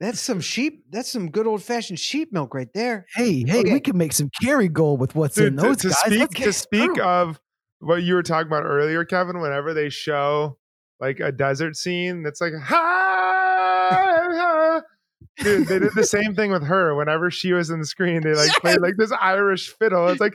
that's 0.00 0.20
some 0.20 0.40
sheep 0.40 0.84
that's 0.90 1.10
some 1.10 1.30
good 1.30 1.46
old 1.46 1.62
fashioned 1.62 1.98
sheep 1.98 2.32
milk 2.32 2.52
right 2.54 2.72
there 2.74 3.06
hey, 3.14 3.44
hey, 3.46 3.60
Okay. 3.60 3.72
we 3.72 3.80
can 3.80 3.96
make 3.96 4.12
some 4.12 4.28
Kerrygold 4.42 4.98
with 4.98 5.14
what's 5.14 5.38
in 5.38 5.56
those 5.56 5.78
to 5.78 5.88
guys. 5.88 5.98
speak 5.98 6.30
to 6.30 6.52
speak 6.52 6.94
through. 6.94 7.04
of 7.04 7.40
what 7.80 8.02
you 8.02 8.14
were 8.14 8.22
talking 8.22 8.46
about 8.46 8.64
earlier, 8.64 9.04
Kevin. 9.04 9.40
Whenever 9.40 9.74
they 9.74 9.88
show 9.90 10.56
like 11.00 11.20
a 11.20 11.30
desert 11.30 11.76
scene, 11.76 12.22
that's 12.22 12.40
like 12.40 12.54
ha. 12.58 13.88
ha." 13.90 14.82
Dude, 15.38 15.66
they 15.66 15.80
did 15.80 15.92
the 15.94 16.04
same 16.04 16.34
thing 16.34 16.52
with 16.52 16.62
her. 16.64 16.94
Whenever 16.94 17.28
she 17.30 17.52
was 17.52 17.68
in 17.68 17.80
the 17.80 17.86
screen, 17.86 18.22
they 18.22 18.34
like 18.34 18.50
played 18.60 18.80
like 18.80 18.94
this 18.96 19.12
Irish 19.20 19.68
fiddle. 19.76 20.06
It's 20.08 20.20
like 20.20 20.34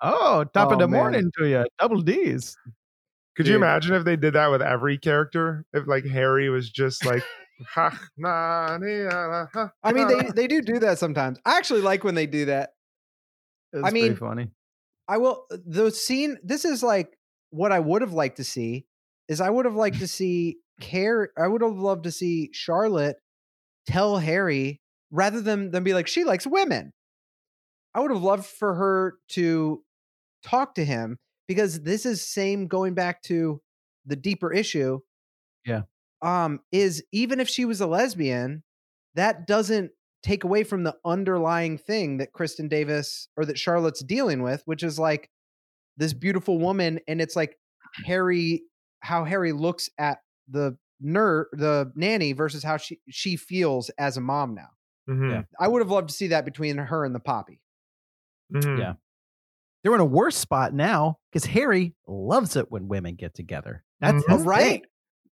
oh, 0.00 0.44
top 0.44 0.70
Oh, 0.70 0.72
of 0.72 0.78
the 0.78 0.88
man. 0.88 1.00
morning 1.00 1.30
to 1.38 1.46
you, 1.48 1.64
double 1.78 2.00
D's. 2.02 2.56
Could 3.36 3.48
you 3.48 3.56
imagine 3.56 3.94
if 3.94 4.04
they 4.04 4.16
did 4.16 4.34
that 4.34 4.50
with 4.50 4.62
every 4.62 4.96
character? 4.98 5.64
If 5.72 5.86
like 5.88 6.04
Harry 6.06 6.48
was 6.50 6.70
just 6.70 7.04
like, 7.04 7.24
ha, 7.68 7.98
na, 8.16 8.78
ni, 8.78 9.04
ha, 9.06 9.72
I 9.82 9.92
mean 9.92 10.06
they 10.08 10.30
they 10.30 10.46
do 10.46 10.62
do 10.62 10.78
that 10.80 10.98
sometimes 10.98 11.38
I 11.44 11.56
actually 11.58 11.80
like 11.82 12.04
when 12.04 12.14
they 12.14 12.26
do 12.26 12.46
that 12.46 12.70
It's 13.72 13.84
I 13.84 13.90
pretty 13.90 14.10
mean, 14.10 14.16
funny. 14.16 14.50
I 15.08 15.18
will 15.18 15.46
uh, 15.50 15.58
the 15.66 15.90
scene 15.90 16.38
this 16.44 16.64
is 16.64 16.82
like 16.82 17.18
what 17.50 17.72
I 17.72 17.80
would 17.80 18.02
have 18.02 18.12
liked 18.12 18.36
to 18.38 18.44
see 18.44 18.86
is 19.28 19.40
I 19.40 19.50
would 19.50 19.64
have 19.64 19.74
liked 19.76 19.98
to 20.00 20.08
see 20.18 20.58
care 20.80 21.30
I 21.36 21.46
would 21.48 21.62
have 21.62 21.76
loved 21.76 22.04
to 22.04 22.12
see 22.12 22.50
Charlotte 22.52 23.16
tell 23.86 24.18
Harry 24.18 24.80
rather 25.10 25.40
than 25.40 25.70
than 25.72 25.84
be 25.84 25.94
like 25.94 26.06
she 26.06 26.24
likes 26.24 26.46
women. 26.46 26.92
I 27.94 28.00
would 28.00 28.10
have 28.10 28.22
loved 28.22 28.46
for 28.46 28.74
her 28.74 29.18
to 29.30 29.84
talk 30.44 30.74
to 30.76 30.84
him 30.84 31.18
because 31.48 31.82
this 31.82 32.06
is 32.06 32.26
same 32.26 32.66
going 32.68 32.94
back 32.94 33.22
to 33.24 33.62
the 34.06 34.16
deeper 34.16 34.52
issue. 34.52 35.00
Yeah. 35.64 35.82
Um 36.22 36.60
is 36.72 37.04
even 37.12 37.40
if 37.40 37.48
she 37.48 37.64
was 37.64 37.80
a 37.80 37.86
lesbian 37.86 38.62
that 39.14 39.46
doesn't 39.46 39.92
take 40.22 40.44
away 40.44 40.64
from 40.64 40.84
the 40.84 40.96
underlying 41.04 41.76
thing 41.78 42.16
that 42.18 42.32
Kristin 42.32 42.68
Davis 42.68 43.28
or 43.36 43.44
that 43.44 43.58
Charlotte's 43.58 44.02
dealing 44.02 44.42
with, 44.42 44.62
which 44.64 44.82
is 44.82 44.98
like 44.98 45.30
this 45.96 46.14
beautiful 46.14 46.58
woman, 46.58 47.00
and 47.08 47.20
it's 47.20 47.36
like 47.36 47.58
Harry, 48.06 48.64
how 49.00 49.24
Harry 49.24 49.52
looks 49.52 49.90
at 49.98 50.20
the 50.48 50.78
ner 51.00 51.48
the 51.52 51.92
nanny 51.96 52.32
versus 52.32 52.62
how 52.64 52.76
she 52.78 53.00
she 53.10 53.36
feels 53.36 53.90
as 53.98 54.16
a 54.16 54.22
mom 54.22 54.54
now. 54.54 54.70
Mhm, 55.08 55.30
Yeah. 55.30 55.42
I 55.60 55.68
would 55.68 55.80
have 55.82 55.90
loved 55.90 56.08
to 56.10 56.14
see 56.14 56.28
that 56.28 56.44
between 56.46 56.78
her 56.78 57.04
and 57.04 57.14
the 57.14 57.20
poppy. 57.20 57.60
Mhm. 58.52 58.78
Yeah. 58.78 58.94
They're 59.82 59.94
in 59.94 60.00
a 60.00 60.04
worse 60.04 60.36
spot 60.36 60.72
now 60.72 61.18
because 61.30 61.44
Harry 61.46 61.94
loves 62.06 62.56
it 62.56 62.70
when 62.70 62.88
women 62.88 63.14
get 63.16 63.34
together. 63.34 63.84
That's 64.00 64.24
Mhm. 64.24 64.32
his 64.32 64.42
Right. 64.42 64.62
thing. 64.62 64.82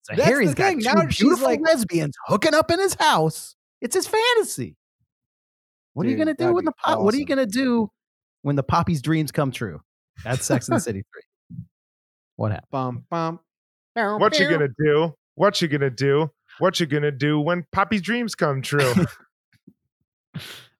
So 0.03 0.13
That's 0.15 0.19
the 0.19 0.25
Harry's 0.25 0.53
got 0.53 0.71
two 0.71 0.77
Now 0.81 1.07
she's 1.07 1.19
beautiful 1.19 1.47
like- 1.47 1.61
lesbians 1.61 2.15
hooking 2.27 2.53
up 2.53 2.69
in 2.69 2.79
his 2.79 2.93
house. 2.93 3.55
It's 3.81 3.95
his 3.95 4.07
fantasy. 4.07 4.77
What 5.93 6.05
are 6.05 6.09
you 6.09 6.17
gonna 6.17 6.33
do 6.35 6.53
when 6.53 6.65
the 6.65 6.73
pop? 6.73 6.99
What 6.99 7.13
are 7.13 7.17
you 7.17 7.25
gonna 7.25 7.45
do 7.45 7.89
when 8.43 8.55
the 8.55 8.63
poppy's 8.63 9.01
dreams 9.01 9.31
come 9.31 9.51
true? 9.51 9.81
That's 10.23 10.45
Sex 10.45 10.67
and 10.67 10.75
the 10.75 10.79
City 10.81 11.03
three. 11.11 11.57
What 12.35 12.51
happened? 12.51 12.69
Bum 12.69 13.05
bum. 13.09 13.39
What 14.19 14.37
you 14.37 14.49
gonna 14.49 14.67
do? 14.77 15.15
What 15.35 15.61
you 15.61 15.67
gonna 15.67 15.89
do? 15.89 16.29
What 16.59 16.79
you 16.79 16.85
gonna 16.85 17.11
do 17.11 17.39
when 17.39 17.65
Poppy's 17.71 18.01
dreams 18.01 18.35
come 18.35 18.61
true? 18.61 18.93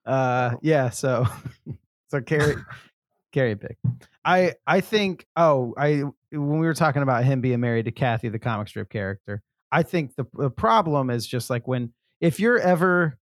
Uh, 0.06 0.56
yeah. 0.62 0.90
So, 0.92 1.26
so 2.10 2.22
Carrie, 2.22 2.56
Carrie 3.32 3.56
pick. 3.56 3.78
I 4.24 4.54
I 4.66 4.82
think. 4.82 5.26
Oh, 5.36 5.74
I 5.78 6.04
when 6.32 6.60
we 6.60 6.66
were 6.66 6.74
talking 6.74 7.02
about 7.02 7.24
him 7.24 7.42
being 7.42 7.60
married 7.60 7.86
to 7.86 7.92
Kathy, 7.92 8.30
the 8.30 8.40
comic 8.40 8.68
strip 8.68 8.90
character. 8.90 9.42
I 9.72 9.84
think 9.84 10.16
the 10.16 10.26
the 10.34 10.50
problem 10.50 11.10
is 11.10 11.28
just 11.28 11.50
like 11.50 11.68
when 11.68 11.94
if 12.22 12.40
you're 12.40 12.60
ever, 12.60 13.18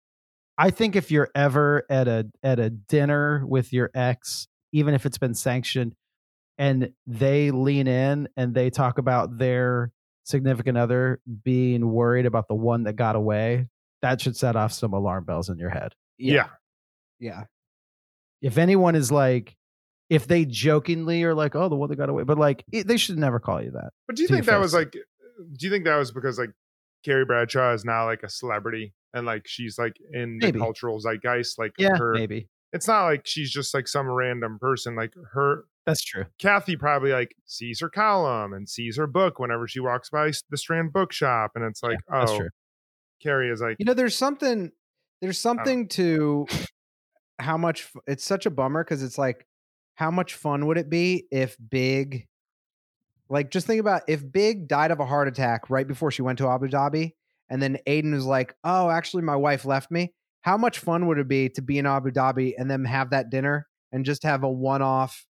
I 0.59 0.70
think 0.70 0.97
if 0.97 1.11
you're 1.11 1.31
ever 1.35 1.85
at 1.89 2.09
a 2.09 2.28
at 2.43 2.59
a 2.59 2.70
dinner 2.70 3.45
with 3.47 3.72
your 3.72 3.91
ex, 3.95 4.49
even 4.72 4.95
if 4.95 5.07
it's 5.07 5.18
been 5.18 5.35
sanctioned, 5.35 5.95
and 6.59 6.93
they 7.07 7.51
lean 7.51 7.87
in 7.87 8.28
and 8.37 8.55
they 8.55 8.70
talk 8.70 8.99
about 8.99 9.39
their 9.39 9.93
significant 10.24 10.78
other 10.78 11.20
being 11.45 11.91
worried 11.91 12.26
about 12.26 12.49
the 12.49 12.55
one 12.55 12.85
that 12.85 12.95
got 12.95 13.16
away, 13.16 13.66
that 14.03 14.20
should 14.20 14.37
set 14.37 14.57
off 14.57 14.72
some 14.72 14.93
alarm 14.93 15.24
bells 15.24 15.49
in 15.49 15.59
your 15.59 15.70
head 15.70 15.95
yeah. 16.20 16.47
Yeah. 17.18 17.45
If 18.43 18.59
anyone 18.59 18.95
is 18.95 19.11
like 19.11 19.57
if 20.09 20.26
they 20.26 20.45
jokingly 20.45 21.22
are 21.22 21.34
like 21.34 21.55
oh 21.55 21.68
the 21.68 21.76
one 21.76 21.88
that 21.88 21.97
got 21.97 22.09
away 22.09 22.24
but 22.24 22.38
like 22.38 22.64
it, 22.72 22.86
they 22.86 22.97
should 22.97 23.18
never 23.18 23.38
call 23.38 23.62
you 23.62 23.70
that 23.70 23.91
But 24.07 24.16
do 24.16 24.22
you 24.22 24.28
think 24.28 24.47
that 24.47 24.61
was 24.61 24.74
like? 24.74 24.93
Do 24.93 25.66
you 25.66 25.70
think 25.70 25.84
that 25.84 25.97
was 25.97 26.11
because 26.11 26.38
like 26.38 26.51
Carrie 27.05 27.24
Bradshaw 27.24 27.72
is 27.72 27.84
now 27.84 28.05
like 28.05 28.22
a 28.22 28.28
celebrity 28.28 28.93
and 29.14 29.24
like 29.24 29.47
she's 29.47 29.78
like 29.78 29.97
in 30.12 30.38
the 30.38 30.53
cultural 30.53 31.01
zeitgeist? 31.01 31.59
Like 31.59 31.72
yeah 31.78 31.97
her, 31.97 32.12
maybe 32.12 32.49
it's 32.72 32.86
not 32.86 33.05
like 33.05 33.26
she's 33.26 33.51
just 33.51 33.74
like 33.74 33.88
some 33.88 34.09
random 34.09 34.59
person. 34.59 34.97
Like 34.97 35.14
her, 35.32 35.64
that's 35.86 36.05
true 36.05 36.26
Kathy 36.38 36.76
probably 36.76 37.11
like 37.11 37.34
sees 37.47 37.80
her 37.80 37.88
column 37.88 38.53
and 38.53 38.68
sees 38.68 38.97
her 38.97 39.07
book 39.07 39.38
whenever 39.38 39.66
she 39.66 39.80
walks 39.80 40.11
by 40.11 40.30
the 40.51 40.57
Strand 40.57 40.93
Bookshop, 40.93 41.53
and 41.55 41.64
it's 41.64 41.82
like, 41.82 41.99
that's 42.09 42.30
oh, 42.32 42.49
Carrie 43.22 43.51
is 43.51 43.61
like, 43.61 43.76
You 43.78 43.86
know, 43.86 43.95
there's 43.95 44.16
something 44.16 44.72
there's 45.20 45.38
something 45.38 45.88
to 45.88 46.47
how 47.41 47.57
much 47.57 47.91
it's 48.07 48.24
such 48.24 48.47
a 48.47 48.51
bummer 48.51 48.84
because 48.84 49.03
it's 49.03 49.18
like 49.18 49.47
how 49.95 50.11
much 50.11 50.34
fun 50.34 50.66
would 50.66 50.78
it 50.78 50.88
be 50.88 51.26
if 51.30 51.57
Big 51.70 52.26
like 53.28 53.51
just 53.51 53.66
think 53.66 53.80
about 53.80 54.03
if 54.09 54.30
Big 54.30 54.68
died 54.68 54.91
of 54.91 55.01
a 55.01 55.07
heart 55.07 55.28
attack 55.28 55.70
right 55.70 55.86
before 55.86 56.11
she 56.11 56.22
went 56.22 56.38
to 56.38 56.49
Abu 56.49 56.68
Dhabi 56.68 57.12
and 57.51 57.61
then 57.61 57.78
Aidan 57.86 58.14
was 58.14 58.24
like, 58.24 58.55
"Oh, 58.64 58.88
actually 58.88 59.22
my 59.22 59.36
wife 59.36 59.64
left 59.64 59.91
me." 59.91 60.14
How 60.43 60.57
much 60.57 60.78
fun 60.78 61.07
would 61.07 61.18
it 61.18 61.28
be 61.28 61.49
to 61.51 61.62
be 61.62 61.78
in 61.78 61.86
Abu 61.86 62.11
Dhabi 62.11 62.55
and 62.57 62.70
then 62.70 62.84
have 62.84 63.11
that 63.11 63.28
dinner 63.28 63.66
and 63.93 64.05
just 64.05 64.22
have 64.22 64.43
a 64.43 64.49
one-off 64.49 65.26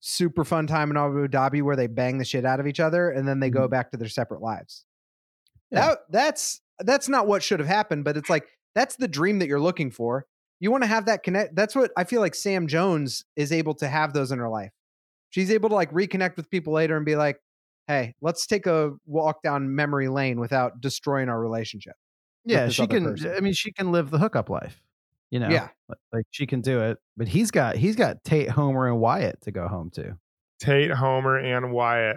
super 0.00 0.44
fun 0.44 0.66
time 0.66 0.90
in 0.90 0.96
Abu 0.96 1.28
Dhabi 1.28 1.62
where 1.62 1.76
they 1.76 1.86
bang 1.86 2.18
the 2.18 2.24
shit 2.24 2.44
out 2.44 2.58
of 2.58 2.66
each 2.66 2.80
other 2.80 3.10
and 3.10 3.28
then 3.28 3.38
they 3.38 3.50
go 3.50 3.60
mm-hmm. 3.60 3.70
back 3.70 3.90
to 3.90 3.96
their 3.96 4.08
separate 4.08 4.40
lives? 4.40 4.84
Yeah. 5.70 5.88
That 5.88 5.98
that's 6.10 6.60
that's 6.80 7.08
not 7.08 7.26
what 7.26 7.42
should 7.42 7.60
have 7.60 7.68
happened, 7.68 8.04
but 8.04 8.16
it's 8.16 8.30
like 8.30 8.48
that's 8.74 8.96
the 8.96 9.08
dream 9.08 9.38
that 9.38 9.46
you're 9.48 9.60
looking 9.60 9.90
for. 9.90 10.26
You 10.60 10.70
want 10.70 10.82
to 10.84 10.86
have 10.88 11.06
that 11.06 11.22
connect. 11.22 11.56
That's 11.56 11.74
what 11.74 11.90
I 11.96 12.04
feel 12.04 12.20
like 12.20 12.34
Sam 12.34 12.66
Jones 12.66 13.24
is 13.36 13.50
able 13.52 13.74
to 13.76 13.88
have 13.88 14.12
those 14.12 14.30
in 14.30 14.38
her 14.38 14.48
life. 14.48 14.72
She's 15.30 15.50
able 15.50 15.68
to 15.70 15.74
like 15.74 15.90
reconnect 15.92 16.36
with 16.36 16.50
people 16.50 16.72
later 16.74 16.96
and 16.96 17.06
be 17.06 17.16
like, 17.16 17.40
"Hey, 17.88 18.14
let's 18.20 18.46
take 18.46 18.66
a 18.66 18.92
walk 19.06 19.42
down 19.42 19.74
memory 19.74 20.08
lane 20.08 20.38
without 20.38 20.80
destroying 20.80 21.28
our 21.28 21.40
relationship." 21.40 21.94
yeah 22.46 22.70
she 22.70 22.86
can 22.86 23.04
person. 23.04 23.34
i 23.36 23.40
mean 23.40 23.52
she 23.52 23.70
can 23.70 23.92
live 23.92 24.10
the 24.10 24.16
hookup 24.16 24.48
life 24.48 24.80
you 25.30 25.38
know 25.38 25.50
Yeah. 25.50 25.68
Like- 25.90 25.98
like 26.10 26.24
she 26.30 26.46
can 26.46 26.62
do 26.62 26.80
it 26.80 26.96
but 27.14 27.28
he's 27.28 27.50
got 27.50 27.76
he's 27.76 27.96
got 27.96 28.24
tate 28.24 28.48
homer 28.48 28.86
and 28.86 28.98
wyatt 28.98 29.42
to 29.42 29.50
go 29.52 29.68
home 29.68 29.90
to 29.96 30.16
Tate, 30.58 30.90
Homer, 30.90 31.36
and 31.36 31.70
Wyatt. 31.70 32.16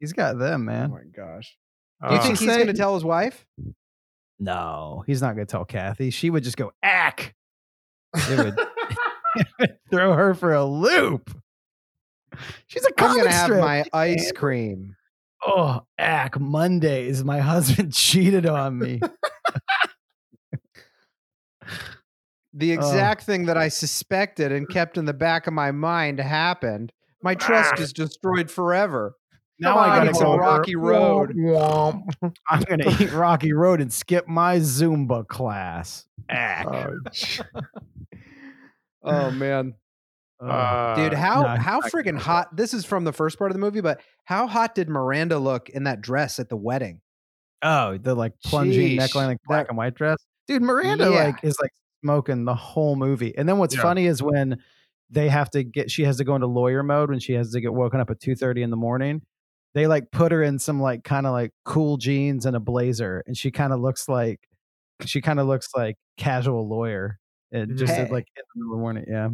he's 0.00 0.12
got 0.12 0.38
them 0.40 0.62
Oh 0.62 0.72
man 0.72 0.90
my 0.90 1.02
gosh! 1.16 1.56
Do 2.04 2.14
you 2.14 2.18
Uh, 2.18 2.22
think 2.24 2.38
he's 2.40 2.48
say- 2.48 2.56
going 2.56 2.66
to 2.66 2.72
tell 2.72 2.94
his 2.94 3.04
wife? 3.04 3.46
no 4.38 5.04
he's 5.06 5.20
not 5.22 5.34
gonna 5.34 5.46
tell 5.46 5.64
kathy 5.64 6.10
she 6.10 6.30
would 6.30 6.42
just 6.42 6.56
go 6.56 6.72
ack 6.82 7.34
it 8.14 8.56
would 9.58 9.76
throw 9.90 10.12
her 10.14 10.34
for 10.34 10.54
a 10.54 10.64
loop 10.64 11.30
she's 12.66 12.84
a 12.84 12.90
I'm 12.98 13.14
going 13.14 13.24
to 13.26 13.32
have 13.32 13.50
my 13.50 13.84
ice 13.92 14.32
cream. 14.32 14.96
Oh, 15.44 15.80
ack, 15.98 16.38
Mondays. 16.38 17.24
My 17.24 17.38
husband 17.40 17.92
cheated 17.92 18.46
on 18.46 18.78
me. 18.78 19.00
The 22.52 22.72
Oh. 22.72 22.74
exact 22.74 23.22
thing 23.22 23.46
that 23.46 23.56
I 23.56 23.68
suspected 23.68 24.50
and 24.50 24.68
kept 24.68 24.98
in 24.98 25.04
the 25.04 25.14
back 25.14 25.46
of 25.46 25.52
my 25.52 25.70
mind 25.70 26.18
happened. 26.18 26.92
My 27.22 27.36
trust 27.36 27.74
ah. 27.78 27.80
is 27.80 27.92
destroyed 27.92 28.50
forever. 28.50 29.14
Now 29.60 29.74
Come 29.74 29.90
I 29.90 30.04
gotta 30.04 30.12
go 30.12 30.32
a 30.32 30.38
rocky 30.38 30.74
road. 30.76 31.34
Womp. 31.36 32.02
I'm 32.48 32.62
gonna 32.62 32.90
eat 33.00 33.12
Rocky 33.12 33.52
Road 33.52 33.80
and 33.80 33.92
skip 33.92 34.26
my 34.26 34.56
Zumba 34.58 35.26
class. 35.28 36.06
Ack. 36.28 36.66
Oh, 36.68 36.94
Oh 39.02 39.30
man, 39.30 39.74
uh, 40.40 40.94
dude, 40.94 41.14
how 41.14 41.42
no, 41.42 41.48
how 41.60 41.80
freaking 41.80 42.18
hot? 42.18 42.54
This 42.54 42.74
is 42.74 42.84
from 42.84 43.04
the 43.04 43.12
first 43.12 43.38
part 43.38 43.50
of 43.50 43.54
the 43.54 43.58
movie, 43.60 43.80
but 43.80 44.00
how 44.24 44.46
hot 44.46 44.74
did 44.74 44.88
Miranda 44.90 45.38
look 45.38 45.70
in 45.70 45.84
that 45.84 46.00
dress 46.02 46.38
at 46.38 46.48
the 46.50 46.56
wedding? 46.56 47.00
Oh, 47.62 47.96
the 47.96 48.14
like 48.14 48.32
plunging 48.44 48.90
Sheesh, 48.90 48.98
neckline, 48.98 49.26
like 49.28 49.38
black 49.46 49.68
and 49.68 49.78
white 49.78 49.94
dress. 49.94 50.18
Dude, 50.46 50.62
Miranda 50.62 51.04
Yeah. 51.04 51.24
like 51.24 51.42
is 51.44 51.56
like 51.60 51.72
smoking 52.02 52.44
the 52.44 52.54
whole 52.54 52.96
movie. 52.96 53.36
And 53.36 53.48
then 53.48 53.56
what's 53.58 53.74
Yeah. 53.74 53.82
funny 53.82 54.06
is 54.06 54.22
when 54.22 54.58
they 55.08 55.28
have 55.28 55.50
to 55.50 55.62
get 55.64 55.90
she 55.90 56.04
has 56.04 56.18
to 56.18 56.24
go 56.24 56.34
into 56.34 56.46
lawyer 56.46 56.82
mode 56.82 57.08
when 57.10 57.20
she 57.20 57.32
has 57.34 57.52
to 57.52 57.60
get 57.60 57.72
woken 57.72 58.00
up 58.00 58.10
at 58.10 58.20
two 58.20 58.34
thirty 58.34 58.62
in 58.62 58.68
the 58.70 58.76
morning. 58.76 59.22
They 59.74 59.86
like 59.86 60.10
put 60.10 60.32
her 60.32 60.42
in 60.42 60.58
some 60.58 60.80
like 60.80 61.04
kind 61.04 61.26
of 61.26 61.32
like 61.32 61.52
cool 61.64 61.96
jeans 61.96 62.46
and 62.46 62.56
a 62.56 62.60
blazer, 62.60 63.22
and 63.26 63.36
she 63.36 63.50
kind 63.50 63.72
of 63.72 63.80
looks 63.80 64.08
like 64.08 64.40
she 65.04 65.20
kind 65.20 65.38
of 65.40 65.46
looks 65.46 65.68
like 65.74 65.96
casual 66.16 66.68
lawyer. 66.68 67.18
And 67.52 67.76
just 67.76 67.92
Hey. 67.92 68.08
like 68.10 68.26
in 68.36 68.60
the 68.60 68.76
morning, 68.76 69.04
yeah. 69.08 69.28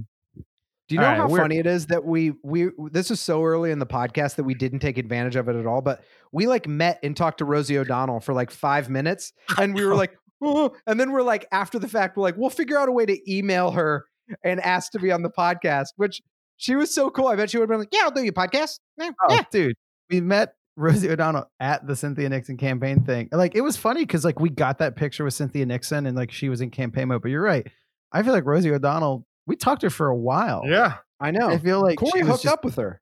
Do 0.89 0.95
you 0.95 1.01
All 1.01 1.05
know 1.05 1.11
right, 1.24 1.30
how 1.30 1.37
funny 1.37 1.59
it 1.59 1.66
is 1.66 1.89
that 1.89 2.05
we 2.05 2.32
we 2.45 2.68
this 2.93 3.11
is 3.11 3.20
so 3.20 3.43
early 3.45 3.70
in 3.72 3.78
the 3.80 3.87
podcast 3.87 4.37
that 4.37 4.45
we 4.45 4.55
didn't 4.55 4.78
take 4.78 4.99
advantage 4.99 5.34
of 5.37 5.49
it 5.49 5.57
at 5.57 5.66
all, 5.66 5.82
but 5.82 6.03
we 6.32 6.47
like 6.47 6.68
met 6.68 7.01
and 7.03 7.16
talked 7.16 7.39
to 7.39 7.45
Rosie 7.45 7.76
O'Donnell 7.76 8.20
for 8.20 8.32
like 8.34 8.51
five 8.53 8.89
minutes, 8.89 9.32
and 9.59 9.74
we 9.74 9.84
were 9.84 9.97
like, 9.97 10.16
oh, 10.43 10.72
and 10.87 11.01
then 11.01 11.11
we're 11.12 11.22
like 11.22 11.47
after 11.51 11.78
the 11.80 11.89
fact, 11.89 12.16
we're 12.16 12.22
like, 12.22 12.37
we'll 12.37 12.51
figure 12.51 12.78
out 12.78 12.89
a 12.89 12.93
way 12.93 13.05
to 13.05 13.18
email 13.32 13.72
her 13.72 14.05
and 14.45 14.61
ask 14.61 14.93
to 14.93 14.99
be 15.01 15.11
on 15.11 15.22
the 15.22 15.30
podcast, 15.30 15.89
which 15.97 16.22
she 16.57 16.76
was 16.76 16.95
so 16.95 17.11
cool. 17.11 17.26
I 17.26 17.34
bet 17.37 17.51
she 17.51 17.59
would 17.59 17.64
have 17.64 17.68
been 17.70 17.80
like, 17.80 17.89
yeah, 17.93 18.03
I'll 18.05 18.11
do 18.12 18.22
your 18.22 18.32
podcast. 18.32 18.78
Yeah, 18.97 19.11
Oh, 19.28 19.34
yeah. 19.34 19.43
dude, 19.51 19.76
we 20.11 20.20
met 20.20 20.54
Rosie 20.76 21.11
O'Donnell 21.11 21.50
at 21.61 21.86
the 21.86 21.96
Cynthia 21.96 22.28
Nixon 22.28 22.57
campaign 22.57 23.02
thing. 23.04 23.28
Like, 23.32 23.54
it 23.54 23.62
was 23.62 23.76
funny 23.76 24.02
because 24.02 24.24
like 24.24 24.38
we 24.40 24.50
got 24.50 24.78
that 24.78 24.96
picture 24.96 25.24
with 25.24 25.34
Cynthia 25.34 25.64
Nixon 25.66 26.07
and 26.07 26.16
like 26.16 26.30
she 26.30 26.48
was 26.48 26.61
in 26.61 26.70
campaign 26.70 27.09
mode. 27.09 27.22
But 27.22 27.30
you're 27.30 27.42
right. 27.42 27.66
I 28.12 28.22
feel 28.22 28.32
like 28.32 28.44
Rosie 28.44 28.70
O'Donnell. 28.72 29.26
We 29.46 29.57
talked 29.57 29.80
to 29.82 29.86
her 29.86 29.90
for 29.90 30.09
a 30.09 30.16
while. 30.16 30.62
yeah. 30.66 30.96
I 31.18 31.30
know. 31.30 31.48
I 31.48 31.57
feel 31.59 31.80
like 31.80 31.98
Cory 31.98 32.11
she 32.14 32.20
hooked 32.20 32.42
just- 32.42 32.52
up 32.52 32.64
with 32.64 32.76
her. 32.76 33.00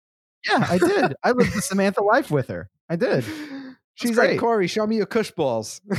Yeah, 0.49 0.65
I 0.69 0.79
did. 0.79 1.15
I 1.25 1.31
lived 1.33 1.55
the 1.55 1.63
Samantha 1.63 2.03
life 2.03 2.31
with 2.31 2.49
her. 2.49 2.69
I 2.89 2.97
did. 2.97 3.25
She's 3.95 4.15
great. 4.15 4.33
like, 4.33 4.41
Cory, 4.41 4.67
show 4.67 4.87
me 4.87 4.97
your 4.97 5.07
cush 5.07 5.31
balls. 5.31 5.81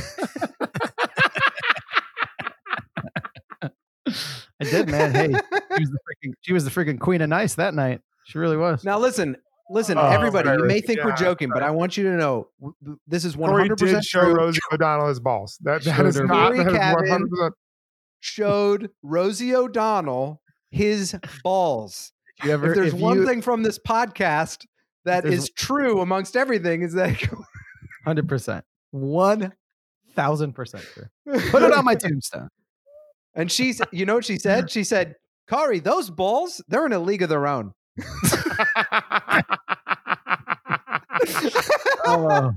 I 4.08 4.64
did, 4.64 4.88
man. 4.88 5.12
Hey, 5.14 5.26
she 5.76 5.80
was 5.80 5.90
the 5.90 5.98
freaking 6.24 6.32
she 6.40 6.52
was 6.52 6.64
the 6.64 6.70
freaking 6.70 6.98
queen 6.98 7.20
of 7.20 7.28
nice 7.28 7.54
that 7.56 7.74
night. 7.74 8.00
She 8.26 8.38
really 8.38 8.56
was. 8.56 8.84
Now 8.84 8.98
listen, 8.98 9.36
listen, 9.70 9.98
Oh, 9.98 10.06
everybody. 10.06 10.48
You 10.50 10.64
may 10.64 10.80
think 10.80 11.02
we're 11.02 11.10
Yeah, 11.10 11.16
joking, 11.16 11.48
but 11.52 11.62
I 11.62 11.70
want 11.70 11.96
you 11.96 12.04
to 12.04 12.10
know 12.16 12.48
w- 12.60 12.74
w- 12.82 12.98
this 13.06 13.24
is 13.24 13.36
one 13.36 13.50
Cory 13.50 13.62
hundred 13.62 13.78
did 13.78 13.84
percent 13.86 14.04
show 14.04 14.22
true. 14.22 14.34
Rosie 14.34 14.60
O'Donnell 14.72 15.08
his 15.08 15.20
balls. 15.20 15.58
That, 15.62 15.82
that 15.84 15.96
Showed 16.14 16.26
not 16.26 16.52
Cory 16.52 16.58
that 16.64 16.68
is 16.68 16.78
Cavin. 16.78 17.22
100%. 17.30 17.50
Showed 18.20 18.90
Rosie 19.02 19.54
O'Donnell 19.54 20.40
his 20.70 21.16
balls. 21.42 22.12
you 22.44 22.50
ever, 22.52 22.68
if 22.70 22.74
there's 22.74 22.94
if 22.94 23.00
one 23.00 23.18
you, 23.18 23.26
thing 23.26 23.42
from 23.42 23.62
this 23.62 23.78
podcast 23.78 24.64
that 25.04 25.24
is 25.24 25.50
true 25.50 26.00
amongst 26.00 26.36
everything, 26.36 26.82
is 26.82 26.92
that 26.94 27.16
hundred 28.04 28.28
percent, 28.28 28.64
one 28.90 29.52
thousand 30.14 30.54
percent 30.54 30.84
true. 30.94 31.40
Put 31.50 31.62
it 31.62 31.72
on 31.72 31.84
my 31.84 31.94
tombstone. 31.96 32.48
And 33.34 33.52
she's, 33.52 33.82
you 33.92 34.06
know 34.06 34.14
what 34.14 34.24
she 34.24 34.38
said? 34.38 34.70
She 34.70 34.82
said, 34.82 35.14
"Cory, 35.46 35.78
those 35.78 36.10
balls, 36.10 36.62
they're 36.68 36.86
in 36.86 36.92
a 36.92 36.98
league 36.98 37.22
of 37.22 37.28
their 37.28 37.46
own." 37.46 37.72
Oh, 42.08 42.52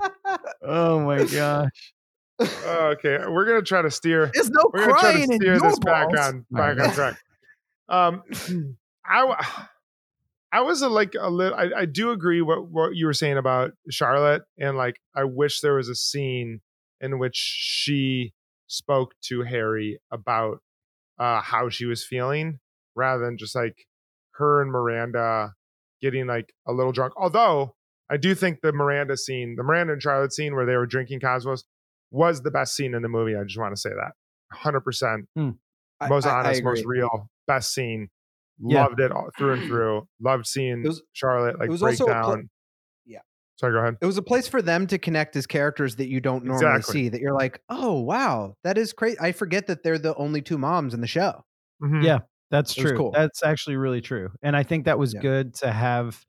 oh 0.61 0.99
my 0.99 1.25
gosh! 1.25 1.93
okay, 2.41 3.17
we're 3.27 3.45
gonna 3.45 3.61
try 3.61 3.81
to 3.81 3.91
steer. 3.91 4.29
There's 4.33 4.49
no 4.49 4.69
We're 4.71 4.81
gonna 4.81 4.93
try 4.93 5.11
to 5.11 5.17
crying 5.17 5.31
in 5.31 5.37
steer 5.37 5.53
your 5.53 5.59
this 5.59 5.79
back 5.79 6.09
balls. 6.09 6.19
on 6.19 6.45
back 6.51 6.79
on 6.79 6.91
track. 6.93 7.17
Um, 7.89 8.23
I 9.05 9.19
w- 9.21 9.37
I 10.51 10.61
was 10.61 10.81
a, 10.81 10.89
like 10.89 11.13
a 11.19 11.29
little. 11.29 11.57
I, 11.57 11.81
I 11.81 11.85
do 11.85 12.11
agree 12.11 12.41
what 12.41 12.67
what 12.69 12.95
you 12.95 13.05
were 13.05 13.13
saying 13.13 13.37
about 13.37 13.71
Charlotte, 13.89 14.43
and 14.57 14.77
like 14.77 14.99
I 15.15 15.23
wish 15.23 15.61
there 15.61 15.75
was 15.75 15.89
a 15.89 15.95
scene 15.95 16.61
in 17.01 17.19
which 17.19 17.35
she 17.35 18.33
spoke 18.67 19.13
to 19.23 19.43
Harry 19.43 19.99
about 20.11 20.61
uh, 21.19 21.41
how 21.41 21.69
she 21.69 21.85
was 21.85 22.05
feeling, 22.05 22.59
rather 22.95 23.23
than 23.25 23.37
just 23.37 23.55
like 23.55 23.85
her 24.39 24.61
and 24.61 24.71
Miranda 24.71 25.53
getting 26.01 26.25
like 26.27 26.51
a 26.67 26.73
little 26.73 26.91
drunk. 26.91 27.13
Although 27.17 27.75
I 28.09 28.17
do 28.17 28.33
think 28.33 28.61
the 28.61 28.73
Miranda 28.73 29.15
scene, 29.17 29.55
the 29.57 29.63
Miranda 29.63 29.93
and 29.93 30.01
Charlotte 30.01 30.33
scene 30.33 30.55
where 30.55 30.65
they 30.65 30.75
were 30.75 30.87
drinking 30.87 31.19
Cosmos, 31.19 31.63
was 32.11 32.41
the 32.41 32.49
best 32.51 32.75
scene 32.75 32.95
in 32.95 33.01
the 33.03 33.09
movie. 33.09 33.35
I 33.35 33.43
just 33.43 33.59
want 33.59 33.75
to 33.75 33.79
say 33.79 33.91
that, 33.91 34.13
hundred 34.51 34.81
percent 34.81 35.27
I- 35.37 36.07
most 36.07 36.25
I- 36.25 36.31
I 36.31 36.39
honest, 36.39 36.63
most 36.63 36.85
real, 36.85 37.29
best 37.47 37.71
scene. 37.73 38.07
Yeah. 38.61 38.83
Loved 38.85 38.99
it 38.99 39.11
all 39.11 39.29
through 39.37 39.53
and 39.53 39.67
through. 39.67 40.07
Loved 40.21 40.45
seeing 40.47 40.83
It 40.83 40.87
was- 40.87 41.01
Charlotte 41.13 41.59
like 41.59 41.67
it 41.67 41.71
was 41.71 41.81
break 41.81 42.01
also 42.01 42.05
a 42.11 42.13
down. 42.13 42.49
Yeah. 43.05 43.19
Sorry, 43.57 43.71
go 43.73 43.79
ahead. 43.79 43.97
It 44.01 44.05
was 44.05 44.17
a 44.17 44.21
place 44.21 44.47
for 44.49 44.61
them 44.61 44.85
to 44.87 44.97
connect 44.97 45.35
as 45.37 45.45
characters 45.47 45.95
that 45.97 46.09
you 46.09 46.19
don't 46.19 46.43
normally 46.45 46.65
Exactly. 46.77 46.93
see. 47.03 47.09
That 47.09 47.21
you're 47.21 47.33
like, 47.33 47.61
oh 47.69 47.99
wow, 48.01 48.55
that 48.63 48.77
is 48.77 48.91
crazy. 48.91 49.17
I 49.19 49.31
forget 49.33 49.67
that 49.67 49.83
they're 49.83 49.97
the 49.99 50.13
only 50.15 50.41
two 50.41 50.57
moms 50.57 50.93
in 50.93 50.99
the 51.01 51.07
show. 51.07 51.45
Mhm. 51.81 52.03
Yeah, 52.03 52.19
that's 52.51 52.73
true. 52.73 52.97
cool. 52.97 53.11
That's 53.11 53.43
actually 53.43 53.75
really 53.77 54.01
true. 54.01 54.29
And 54.41 54.55
I 54.55 54.63
think 54.63 54.85
that 54.85 54.97
was 54.99 55.13
Yeah. 55.13 55.21
good 55.21 55.53
to 55.55 55.71
have 55.71 56.23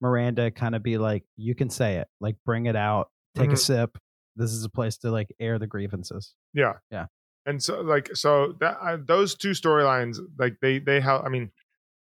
Miranda 0.00 0.50
kind 0.50 0.74
of 0.74 0.82
be 0.82 0.98
like, 0.98 1.24
you 1.36 1.54
can 1.54 1.70
say 1.70 1.96
it, 1.96 2.08
like 2.20 2.36
bring 2.44 2.66
it 2.66 2.76
out, 2.76 3.10
take 3.34 3.50
a 3.50 3.54
Mhm. 3.54 3.58
sip. 3.58 3.98
This 4.36 4.52
is 4.52 4.64
a 4.64 4.68
place 4.70 4.98
to 4.98 5.10
like 5.10 5.28
air 5.40 5.58
the 5.58 5.66
grievances. 5.66 6.34
Yeah. 6.52 6.74
Yeah. 6.90 7.06
And 7.46 7.62
so 7.62 7.80
like 7.80 8.14
so 8.14 8.52
that 8.60 8.76
uh, 8.82 8.98
those 9.02 9.34
two 9.34 9.50
storylines 9.52 10.18
like 10.38 10.56
they 10.60 10.78
they 10.78 11.00
help. 11.00 11.24
I 11.24 11.28
mean, 11.28 11.52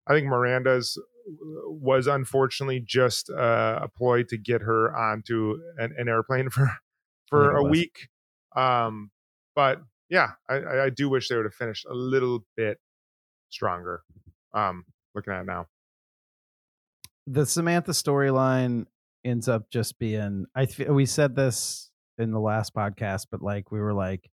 I 0.07 0.13
think 0.13 0.27
Miranda's 0.27 0.97
was 1.67 2.07
unfortunately 2.07 2.79
just 2.79 3.29
uh, 3.29 3.79
a 3.83 3.87
ploy 3.89 4.23
to 4.23 4.37
get 4.37 4.61
her 4.61 4.95
onto 4.95 5.57
an, 5.77 5.93
an 5.97 6.07
airplane 6.07 6.49
for 6.51 6.69
for 7.27 7.55
a 7.55 7.63
was. 7.63 7.71
week. 7.71 8.07
Um, 8.55 9.11
but 9.55 9.81
yeah, 10.09 10.31
I 10.49 10.83
I 10.85 10.89
do 10.89 11.09
wish 11.09 11.27
they 11.27 11.35
would 11.35 11.45
have 11.45 11.53
finished 11.55 11.85
a 11.89 11.93
little 11.93 12.45
bit 12.55 12.79
stronger. 13.51 14.01
Um, 14.53 14.85
looking 15.15 15.33
at 15.33 15.41
it 15.41 15.45
now. 15.45 15.67
The 17.27 17.45
Samantha 17.45 17.91
storyline 17.91 18.85
ends 19.23 19.47
up 19.47 19.69
just 19.69 19.99
being 19.99 20.45
I 20.55 20.65
th- 20.65 20.89
we 20.89 21.05
said 21.05 21.35
this 21.35 21.91
in 22.17 22.31
the 22.31 22.39
last 22.39 22.73
podcast, 22.73 23.27
but 23.31 23.41
like 23.41 23.71
we 23.71 23.79
were 23.79 23.93
like, 23.93 24.29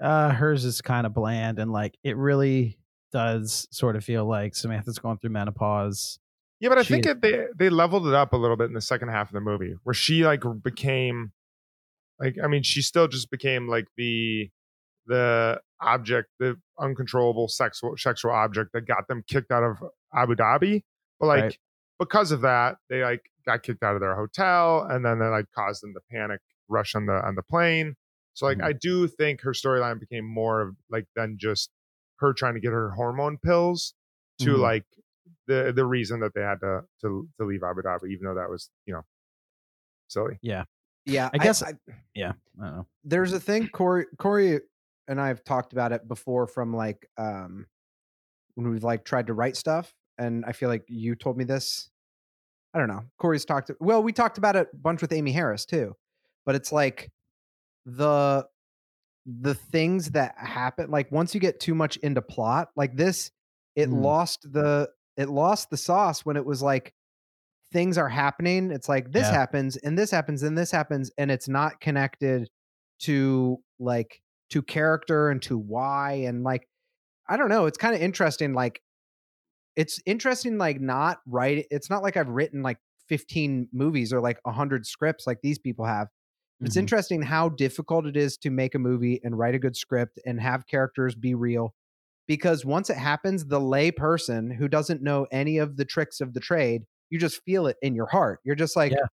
uh, 0.00 0.30
hers 0.30 0.64
is 0.64 0.80
kind 0.80 1.06
of 1.06 1.14
bland 1.14 1.58
and 1.58 1.70
like 1.70 1.96
it 2.02 2.16
really 2.16 2.78
does 3.12 3.68
sort 3.70 3.94
of 3.96 4.04
feel 4.04 4.24
like 4.24 4.54
Samantha's 4.54 4.98
going 4.98 5.18
through 5.18 5.30
menopause. 5.30 6.18
Yeah, 6.60 6.70
but 6.70 6.78
I 6.78 6.82
She 6.82 6.94
think 6.94 7.06
it, 7.06 7.20
they 7.20 7.44
they 7.56 7.68
leveled 7.68 8.06
it 8.06 8.14
up 8.14 8.32
a 8.32 8.36
little 8.36 8.56
bit 8.56 8.64
in 8.64 8.74
the 8.74 8.80
second 8.80 9.08
half 9.08 9.28
of 9.28 9.34
the 9.34 9.40
movie, 9.40 9.74
where 9.82 9.94
she 9.94 10.24
like 10.24 10.42
became, 10.62 11.32
like 12.18 12.36
I 12.42 12.46
mean, 12.46 12.62
she 12.62 12.80
still 12.80 13.06
just 13.06 13.30
became 13.30 13.68
like 13.68 13.86
the 13.96 14.50
the 15.06 15.60
object, 15.80 16.28
the 16.38 16.56
uncontrollable 16.78 17.48
sexual 17.48 17.96
sexual 17.96 18.30
object 18.32 18.70
that 18.72 18.82
got 18.86 19.06
them 19.08 19.22
kicked 19.26 19.50
out 19.50 19.62
of 19.62 19.76
Abu 20.14 20.34
Dhabi. 20.34 20.82
But 21.20 21.26
like 21.26 21.42
Right. 21.42 21.58
because 21.98 22.32
of 22.32 22.40
that, 22.42 22.78
they 22.88 23.02
like 23.02 23.22
got 23.46 23.62
kicked 23.62 23.82
out 23.82 23.94
of 23.94 24.00
their 24.00 24.16
hotel, 24.16 24.82
and 24.90 25.04
then 25.04 25.18
they 25.18 25.26
like 25.26 25.46
caused 25.54 25.82
them 25.82 25.92
to 25.94 26.00
panic, 26.10 26.40
rush 26.68 26.94
on 26.94 27.06
the 27.06 27.14
on 27.24 27.34
the 27.34 27.42
plane. 27.42 27.96
So 28.34 28.46
like 28.46 28.58
Mhm. 28.58 28.64
I 28.64 28.72
do 28.72 29.06
think 29.06 29.42
her 29.42 29.52
storyline 29.52 30.00
became 30.00 30.24
more 30.24 30.60
of 30.62 30.76
like 30.90 31.06
than 31.14 31.36
just 31.38 31.70
her 32.20 32.32
trying 32.32 32.54
to 32.54 32.60
get 32.60 32.72
her 32.72 32.90
hormone 32.92 33.38
pills 33.38 33.94
to 34.40 34.54
Mhm. 34.56 34.58
like 34.58 34.84
the 35.46 35.72
the 35.74 35.84
reason 35.84 36.20
that 36.20 36.32
they 36.34 36.40
had 36.40 36.60
to 36.60 36.84
to 37.02 37.28
to 37.38 37.44
leave 37.44 37.62
Abu 37.62 37.82
Dhabi, 37.82 38.08
even 38.10 38.24
though 38.26 38.34
that 38.34 38.48
was 38.50 38.70
you 38.86 38.94
know 38.94 39.02
silly. 40.08 40.38
Yeah, 40.42 40.64
yeah. 41.04 41.30
I 41.32 41.38
guess- 41.38 41.62
I, 41.62 41.74
Yeah, 42.14 42.32
I 42.60 42.64
don't 42.64 42.76
know. 42.76 42.86
there's 43.04 43.32
a 43.32 43.40
thing 43.40 43.68
Cory 43.68 44.06
Cory 44.18 44.60
and 45.08 45.20
I 45.20 45.28
have 45.28 45.44
talked 45.44 45.72
about 45.72 45.92
it 45.92 46.06
before 46.08 46.46
from 46.46 46.74
like 46.74 47.08
um 47.16 47.66
when 48.54 48.70
we've 48.70 48.84
like 48.84 49.04
tried 49.04 49.26
to 49.28 49.34
write 49.34 49.56
stuff 49.56 49.92
and 50.18 50.44
I 50.46 50.52
feel 50.52 50.68
like 50.68 50.84
you 50.88 51.14
told 51.14 51.36
me 51.36 51.44
this 51.44 51.90
I 52.72 52.78
don't 52.78 52.88
know 52.88 53.02
Cory's 53.18 53.44
talked 53.44 53.70
well 53.80 54.02
we 54.02 54.12
talked 54.12 54.38
about 54.38 54.56
it 54.56 54.68
a 54.72 54.76
bunch 54.76 55.00
with 55.02 55.12
Amy 55.12 55.32
Harris 55.32 55.64
too 55.64 55.94
but 56.46 56.54
it's 56.54 56.72
like 56.72 57.10
the 57.86 58.46
the 59.26 59.54
things 59.54 60.10
that 60.10 60.34
happen 60.36 60.90
like 60.90 61.10
once 61.10 61.34
you 61.34 61.40
get 61.40 61.58
too 61.60 61.74
much 61.74 61.96
into 61.98 62.20
plot 62.22 62.68
like 62.76 62.94
this 62.96 63.30
it 63.74 63.88
Mm. 63.88 64.02
lost 64.02 64.46
the 64.52 64.88
it 65.16 65.28
lost 65.28 65.70
the 65.70 65.76
sauce 65.76 66.24
when 66.26 66.36
it 66.36 66.44
was 66.44 66.62
like 66.62 66.92
things 67.72 67.98
are 67.98 68.08
happening 68.08 68.70
it's 68.70 68.88
like 68.88 69.10
this 69.10 69.26
Yeah. 69.28 69.32
happens 69.32 69.76
and 69.78 69.98
this 69.98 70.10
happens 70.10 70.42
and 70.42 70.56
this 70.56 70.70
happens 70.70 71.10
and 71.18 71.30
it's 71.30 71.48
not 71.48 71.80
connected 71.80 72.48
to 73.00 73.58
like 73.80 74.20
to 74.54 74.62
character 74.62 75.30
and 75.30 75.42
to 75.42 75.58
why 75.58 76.12
and 76.12 76.44
like 76.44 76.68
i 77.28 77.36
don't 77.36 77.48
know 77.50 77.66
it's 77.66 77.78
kind 77.78 77.94
of 77.94 78.00
interesting 78.00 78.54
like 78.54 78.80
it's 79.76 80.00
interesting 80.06 80.58
like 80.58 80.80
not 80.80 81.18
right 81.26 81.66
it's 81.70 81.90
not 81.90 82.02
like 82.02 82.16
i've 82.16 82.28
written 82.28 82.62
like 82.62 82.78
15 83.08 83.68
movies 83.72 84.12
or 84.12 84.20
like 84.20 84.38
100 84.44 84.86
scripts 84.86 85.26
like 85.26 85.38
these 85.42 85.58
people 85.58 85.84
have. 85.84 86.08
It's 86.62 86.76
Mhm. 86.76 86.80
interesting 86.80 87.20
how 87.22 87.50
difficult 87.50 88.06
it 88.06 88.16
is 88.16 88.38
to 88.38 88.50
make 88.50 88.74
a 88.74 88.78
movie 88.78 89.20
and 89.22 89.36
write 89.38 89.54
a 89.54 89.58
good 89.58 89.76
script 89.76 90.18
and 90.24 90.40
have 90.40 90.66
characters 90.66 91.14
be 91.14 91.34
real. 91.34 91.74
Because 92.26 92.64
once 92.64 92.88
it 92.88 92.96
happens, 92.96 93.46
the 93.46 93.60
lay 93.60 93.90
person 93.90 94.50
who 94.50 94.68
doesn't 94.68 95.02
know 95.02 95.26
any 95.30 95.58
of 95.58 95.76
the 95.76 95.84
tricks 95.84 96.20
of 96.22 96.32
the 96.32 96.40
trade, 96.40 96.84
you 97.10 97.18
just 97.18 97.42
feel 97.44 97.66
it 97.66 97.76
in 97.82 97.94
your 97.94 98.06
heart. 98.06 98.40
You're 98.44 98.54
just 98.56 98.76
like, 98.76 98.92
Yeah. 98.92 99.06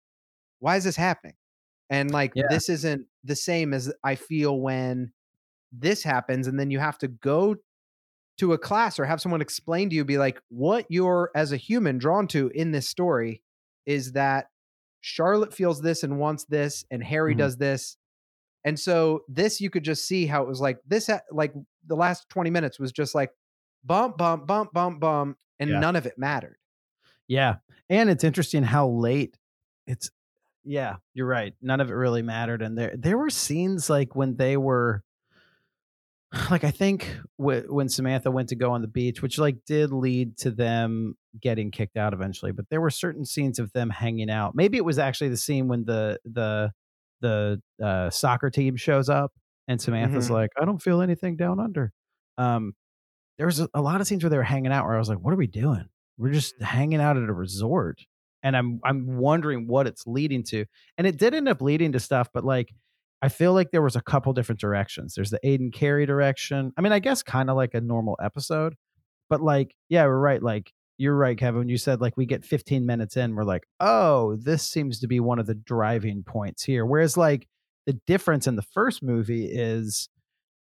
why 0.61 0.76
is 0.76 0.84
this 0.84 0.97
happening? 0.97 1.34
And 1.91 2.12
like, 2.12 2.34
Yeah. 2.34 2.45
this 2.49 2.68
isn't 2.68 3.07
the 3.24 3.36
same 3.36 3.74
as 3.74 3.93
I 4.05 4.14
feel 4.16 4.61
when 4.61 5.12
this 5.72 6.02
happens. 6.02 6.46
And 6.46 6.58
then 6.58 6.70
you 6.70 6.78
have 6.78 6.98
to 6.98 7.08
go 7.08 7.56
to 8.38 8.52
a 8.52 8.58
class 8.58 8.98
or 8.98 9.04
have 9.04 9.20
someone 9.20 9.40
explain 9.42 9.90
to 9.90 9.96
you, 9.96 10.04
be 10.04 10.18
like, 10.18 10.40
what 10.48 10.86
you're 10.88 11.30
as 11.34 11.52
a 11.52 11.56
human 11.56 11.98
drawn 11.98 12.26
to 12.28 12.48
in 12.54 12.70
this 12.72 12.88
story 12.88 13.42
is 13.86 14.12
that 14.12 14.46
Charlotte 15.02 15.54
feels 15.54 15.80
this 15.80 16.02
and 16.02 16.18
wants 16.18 16.44
this, 16.44 16.84
and 16.90 17.02
Harry 17.02 17.34
Mhm. 17.34 17.38
does 17.38 17.56
this. 17.56 17.96
And 18.64 18.78
so 18.78 19.24
this 19.28 19.60
you 19.60 19.70
could 19.70 19.84
just 19.84 20.06
see 20.06 20.26
how 20.26 20.42
it 20.42 20.48
was 20.48 20.60
like 20.60 20.78
this 20.86 21.06
ha- 21.06 21.22
like 21.30 21.54
the 21.86 21.96
last 21.96 22.28
20 22.28 22.50
minutes 22.50 22.78
was 22.78 22.92
just 22.92 23.14
like 23.14 23.30
bump 23.84 24.18
bump 24.18 24.46
bump 24.46 24.72
bump 24.74 25.00
bump 25.00 25.38
and 25.58 25.70
Yeah. 25.70 25.78
none 25.80 25.96
of 25.96 26.04
it 26.04 26.18
mattered. 26.18 26.58
Yeah. 27.26 27.56
And 27.88 28.10
it's 28.10 28.24
interesting 28.24 28.62
how 28.62 28.88
late 28.88 29.38
it's 29.86 30.10
yeah, 30.62 30.96
you're 31.14 31.26
right. 31.26 31.54
None 31.62 31.80
of 31.80 31.88
it 31.90 31.94
really 31.94 32.20
mattered. 32.20 32.60
And 32.60 32.76
there 32.76 32.94
there 32.94 33.16
were 33.16 33.30
scenes 33.30 33.88
like 33.88 34.14
when 34.14 34.36
they 34.36 34.58
were 34.58 35.02
like 36.51 36.64
I 36.64 36.70
think 36.70 37.09
w- 37.39 37.66
when 37.72 37.89
Samantha 37.89 38.31
went 38.31 38.49
to 38.51 38.57
go 38.57 38.72
on 38.72 38.83
the 38.83 38.89
beach, 38.89 39.20
which 39.22 39.39
like 39.39 39.57
did 39.66 39.93
lead 39.93 40.37
to 40.39 40.51
them 40.51 41.14
getting 41.41 41.70
kicked 41.70 41.97
out 41.97 42.12
eventually, 42.12 42.53
but 42.53 42.66
there 42.70 42.81
were 42.81 42.91
certain 42.91 43.24
scenes 43.24 43.59
of 43.59 43.72
them 43.72 43.91
hanging 43.91 44.31
out. 44.31 44.55
Maybe 44.55 44.76
it 44.76 44.85
was 44.85 44.99
actually 44.99 45.31
the 45.31 45.37
scene 45.37 45.68
when 45.68 45.85
the 45.85 46.18
the 46.24 46.72
the 47.20 47.61
uh, 47.83 48.11
soccer 48.11 48.49
team 48.51 48.76
shows 48.76 49.09
up 49.09 49.33
and 49.68 49.81
Samantha's 49.81 50.28
Mhm. 50.28 50.31
like, 50.31 50.51
I 50.61 50.64
don't 50.64 50.81
feel 50.81 51.03
anything 51.03 51.37
down 51.37 51.61
under. 51.61 51.93
Um, 52.39 52.72
there 53.39 53.47
was 53.47 53.61
a, 53.61 53.68
a 53.74 53.83
lot 53.83 54.01
of 54.01 54.07
scenes 54.07 54.22
where 54.24 54.31
they 54.31 54.37
were 54.39 54.43
hanging 54.43 54.72
out 54.72 54.87
where 54.87 54.95
I 54.97 54.99
was 54.99 55.09
like, 55.09 55.18
what 55.18 55.33
are 55.35 55.37
we 55.37 55.47
doing? 55.47 55.87
We're 56.18 56.33
just 56.33 56.61
hanging 56.62 57.01
out 57.01 57.16
at 57.16 57.28
a 57.28 57.33
resort. 57.33 58.01
And 58.43 58.57
I'm 58.57 58.81
I'm 58.85 59.16
wondering 59.18 59.66
what 59.66 59.87
it's 59.87 60.07
leading 60.07 60.45
to. 60.45 60.64
And 60.97 61.07
it 61.07 61.18
did 61.18 61.35
end 61.35 61.49
up 61.49 61.61
leading 61.61 61.93
to 61.93 62.01
stuff, 62.01 62.28
but 62.33 62.45
like 62.45 62.72
I 63.22 63.28
feel 63.28 63.52
like 63.52 63.70
there 63.70 63.82
was 63.82 63.96
a 63.96 64.00
couple 64.00 64.32
different 64.32 64.60
directions. 64.60 65.14
There's 65.14 65.30
the 65.30 65.40
Aidan 65.46 65.72
Carrie 65.72 66.06
direction. 66.06 66.72
I 66.76 66.80
mean, 66.80 66.92
I 66.92 66.98
guess 66.98 67.22
kind 67.22 67.50
of 67.50 67.56
like 67.56 67.74
a 67.74 67.80
normal 67.80 68.18
episode, 68.22 68.76
but 69.28 69.42
like, 69.42 69.74
yeah, 69.88 70.04
we're 70.06 70.18
right. 70.18 70.42
Like 70.42 70.72
you're 70.96 71.16
right, 71.16 71.36
Kevin. 71.36 71.68
You 71.68 71.78
said 71.78 72.00
like 72.00 72.16
we 72.16 72.26
get 72.26 72.44
15 72.44 72.84
minutes 72.86 73.16
in, 73.16 73.34
we're 73.34 73.44
like, 73.44 73.66
oh, 73.78 74.36
this 74.36 74.62
seems 74.62 75.00
to 75.00 75.06
be 75.06 75.20
one 75.20 75.38
of 75.38 75.46
the 75.46 75.54
driving 75.54 76.22
points 76.22 76.62
here. 76.62 76.84
Whereas 76.84 77.16
like 77.16 77.46
the 77.86 77.94
difference 78.06 78.46
in 78.46 78.56
the 78.56 78.62
first 78.62 79.02
movie 79.02 79.46
is, 79.46 80.08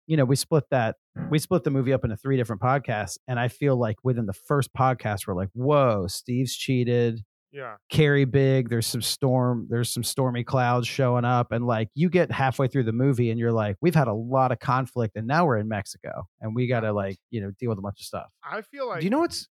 you 0.07 0.17
know, 0.17 0.25
we 0.25 0.35
split 0.35 0.65
that 0.71 0.95
we 1.29 1.39
split 1.39 1.63
the 1.63 1.71
movie 1.71 1.93
up 1.93 2.03
into 2.03 2.17
three 2.17 2.37
different 2.37 2.61
podcasts, 2.61 3.17
and 3.27 3.39
I 3.39 3.47
feel 3.47 3.77
like 3.77 3.97
within 4.03 4.25
the 4.25 4.33
first 4.33 4.73
podcast, 4.73 5.27
we're 5.27 5.35
like, 5.35 5.49
whoa, 5.53 6.07
Steve's 6.07 6.55
cheated. 6.55 7.23
Yeah. 7.53 7.75
Carrie 7.89 8.25
big. 8.25 8.69
There's 8.69 8.87
some 8.87 9.01
storm. 9.03 9.67
There's 9.69 9.89
some 9.93 10.03
stormy 10.03 10.43
clouds 10.43 10.87
showing 10.87 11.23
up, 11.23 11.51
and 11.51 11.65
like 11.67 11.89
you 11.93 12.09
get 12.09 12.31
halfway 12.31 12.67
through 12.67 12.83
the 12.83 12.91
movie, 12.93 13.29
and 13.29 13.39
you're 13.39 13.51
like, 13.51 13.75
we've 13.79 13.93
had 13.95 14.07
a 14.07 14.13
lot 14.13 14.51
of 14.51 14.59
conflict, 14.59 15.15
and 15.15 15.27
now 15.27 15.45
we're 15.45 15.57
in 15.57 15.67
Mexico, 15.67 16.27
and 16.41 16.55
we 16.55 16.65
got 16.67 16.79
to 16.81 16.91
like 16.91 17.17
you 17.29 17.41
know 17.41 17.51
deal 17.59 17.69
with 17.69 17.77
a 17.77 17.81
bunch 17.81 17.99
of 17.99 18.05
stuff. 18.05 18.27
I 18.43 18.61
feel 18.63 18.87
like 18.87 19.01
Do 19.01 19.05
you 19.05 19.11
know 19.11 19.19
what's 19.19 19.47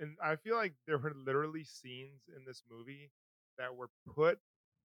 and 0.00 0.16
I 0.22 0.34
feel 0.34 0.56
like 0.56 0.74
there 0.88 0.98
were 0.98 1.12
literally 1.24 1.62
scenes 1.62 2.22
in 2.36 2.44
this 2.44 2.64
movie 2.68 3.12
that 3.58 3.76
were 3.76 3.88
put 4.12 4.38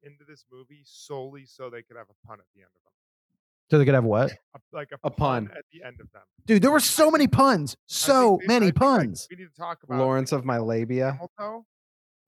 into 0.04 0.24
this 0.30 0.46
movie 0.52 0.84
solely 0.86 1.46
so 1.48 1.72
they 1.72 1.82
could 1.82 1.98
have 1.98 2.06
a 2.12 2.28
pun 2.28 2.38
at 2.40 2.46
the 2.54 2.62
end 2.62 2.70
of 2.76 2.84
them. 2.84 2.94
So 3.72 3.80
they 3.80 3.86
could 3.86 3.96
have 3.96 4.04
what, 4.04 4.32
A, 4.32 4.60
like 4.72 4.90
a, 4.92 4.98
A 5.04 5.10
pun. 5.10 5.48
pun. 5.48 5.58
at 5.58 5.64
the 5.74 5.84
end 5.84 6.00
of 6.00 6.12
them. 6.12 6.22
dude? 6.46 6.62
There 6.62 6.70
were 6.72 6.80
so 6.80 7.10
many 7.10 7.26
puns, 7.28 7.76
so 7.88 8.38
think 8.38 8.42
they- 8.42 8.48
many 8.48 8.66
think, 8.68 8.80
like, 8.82 8.98
puns. 9.00 9.28
we 9.32 9.38
need 9.38 9.50
to 9.50 9.56
talk 9.60 9.80
about 9.84 9.98
Lawrence 9.98 10.32
like, 10.32 10.40
of 10.40 10.46
my 10.46 10.60
labia? 10.60 11.12
camel 11.14 11.32
toe. 11.40 11.66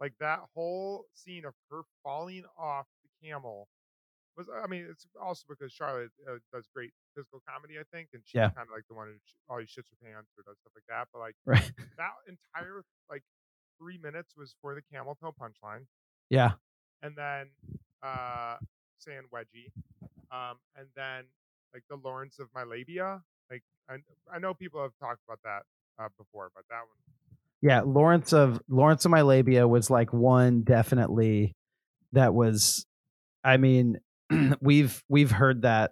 Like 0.01 0.13
that 0.19 0.41
whole 0.55 1.05
scene 1.13 1.45
of 1.45 1.55
her 1.71 1.83
falling 2.03 2.45
off 2.59 2.87
the 3.03 3.27
camel 3.27 3.69
was. 4.37 4.47
I 4.49 4.67
mean, 4.67 4.87
it's 4.89 5.07
also 5.21 5.45
because 5.49 5.71
Charlotte 5.73 6.11
uh, 6.29 6.37
does 6.53 6.67
great 6.75 6.91
physical 7.15 7.41
comedy, 7.47 7.79
I 7.79 7.83
think, 7.93 8.09
and 8.13 8.23
she's 8.25 8.33
Yeah. 8.39 8.49
kind 8.55 8.67
of 8.67 8.73
like 8.75 8.85
the 8.89 8.95
one 8.95 9.07
who 9.07 9.15
always 9.49 9.69
shits 9.69 9.89
her 9.91 9.97
pants 10.03 10.31
or 10.37 10.43
does 10.47 10.57
stuff 10.59 10.73
like 10.75 10.85
that. 10.89 11.09
But 11.13 11.19
like 11.19 11.35
Right? 11.45 11.71
that 11.97 12.11
entire 12.27 12.83
like 13.09 13.23
three 13.79 13.97
minutes 13.97 14.35
was 14.37 14.55
for 14.61 14.75
the 14.75 14.81
camel 14.91 15.15
toe 15.15 15.33
punchline. 15.39 15.85
Yeah. 16.29 16.53
and 17.01 17.15
then 17.15 17.49
uh 18.03 18.57
sand 18.97 19.27
wedgie 19.33 19.71
um 20.31 20.57
and 20.75 20.87
then 20.95 21.25
like 21.73 21.83
the 21.89 21.95
lawrence 21.97 22.39
of 22.39 22.47
my 22.53 22.63
labia 22.63 23.21
like 23.49 23.63
i, 23.89 23.95
I 24.33 24.39
know 24.39 24.53
people 24.53 24.81
have 24.81 24.93
talked 24.99 25.21
about 25.27 25.39
that 25.43 25.63
uh, 25.99 26.09
before 26.17 26.51
but 26.55 26.65
that 26.69 26.81
one 26.81 27.01
Yeah, 27.61 27.81
Lawrence 27.81 28.33
of 28.33 28.59
Lawrence 28.67 29.05
of 29.05 29.11
my 29.11 29.21
labia 29.21 29.67
was 29.67 29.89
like 29.89 30.11
one 30.13 30.63
definitely 30.63 31.55
that 32.13 32.33
was 32.33 32.85
I 33.43 33.57
mean, 33.57 33.99
we've 34.61 35.03
we've 35.09 35.31
heard 35.31 35.63
that 35.63 35.91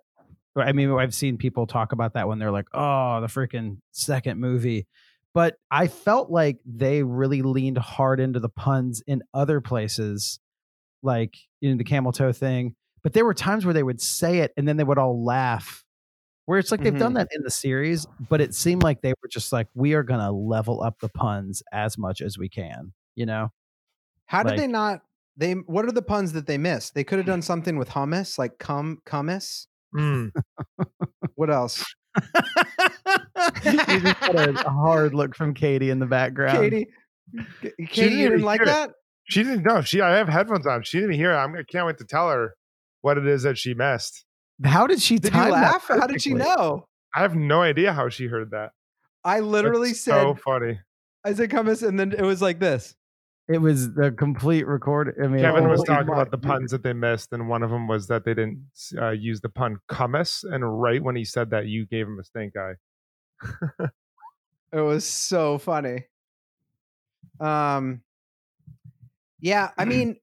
I 0.57 0.71
mean, 0.73 0.91
I've 0.91 1.13
seen 1.13 1.37
people 1.37 1.67
talk 1.67 1.91
about 1.91 2.13
that 2.13 2.27
when 2.27 2.39
they're 2.39 2.51
like, 2.51 2.67
"Oh, 2.73 3.21
the 3.21 3.27
freaking 3.27 3.77
second 3.91 4.39
movie." 4.39 4.87
But 5.33 5.55
I 5.69 5.87
felt 5.87 6.31
like 6.31 6.59
they 6.65 7.03
really 7.03 7.41
leaned 7.43 7.77
hard 7.77 8.19
into 8.19 8.39
the 8.39 8.49
puns 8.49 9.03
in 9.05 9.21
other 9.33 9.61
places 9.61 10.39
like 11.03 11.37
you 11.61 11.71
know 11.71 11.77
the 11.77 11.83
camel 11.83 12.11
toe 12.11 12.31
thing, 12.31 12.75
but 13.03 13.13
there 13.13 13.25
were 13.25 13.33
times 13.33 13.65
where 13.65 13.73
they 13.73 13.83
would 13.83 14.01
say 14.01 14.39
it 14.39 14.53
and 14.57 14.67
then 14.67 14.77
they 14.77 14.83
would 14.83 14.97
all 14.97 15.23
laugh. 15.23 15.83
Where 16.49 16.57
it's 16.57 16.71
like 16.71 16.81
they've 16.81 16.97
done 16.97 17.09
mm-hmm. 17.09 17.17
that 17.17 17.27
in 17.31 17.43
the 17.43 17.51
series, 17.51 18.07
but 18.27 18.41
it 18.41 18.55
seemed 18.55 18.81
like 18.81 19.01
they 19.01 19.13
were 19.21 19.27
just 19.29 19.53
like, 19.53 19.67
we 19.75 19.93
are 19.93 20.01
gonna 20.01 20.31
level 20.31 20.81
up 20.81 20.99
the 20.99 21.09
puns 21.09 21.61
as 21.71 21.95
much 21.95 22.21
as 22.21 22.39
we 22.39 22.49
can, 22.49 22.91
you 23.13 23.27
know? 23.27 23.49
How 24.25 24.41
did 24.41 24.53
Like- 24.53 24.57
they 24.57 24.65
not? 24.65 25.01
They 25.37 25.53
what 25.53 25.85
are 25.85 25.91
the 25.91 26.01
puns 26.01 26.33
that 26.33 26.47
they 26.47 26.57
missed? 26.57 26.95
They 26.95 27.03
could 27.03 27.19
have 27.19 27.27
done 27.27 27.41
something 27.43 27.77
with 27.77 27.89
hummus, 27.89 28.39
like 28.39 28.57
cum 28.57 28.97
cummus. 29.05 29.67
Hmm. 29.95 30.29
What 31.35 31.51
else? 31.51 31.85
you 32.17 33.71
just 34.01 34.19
got 34.19 34.35
a, 34.35 34.65
a 34.65 34.71
hard 34.71 35.13
look 35.13 35.35
from 35.35 35.53
Katie 35.53 35.91
in 35.91 35.99
the 35.99 36.07
background. 36.07 36.57
Katie, 36.57 36.87
Katie, 37.61 38.09
didn't 38.09 38.17
didn't 38.17 38.41
like 38.41 38.61
it. 38.61 38.65
that? 38.65 38.89
she 39.25 39.43
didn't 39.43 39.63
know 39.63 39.81
she 39.81 40.01
i 40.01 40.15
have 40.15 40.27
headphones 40.27 40.65
on 40.65 40.81
she 40.81 40.99
didn't 40.99 41.13
hear 41.13 41.31
it 41.31 41.35
I'm, 41.35 41.55
i 41.55 41.61
can't 41.63 41.85
wait 41.85 41.99
to 41.99 42.03
tell 42.03 42.29
her 42.29 42.55
what 43.01 43.19
it 43.19 43.27
is 43.27 43.43
that 43.43 43.57
she 43.57 43.75
missed 43.75 44.25
How 44.63 44.87
did 44.87 45.01
she 45.01 45.15
Did 45.15 45.25
you 45.33 45.39
time 45.39 45.51
that 45.51 45.61
laugh? 45.73 45.85
How 45.87 46.07
did 46.07 46.21
she 46.21 46.33
know? 46.33 46.85
i 47.15 47.21
have 47.21 47.35
no 47.35 47.61
idea 47.61 47.91
how 47.93 48.07
she 48.09 48.27
heard 48.27 48.51
that 48.51 48.71
I 49.23 49.39
literally 49.39 49.89
That's 49.89 50.01
said 50.01 50.13
so 50.21 50.35
funny 50.35 50.79
I 51.25 51.33
said 51.33 51.49
hummus, 51.49 51.85
and 51.85 51.99
then 51.99 52.11
it 52.13 52.21
was 52.21 52.41
like 52.41 52.59
this. 52.59 52.95
It 53.49 53.57
was 53.59 53.93
the 53.93 54.11
complete 54.11 54.67
record. 54.67 55.15
I 55.21 55.27
mean, 55.27 55.41
kevin 55.41 55.67
was 55.67 55.83
talking 55.83 56.07
my- 56.07 56.13
about 56.13 56.31
the 56.31 56.37
puns 56.37 56.71
that 56.71 56.83
they 56.83 56.93
missed 56.93 57.33
and 57.33 57.49
one 57.49 57.63
of 57.63 57.71
them 57.71 57.87
was 57.87 58.07
that 58.07 58.25
they 58.25 58.33
didn't 58.33 58.63
uh, 58.97 59.09
use 59.09 59.41
the 59.41 59.49
pun 59.49 59.79
cummus 59.89 60.43
and 60.43 60.81
right 60.81 61.01
when 61.03 61.15
he 61.15 61.25
said 61.25 61.49
that 61.49 61.65
you 61.65 61.85
gave 61.87 62.05
him 62.07 62.19
a 62.19 62.23
stink 62.23 62.53
eye 62.55 62.75
It 64.71 64.81
was 64.81 65.03
so 65.03 65.57
funny. 65.57 66.05
Um, 67.39 68.01
yeah, 69.39 69.71
I 69.77 69.85
mean, 69.85 70.17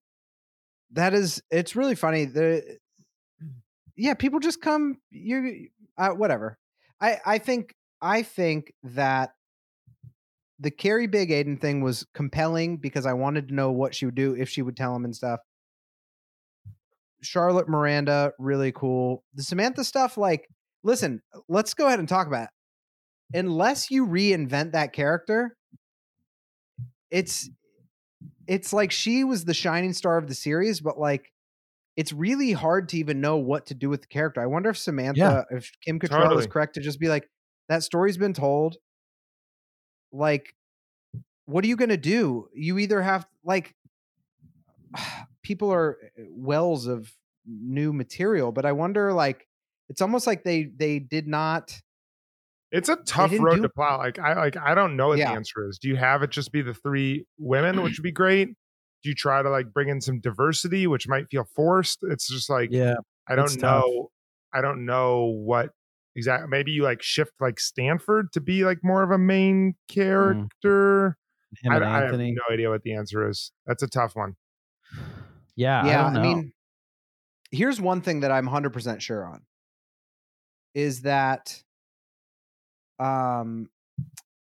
that 0.93 1.15
is 1.15 1.43
it's 1.51 1.75
really 1.75 1.97
funny. 1.97 2.27
The 2.27 2.79
yeah, 3.97 4.15
people 4.15 4.41
just 4.41 4.61
come. 4.61 4.99
You 5.11 5.69
uh, 5.99 6.11
whatever. 6.11 6.59
I 7.01 7.19
I 7.25 7.39
think 7.39 7.75
I 8.01 8.23
think 8.23 8.73
that 8.83 9.31
the 10.59 10.71
Carrie 10.71 11.07
Big 11.07 11.31
Aidan 11.31 11.59
thing 11.59 11.83
was 11.83 12.07
compelling 12.15 12.79
because 12.79 13.07
I 13.07 13.13
wanted 13.13 13.49
to 13.49 13.55
know 13.55 13.73
what 13.73 13.95
she 13.95 14.07
would 14.07 14.15
do 14.15 14.35
if 14.35 14.49
she 14.49 14.63
would 14.63 14.77
tell 14.77 14.95
him 14.95 15.05
and 15.05 15.15
stuff. 15.15 15.41
Charlotte 17.23 17.69
Miranda, 17.69 18.33
really 18.39 18.73
cool. 18.73 19.25
The 19.35 19.43
Samantha 19.43 19.85
stuff, 19.85 20.17
like, 20.17 20.49
listen, 20.83 21.21
let's 21.49 21.75
go 21.75 21.87
ahead 21.87 21.99
and 21.99 22.09
talk 22.09 22.27
about 22.27 22.45
it. 22.45 23.39
Unless 23.39 23.91
you 23.91 24.07
reinvent 24.07 24.73
that 24.73 24.93
character, 24.93 25.57
it's 27.11 27.51
it's 28.47 28.73
like 28.73 28.93
she 28.93 29.25
was 29.25 29.45
the 29.45 29.55
shining 29.55 29.93
star 29.93 30.17
of 30.17 30.29
the 30.29 30.35
series, 30.35 30.81
but 30.81 30.99
like 30.99 31.33
it's 31.97 32.13
really 32.13 32.53
hard 32.53 32.89
to 32.91 32.99
even 32.99 33.21
know 33.21 33.37
what 33.39 33.67
to 33.67 33.75
do 33.75 33.89
with 33.89 34.03
the 34.03 34.07
character. 34.09 34.41
I 34.43 34.47
wonder 34.47 34.69
if 34.71 34.79
Samantha, 34.79 35.47
if 35.51 35.71
Kim 35.85 35.99
Cattrall 35.99 36.39
is 36.39 36.47
correct 36.47 36.75
to 36.75 36.81
just 36.81 37.01
be 37.01 37.09
like, 37.09 37.29
that 37.69 37.83
story's 37.83 38.17
been 38.19 38.35
told. 38.35 38.77
Like, 40.13 40.55
what 41.47 41.65
are 41.65 41.69
you 41.69 41.77
gonna 41.77 41.97
do? 41.97 42.49
You 42.55 42.79
either 42.79 43.01
have 43.03 43.27
like 43.45 43.75
people 45.43 45.73
are 45.73 45.97
uh, 46.19 46.23
wells 46.29 46.87
of 46.87 47.13
new 47.47 47.93
material, 47.93 48.53
but 48.53 48.65
I 48.65 48.73
wonder 48.73 49.13
like 49.13 49.47
it's 49.89 50.01
almost 50.03 50.27
like 50.27 50.43
they 50.45 50.65
they 50.77 50.99
did 50.99 51.27
not 51.29 51.81
It's 52.73 52.89
a 52.89 52.97
tough 52.97 53.33
road 53.39 53.57
do- 53.57 53.63
to 53.63 53.69
plow. 53.69 53.99
Like 53.99 54.19
I 54.19 54.35
like 54.35 54.57
I 54.57 54.75
don't 54.75 54.97
know 54.97 55.09
what 55.09 55.19
Yeah. 55.19 55.31
the 55.31 55.37
answer 55.37 55.69
is. 55.69 55.79
Do 55.79 55.89
you 55.89 55.97
have 55.97 56.23
it 56.23 56.31
just 56.31 56.53
be 56.53 56.63
the 56.63 56.75
three 56.75 57.25
women, 57.39 57.83
which 57.83 57.93
would 57.99 58.03
be 58.05 58.13
great? 58.13 58.51
Do 59.03 59.09
you 59.11 59.15
try 59.15 59.43
to 59.43 59.51
like 59.51 59.73
bring 59.73 59.89
in 59.89 60.01
some 60.01 60.21
diversity, 60.21 60.87
which 60.87 61.07
might 61.09 61.29
feel 61.31 61.45
forced? 61.55 62.01
It's 62.03 62.29
just 62.29 62.49
like 62.51 62.71
Yeah. 62.73 62.95
I 63.29 63.35
don't 63.37 63.45
it's 63.47 63.57
tough. 63.57 63.85
know. 63.85 64.11
I 64.55 64.61
don't 64.61 64.85
know 64.87 65.25
what 65.27 65.71
exactly. 66.15 66.49
Maybe 66.49 66.71
you 66.73 66.83
like 66.83 67.03
shift 67.03 67.33
like 67.41 67.61
Stanford 67.61 68.33
to 68.33 68.41
be 68.41 68.65
like 68.65 68.79
more 68.83 69.03
of 69.03 69.11
a 69.11 69.19
main 69.19 69.75
character. 69.89 71.17
Him 71.63 71.73
I, 71.73 71.77
and 71.77 71.85
I 71.85 72.03
have 72.03 72.19
no 72.19 72.43
idea 72.51 72.71
what 72.71 72.83
the 72.83 72.95
answer 72.95 73.29
is. 73.29 73.53
That's 73.67 73.83
a 73.83 73.89
tough 73.89 74.17
one. 74.17 74.35
yeah. 75.57 75.83
I, 75.83 75.87
yeah, 75.87 76.03
don't 76.03 76.13
know. 76.15 76.21
I 76.21 76.23
mean, 76.23 76.53
here's 77.51 77.81
one 77.81 78.01
thing 78.01 78.21
that 78.21 78.31
I'm 78.33 78.49
100% 78.49 79.01
sure 79.01 79.25
on 79.27 79.43
is 80.75 81.03
that 81.03 81.63
um 82.99 83.69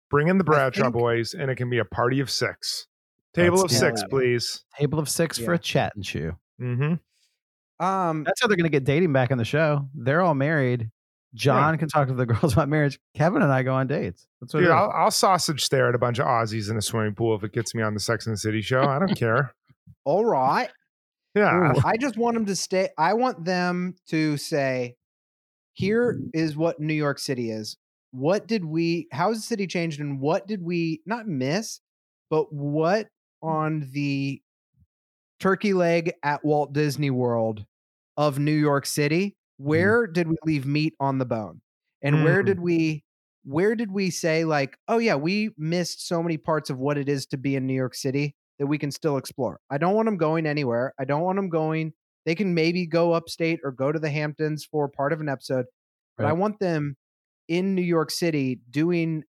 Bring 0.10 0.28
in 0.28 0.38
the 0.40 0.44
Bradshaw 0.44 0.84
think- 0.84 0.94
boys, 0.94 1.34
and 1.36 1.52
it 1.52 1.56
can 1.56 1.70
be 1.70 1.78
a 1.78 1.86
party 1.86 2.20
of 2.20 2.30
six. 2.32 2.88
Table 3.34 3.58
Let's 3.58 3.74
of 3.74 3.80
six, 3.80 4.02
that. 4.02 4.10
please. 4.10 4.64
table 4.78 5.00
of 5.00 5.08
six 5.10 5.38
for 5.38 5.54
a 5.54 5.60
chat 5.60 5.94
and 5.96 6.04
chew. 6.04 6.34
Mm-hmm. 6.62 7.86
um 7.86 8.24
That's 8.24 8.42
how 8.42 8.48
they're 8.48 8.58
going 8.58 8.64
to 8.64 8.70
get 8.70 8.84
dating 8.84 9.14
back 9.14 9.32
on 9.32 9.38
the 9.38 9.46
show. 9.46 9.88
They're 9.94 10.22
all 10.22 10.34
married. 10.36 10.90
Jon 11.36 11.78
can 11.78 11.88
talk 11.88 12.08
to 12.08 12.14
the 12.16 12.26
girls 12.28 12.54
about 12.54 12.70
marriage. 12.70 13.00
Kevin 13.16 13.42
and 13.44 13.52
I 13.52 13.62
go 13.62 13.74
on 13.76 13.86
dates. 13.88 14.26
That's 14.42 14.54
what 14.54 14.62
Dude. 14.62 14.72
I'll, 14.72 14.92
I'll 14.96 15.12
sausage 15.12 15.64
stare 15.64 15.88
at 15.90 15.96
a 15.96 16.00
bunch 16.00 16.18
of 16.20 16.26
Aussies 16.26 16.72
in 16.72 16.78
a 16.78 16.82
swimming 16.82 17.14
pool 17.14 17.36
if 17.36 17.44
it 17.44 17.54
gets 17.54 17.76
me 17.76 17.84
on 17.84 17.94
the 17.94 18.00
Sex 18.00 18.26
and 18.26 18.34
the 18.34 18.40
City 18.40 18.62
show. 18.62 18.82
I 18.82 18.98
don't 18.98 19.16
care. 19.16 19.54
all 20.06 20.26
right. 20.26 20.70
Yeah, 21.36 21.74
I 21.86 21.98
just 21.98 22.18
want 22.18 22.34
them 22.34 22.48
to 22.48 22.56
stay. 22.56 22.90
I 22.98 23.14
want 23.14 23.46
them 23.46 23.96
to 24.08 24.38
say, 24.38 24.96
here 25.74 26.20
is 26.34 26.58
what 26.58 26.80
New 26.80 26.96
York 26.96 27.20
City 27.20 27.52
is. 27.52 27.78
What 28.12 28.48
did 28.48 28.66
we, 28.66 29.08
how 29.12 29.28
has 29.30 29.38
the 29.38 29.44
city 29.44 29.68
changed 29.68 30.00
and 30.00 30.20
what 30.20 30.48
did 30.48 30.64
we 30.64 31.02
not 31.06 31.28
miss, 31.28 31.80
but 32.32 32.52
what 32.52 33.08
on 33.42 33.90
the 33.92 34.42
turkey 35.40 35.74
leg 35.74 36.12
at 36.24 36.44
Walt 36.44 36.74
Disney 36.74 37.10
World 37.10 37.66
of 38.18 38.40
New 38.40 38.54
York 38.54 38.86
City, 38.86 39.38
where 39.58 40.08
did 40.08 40.28
we 40.28 40.36
leave 40.46 40.66
meat 40.66 40.94
on 41.00 41.18
the 41.18 41.26
bone? 41.26 41.62
And 42.02 42.22
where 42.24 42.44
Mm. 42.44 42.46
did 42.46 42.60
we, 42.60 43.04
where 43.44 43.76
did 43.76 43.92
we 43.92 44.10
say, 44.10 44.46
like, 44.46 44.78
oh 44.88 44.98
yeah, 44.98 45.16
we 45.16 45.52
missed 45.58 46.06
so 46.08 46.22
many 46.22 46.38
parts 46.38 46.70
of 46.70 46.78
what 46.78 46.98
it 46.98 47.08
is 47.10 47.26
to 47.28 47.38
be 47.38 47.56
in 47.56 47.66
New 47.66 47.74
York 47.74 47.96
City 47.96 48.36
that 48.58 48.68
we 48.68 48.78
can 48.78 48.92
still 48.92 49.18
explore. 49.18 49.60
I 49.70 49.78
don't 49.78 49.96
want 49.96 50.08
them 50.08 50.18
going 50.18 50.46
anywhere. 50.46 50.94
I 51.00 51.06
don't 51.06 51.22
want 51.22 51.38
them 51.38 51.50
going. 51.50 51.94
They 52.26 52.36
can 52.36 52.54
maybe 52.54 52.86
go 52.86 53.14
upstate 53.14 53.60
or 53.64 53.72
go 53.72 53.92
to 53.92 54.00
the 54.00 54.10
Hamptons 54.10 54.66
for 54.66 54.90
part 54.90 55.14
of 55.14 55.22
an 55.22 55.30
episode, 55.30 55.66
but 56.18 56.26
I 56.26 56.34
want 56.34 56.60
them 56.60 56.98
in 57.48 57.76
New 57.76 57.82
York 57.82 58.12
City 58.12 58.60
doing 58.70 59.24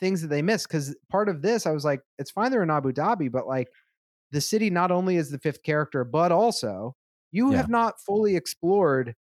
things 0.00 0.22
that 0.22 0.28
they 0.28 0.42
miss. 0.42 0.66
Because 0.66 0.96
part 1.10 1.28
of 1.28 1.42
this, 1.42 1.66
I 1.66 1.72
was 1.72 1.84
like, 1.84 2.00
it's 2.18 2.30
fine 2.30 2.50
they're 2.50 2.62
in 2.62 2.70
Abu 2.70 2.92
Dhabi, 2.92 3.30
but 3.30 3.46
like 3.46 3.68
the 4.32 4.40
city 4.40 4.70
not 4.70 4.90
only 4.92 5.16
is 5.16 5.30
the 5.30 5.38
fifth 5.38 5.62
character, 5.62 6.04
but 6.04 6.32
also 6.32 6.96
you 7.32 7.50
Yeah. 7.50 7.56
have 7.58 7.68
not 7.68 8.00
fully 8.06 8.36
explored 8.36 9.14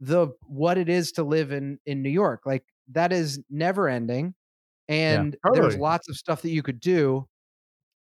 the 0.00 0.28
what 0.46 0.78
it 0.78 0.88
is 0.88 1.12
to 1.12 1.22
live 1.22 1.52
in 1.52 1.78
in 1.86 2.02
New 2.02 2.10
York. 2.10 2.42
Like 2.46 2.64
that 2.88 3.12
is 3.12 3.42
never 3.50 3.88
ending. 3.88 4.34
And 4.88 5.36
there's 5.52 5.76
Totally. 5.76 5.78
lots 5.78 6.08
of 6.08 6.16
stuff 6.16 6.42
that 6.42 6.50
you 6.50 6.62
could 6.62 6.80
do. 6.80 7.28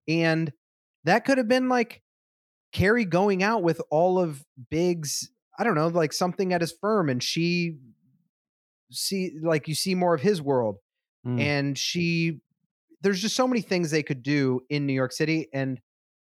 And 0.07 0.51
that 1.05 1.25
could 1.25 1.37
have 1.39 1.47
been 1.47 1.69
like 1.69 2.03
Carrie 2.73 3.05
going 3.05 3.43
out 3.43 3.63
with 3.63 3.81
all 3.91 4.19
of 4.19 4.45
Big's, 4.69 5.31
I 5.59 5.63
don't 5.63 5.75
know, 5.75 5.87
like 5.87 6.13
something 6.13 6.53
at 6.53 6.61
his 6.61 6.73
firm, 6.81 7.09
and 7.09 7.23
she 7.23 7.77
see 8.91 9.31
like 9.41 9.67
you 9.67 9.75
see 9.75 9.95
more 9.95 10.13
of 10.13 10.21
his 10.21 10.41
world. 10.41 10.77
Mm. 11.25 11.39
And 11.39 11.77
she 11.77 12.39
there's 13.01 13.21
just 13.21 13.35
so 13.35 13.47
many 13.47 13.61
things 13.61 13.91
they 13.91 14.03
could 14.03 14.23
do 14.23 14.61
in 14.69 14.85
New 14.85 14.93
York 14.93 15.11
City. 15.11 15.47
And 15.53 15.79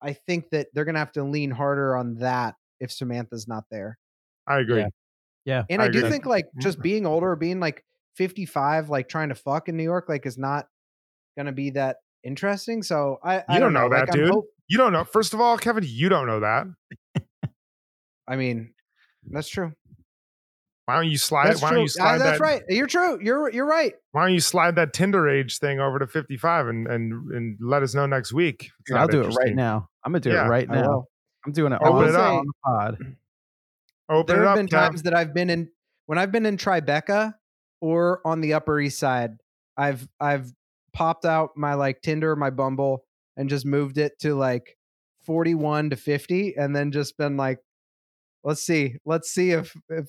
I 0.02 0.12
think 0.12 0.50
that 0.50 0.68
they're 0.74 0.84
gonna 0.84 0.98
have 0.98 1.12
to 1.12 1.24
lean 1.24 1.50
harder 1.50 1.96
on 1.96 2.16
that 2.16 2.54
if 2.80 2.92
Samantha's 2.92 3.48
not 3.48 3.64
there. 3.70 3.98
I 4.46 4.58
agree. 4.60 4.80
Yeah. 4.80 4.88
Yeah. 5.44 5.64
And 5.70 5.80
I 5.82 5.86
I, 5.86 5.88
do 5.88 5.98
agree. 5.98 6.10
think 6.10 6.26
like 6.26 6.46
just 6.60 6.80
being 6.80 7.06
older, 7.06 7.34
being 7.36 7.58
like 7.60 7.84
55, 8.16 8.90
like 8.90 9.08
trying 9.08 9.30
to 9.30 9.34
fuck 9.34 9.68
in 9.68 9.76
New 9.76 9.82
York, 9.84 10.06
like 10.08 10.26
is 10.26 10.36
not 10.38 10.66
gonna 11.36 11.52
be 11.52 11.70
that 11.70 11.96
interesting. 12.24 12.82
So 12.82 13.18
I, 13.24 13.42
I 13.48 13.54
You 13.54 13.60
don't 13.60 13.72
know, 13.72 13.88
know 13.88 13.94
that, 13.96 14.08
like, 14.08 14.12
dude. 14.12 14.30
hope- 14.30 14.48
You 14.68 14.76
don't 14.78 14.92
know. 14.92 15.04
First 15.04 15.32
of 15.34 15.40
all, 15.40 15.56
Kevin, 15.56 15.84
you 15.86 16.08
don't 16.08 16.26
know 16.26 16.40
that. 16.40 16.66
I 18.28 18.36
mean, 18.36 18.74
that's 19.30 19.48
true. 19.48 19.72
Why 20.88 20.94
don't 20.94 21.10
you 21.10 21.18
slide? 21.18 21.48
That's 21.48 21.60
why 21.60 21.68
true. 21.68 21.76
don't 21.76 21.82
you 21.82 21.88
slide 21.90 22.16
that's 22.16 22.38
that? 22.38 22.42
right. 22.42 22.62
You're 22.70 22.86
true. 22.86 23.18
You're 23.22 23.52
you're 23.52 23.66
right. 23.66 23.92
Why 24.12 24.24
don't 24.24 24.32
you 24.32 24.40
slide 24.40 24.74
that 24.76 24.94
Tinder 24.94 25.28
age 25.28 25.58
thing 25.58 25.80
over 25.80 25.98
to 25.98 26.06
fifty-five 26.06 26.66
and 26.66 26.86
and 26.86 27.30
and 27.30 27.58
let 27.60 27.82
us 27.82 27.94
know 27.94 28.06
next 28.06 28.32
week? 28.32 28.70
I'll 28.94 29.06
do 29.06 29.20
it 29.20 29.34
right 29.34 29.54
now. 29.54 29.90
I'm 30.02 30.12
gonna 30.12 30.20
do 30.20 30.30
Yeah, 30.30 30.46
it 30.46 30.48
right 30.48 30.66
now. 30.66 31.04
I'm 31.44 31.52
doing 31.52 31.74
it 31.74 31.80
I 31.82 31.88
all 31.88 31.92
will 31.92 32.16
on 32.16 32.46
the 32.46 32.52
pod. 32.64 33.16
Open 34.08 34.34
there 34.34 34.44
it 34.44 34.46
have 34.46 34.52
up, 34.52 34.56
been 34.56 34.66
Kev. 34.66 34.70
times 34.70 35.02
that 35.02 35.12
I've 35.12 35.34
been 35.34 35.50
in 35.50 35.68
when 36.06 36.16
I've 36.16 36.32
been 36.32 36.46
in 36.46 36.56
Tribeca 36.56 37.34
or 37.82 38.22
on 38.24 38.40
the 38.40 38.54
Upper 38.54 38.80
East 38.80 38.98
Side. 38.98 39.32
I've 39.76 40.08
I've 40.18 40.50
popped 40.94 41.26
out 41.26 41.50
my 41.54 41.74
like 41.74 42.00
Tinder, 42.00 42.34
my 42.34 42.48
Bumble, 42.48 43.04
and 43.36 43.50
just 43.50 43.66
moved 43.66 43.98
it 43.98 44.18
to 44.20 44.34
like 44.34 44.78
41 45.26 45.90
to 45.90 45.96
50, 45.96 46.56
and 46.56 46.74
then 46.74 46.92
just 46.92 47.18
been 47.18 47.36
like, 47.36 47.58
let's 48.42 48.62
see, 48.62 48.96
let's 49.04 49.30
see 49.30 49.50
if 49.50 49.76
if 49.90 50.08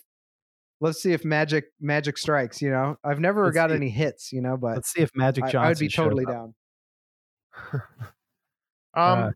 let's 0.82 1.02
see 1.02 1.12
if 1.14 1.24
magic 1.26 1.72
magic 1.80 2.18
strikes. 2.18 2.62
You 2.62 2.72
know, 2.72 2.98
I've 3.04 3.20
never 3.20 3.46
Let's 3.46 3.56
got 3.56 3.70
see- 3.70 3.76
any 3.76 3.90
hits. 3.90 4.32
You 4.34 4.42
know, 4.42 4.58
but 4.58 4.76
Let's 4.76 4.92
see 4.92 5.02
if 5.02 5.12
Magic 5.16 5.44
I, 5.46 5.48
Johnson. 5.52 5.66
I 5.66 5.70
would 5.70 5.80
be 5.80 5.88
totally 5.90 6.26
up. 6.26 6.32
down. 6.32 6.54
Um, 8.96 9.20
Uh, 9.20 9.32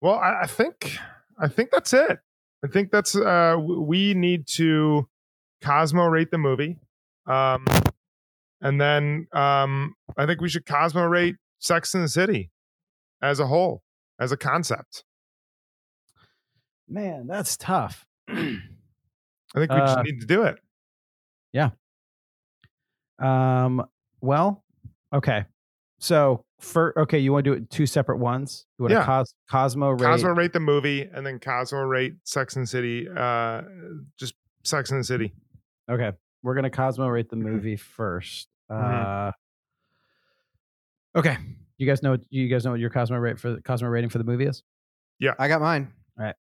well, 0.00 0.14
I, 0.16 0.42
I 0.42 0.46
think 0.46 0.96
I 1.38 1.46
think 1.48 1.70
that's 1.70 1.92
it. 1.92 2.18
I 2.64 2.66
think 2.66 2.90
that's 2.90 3.14
uh, 3.14 3.56
we 3.58 4.14
need 4.14 4.48
to 4.48 5.08
Cosmo 5.62 6.06
rate 6.06 6.32
the 6.32 6.38
movie, 6.38 6.76
um, 7.26 7.64
and 8.60 8.80
then 8.80 9.28
um, 9.32 9.94
I 10.16 10.26
think 10.26 10.40
we 10.40 10.48
should 10.48 10.66
Cosmo 10.66 11.04
rate 11.04 11.36
Sex 11.60 11.94
in 11.94 12.02
the 12.02 12.08
City 12.08 12.50
as 13.22 13.38
a 13.38 13.46
whole, 13.46 13.82
as 14.18 14.32
a 14.32 14.36
concept. 14.36 15.04
Man, 16.88 17.26
that's 17.28 17.56
tough. 17.56 18.06
I 19.54 19.60
think 19.60 19.72
we 19.72 19.78
just 19.78 19.98
Uh, 19.98 20.02
need 20.02 20.20
to 20.20 20.26
do 20.26 20.42
it. 20.42 20.58
Yeah. 21.52 21.70
Um. 23.18 23.84
Well, 24.20 24.64
okay. 25.12 25.44
So 25.98 26.44
for 26.60 26.96
okay, 26.98 27.18
you 27.18 27.32
want 27.32 27.44
to 27.44 27.50
do 27.50 27.56
it 27.56 27.70
two 27.70 27.86
separate 27.86 28.18
ones? 28.18 28.66
You 28.78 28.84
want 28.84 28.92
Yeah. 28.92 29.00
to 29.00 29.06
cos- 29.06 29.34
Cosmo 29.50 29.90
rate? 29.90 30.00
Cosmo 30.06 30.30
rate 30.30 30.52
the 30.52 30.60
movie, 30.60 31.02
and 31.02 31.26
then 31.26 31.38
Cosmo 31.40 31.80
rate 31.82 32.16
Sex 32.24 32.56
and 32.56 32.68
City. 32.68 33.08
Uh, 33.08 33.62
just 34.16 34.34
Sex 34.64 34.90
and 34.90 35.00
the 35.00 35.04
City. 35.04 35.32
Okay, 35.90 36.12
we're 36.42 36.54
gonna 36.54 36.70
Cosmo 36.70 37.08
rate 37.08 37.28
the 37.30 37.36
Mm-hmm. 37.36 37.48
movie 37.48 37.76
first. 37.76 38.48
Mhm. 38.70 39.28
Uh, 39.28 39.32
okay, 41.18 41.38
you 41.78 41.86
guys 41.86 42.02
know 42.02 42.18
you 42.30 42.48
guys 42.48 42.64
know 42.64 42.72
what 42.72 42.80
your 42.80 42.90
Cosmo 42.90 43.16
rate 43.16 43.40
for 43.40 43.52
the 43.54 43.62
Cosmo 43.62 43.88
rating 43.88 44.10
for 44.10 44.18
the 44.18 44.24
movie 44.24 44.46
is? 44.46 44.62
Yeah, 45.18 45.34
I 45.38 45.48
got 45.48 45.60
mine. 45.60 45.92
All 46.18 46.24
right, 46.24 46.36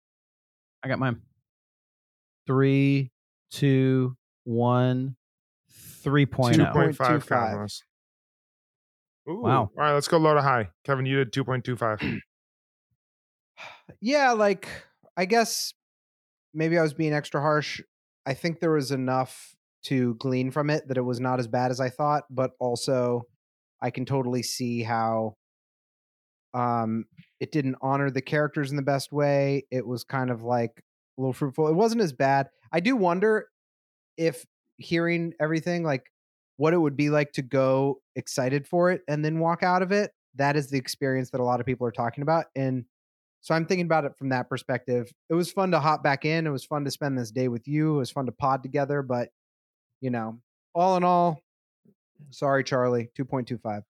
I 0.81 0.87
got 0.87 0.97
mine. 0.99 1.21
Three, 2.45 3.11
two, 3.51 4.15
one, 4.43 5.15
three 6.03 6.25
point 6.25 6.55
Two 6.55 6.65
oh. 6.65 6.73
point 6.73 6.95
five 6.95 7.25
2.25. 7.25 7.27
Cosmos. 7.27 7.83
Ooh. 9.29 9.41
Wow. 9.41 9.61
All 9.61 9.69
right, 9.77 9.93
let's 9.93 10.07
go 10.07 10.17
low 10.17 10.33
to 10.33 10.41
high. 10.41 10.69
Kevin, 10.83 11.05
you 11.05 11.17
did 11.17 11.31
two 11.31 11.43
point 11.43 11.63
two 11.63 11.75
five. 11.75 12.01
Yeah, 14.01 14.31
like 14.31 14.67
I 15.15 15.25
guess 15.25 15.73
maybe 16.53 16.77
I 16.77 16.81
was 16.81 16.93
being 16.93 17.13
extra 17.13 17.41
harsh. 17.41 17.81
I 18.25 18.33
think 18.33 18.59
there 18.59 18.71
was 18.71 18.91
enough 18.91 19.55
to 19.83 20.15
glean 20.15 20.51
from 20.51 20.69
it 20.69 20.87
that 20.87 20.97
it 20.97 21.01
was 21.01 21.19
not 21.19 21.39
as 21.39 21.47
bad 21.47 21.71
as 21.71 21.79
I 21.79 21.89
thought, 21.89 22.23
but 22.29 22.51
also 22.59 23.23
I 23.81 23.91
can 23.91 24.05
totally 24.05 24.43
see 24.43 24.83
how 24.83 25.35
um 26.53 27.05
it 27.39 27.51
didn't 27.51 27.75
honor 27.81 28.09
the 28.09 28.21
characters 28.21 28.71
in 28.71 28.77
the 28.77 28.83
best 28.83 29.11
way. 29.11 29.65
It 29.71 29.85
was 29.85 30.03
kind 30.03 30.29
of 30.29 30.43
like 30.43 30.81
a 31.17 31.21
little 31.21 31.33
fruitful. 31.33 31.67
It 31.67 31.75
wasn't 31.75 32.01
as 32.01 32.13
bad. 32.13 32.49
I 32.71 32.79
do 32.79 32.95
wonder 32.95 33.47
if 34.17 34.45
hearing 34.77 35.33
everything 35.39 35.83
like 35.83 36.11
what 36.57 36.73
it 36.73 36.77
would 36.77 36.95
be 36.95 37.09
like 37.09 37.33
to 37.33 37.41
go 37.41 38.01
excited 38.15 38.67
for 38.67 38.91
it 38.91 39.01
and 39.07 39.23
then 39.23 39.39
walk 39.39 39.63
out 39.63 39.81
of 39.81 39.91
it. 39.91 40.11
That 40.35 40.55
is 40.55 40.69
the 40.69 40.77
experience 40.77 41.29
that 41.31 41.41
a 41.41 41.43
lot 41.43 41.59
of 41.59 41.65
people 41.65 41.87
are 41.87 41.91
talking 41.91 42.21
about 42.21 42.45
and 42.55 42.85
so 43.43 43.53
I'm 43.53 43.65
thinking 43.65 43.85
about 43.85 44.05
it 44.05 44.15
from 44.17 44.29
that 44.29 44.47
perspective. 44.47 45.11
It 45.29 45.33
was 45.33 45.51
fun 45.51 45.71
to 45.71 45.79
hop 45.81 46.01
back 46.01 46.23
in. 46.23 46.47
It 46.47 46.49
was 46.49 46.63
fun 46.63 46.85
to 46.85 46.91
spend 46.91 47.17
this 47.17 47.29
day 47.29 47.49
with 47.49 47.67
you. 47.67 47.95
It 47.95 47.97
was 47.97 48.09
fun 48.09 48.25
to 48.27 48.31
pod 48.31 48.63
together. 48.63 49.01
But, 49.01 49.31
you 49.99 50.09
know, 50.09 50.39
all 50.73 50.95
in 50.95 51.03
all, 51.03 51.41
sorry, 52.29 52.63
Charlie, 52.63 53.09
2.25. 53.19 53.83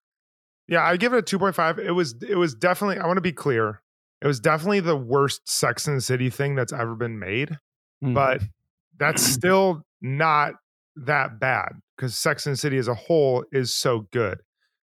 Yeah, 0.66 0.84
I 0.84 0.96
give 0.96 1.12
it 1.12 1.18
a 1.18 1.22
two 1.22 1.38
point 1.38 1.54
five. 1.54 1.78
It 1.78 1.92
was 1.92 2.14
it 2.26 2.36
was 2.36 2.54
definitely. 2.54 2.98
I 2.98 3.06
want 3.06 3.18
to 3.18 3.22
be 3.22 3.32
clear. 3.32 3.82
It 4.22 4.26
was 4.26 4.40
definitely 4.40 4.80
the 4.80 4.96
worst 4.96 5.48
Sex 5.48 5.86
and 5.86 5.96
the 5.96 6.00
City 6.00 6.30
thing 6.30 6.54
that's 6.54 6.72
ever 6.72 6.94
been 6.94 7.18
made, 7.18 7.58
Mm. 8.02 8.14
but 8.14 8.40
that's 8.98 9.22
still 9.22 9.82
not 10.00 10.54
that 10.96 11.38
bad 11.40 11.72
because 11.96 12.16
Sex 12.16 12.46
and 12.46 12.54
the 12.54 12.56
City 12.58 12.76
as 12.78 12.88
a 12.88 12.94
whole 12.94 13.44
is 13.52 13.74
so 13.74 14.06
good. 14.12 14.40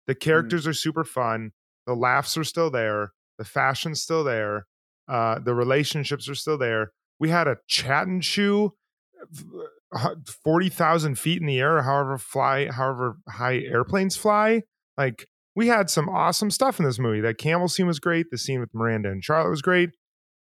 The 0.06 0.14
characters 0.14 0.66
are 0.66 0.72
super 0.72 1.04
fun. 1.04 1.52
The 1.86 1.94
laughs 1.94 2.36
are 2.36 2.44
still 2.44 2.70
there. 2.70 3.12
The 3.38 3.44
fashion's 3.44 4.02
still 4.02 4.24
there. 4.24 4.66
Uh, 5.08 5.38
the 5.38 5.54
relationships 5.54 6.28
are 6.28 6.34
still 6.34 6.58
there. 6.58 6.92
We 7.18 7.28
had 7.30 7.48
a 7.48 7.58
chat 7.66 8.06
and 8.06 8.22
chew, 8.22 8.74
uh, 9.94 10.14
forty 10.44 10.68
thousand 10.68 11.18
feet 11.18 11.40
in 11.40 11.46
the 11.46 11.58
air, 11.58 11.82
however 11.82 12.16
fly, 12.18 12.70
however 12.70 13.16
high 13.28 13.58
airplanes 13.58 14.16
fly. 14.16 14.62
Like 14.96 15.26
we 15.60 15.66
had 15.66 15.90
some 15.90 16.08
awesome 16.08 16.50
stuff 16.50 16.78
in 16.78 16.86
this 16.86 16.98
movie. 16.98 17.20
That 17.20 17.36
camel 17.36 17.68
scene 17.68 17.86
was 17.86 18.00
great. 18.00 18.30
The 18.30 18.38
scene 18.38 18.60
with 18.60 18.72
Miranda 18.72 19.10
and 19.10 19.22
Charlotte 19.22 19.50
was 19.50 19.60
great. 19.60 19.90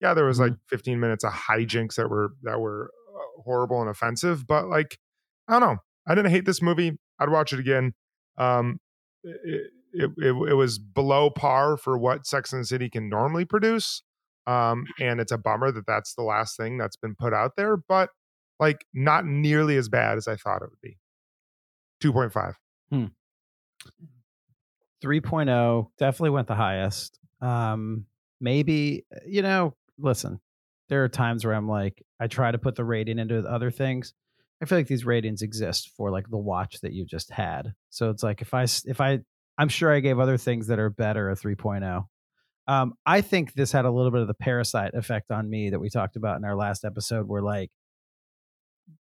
Yeah, 0.03 0.12
there 0.12 0.27
was 0.27 0.39
like 0.39 0.53
Mm-hmm. 0.53 0.69
15 0.77 1.01
minutes 1.01 1.25
of 1.25 1.33
hijinks 1.33 1.95
that 1.95 2.11
were 2.11 2.33
that 2.43 2.61
were 2.61 2.91
uh, 3.17 3.43
horrible 3.43 3.81
and 3.81 3.89
offensive, 3.89 4.47
but 4.47 4.69
like 4.69 4.99
I 5.49 5.59
don't 5.59 5.62
know. 5.62 5.77
I 6.07 6.14
didn't 6.14 6.33
hate 6.33 6.45
this 6.45 6.61
movie. 6.61 6.99
I'd 7.19 7.31
watch 7.31 7.55
it 7.55 7.61
again. 7.61 7.95
Um, 8.37 8.79
it, 9.25 9.71
it, 9.95 10.11
it, 10.19 10.51
it 10.51 10.55
was 10.55 10.79
below 10.79 11.31
par 11.31 11.79
for 11.79 11.97
what 11.97 12.27
Sex 12.27 12.53
and 12.53 12.61
the 12.61 12.67
City 12.67 12.91
can 12.91 13.09
normally 13.09 13.47
produce. 13.47 14.03
Um, 14.47 14.85
and 15.01 15.19
it's 15.19 15.33
a 15.33 15.39
bummer 15.39 15.73
that 15.73 15.87
that's 15.87 16.14
the 16.14 16.23
last 16.23 16.59
thing 16.59 16.77
that's 16.77 16.97
been 16.97 17.14
put 17.19 17.33
out 17.33 17.53
there, 17.57 17.79
but 17.79 18.11
like 18.61 18.85
not 18.93 19.25
nearly 19.25 19.79
as 19.79 19.89
bad 19.89 20.19
as 20.19 20.29
I 20.29 20.37
thought 20.37 20.62
it 20.62 20.69
would 20.71 20.83
be. 20.83 20.99
2.5. 22.05 22.55
3.0 25.03 25.86
definitely 25.99 26.30
went 26.30 26.49
the 26.49 26.55
highest. 26.55 27.18
Um, 27.40 28.07
maybe, 28.40 29.05
you 29.26 29.42
know, 29.42 29.74
listen, 29.99 30.40
there 30.88 31.05
are 31.05 31.09
times 31.09 31.44
where 31.44 31.55
I'm 31.55 31.68
like, 31.68 32.03
I 32.20 32.26
try 32.26 32.51
to 32.51 32.59
put 32.59 32.76
the 32.76 32.84
rating 32.84 33.18
into 33.18 33.38
other 33.40 33.70
things. 33.70 34.14
I 34.62 34.64
feel 34.64 34.78
like 34.78 34.86
these 34.86 35.05
ratings 35.05 35.42
exist 35.42 35.90
for 35.97 36.11
like 36.11 36.30
the 36.30 36.38
watch 36.38 36.80
that 36.80 36.92
you 36.92 37.05
just 37.05 37.30
had. 37.30 37.74
So 37.90 38.11
it's 38.11 38.22
like 38.22 38.40
if 38.40 38.55
I 38.55 38.62
if 38.86 39.01
I, 39.01 39.20
I'm 39.59 39.68
sure 39.68 39.92
I 39.92 40.01
gave 40.01 40.18
other 40.18 40.38
things 40.38 40.68
that 40.68 40.78
are 40.78 40.90
better 40.90 41.30
a 41.30 41.36
3.0. 41.36 42.05
Um, 42.68 42.94
I 43.05 43.20
think 43.20 43.53
this 43.53 43.70
had 43.72 43.84
a 43.84 43.90
little 43.90 44.11
bit 44.11 44.22
of 44.22 44.28
the 44.28 44.34
parasite 44.34 44.94
effect 44.94 45.30
on 45.30 45.49
me 45.49 45.70
that 45.70 45.78
we 45.78 45.88
talked 45.88 46.16
about 46.16 46.36
in 46.38 46.44
our 46.44 46.57
last 46.57 46.84
episode, 46.84 47.28
where 47.28 47.42
like 47.42 47.70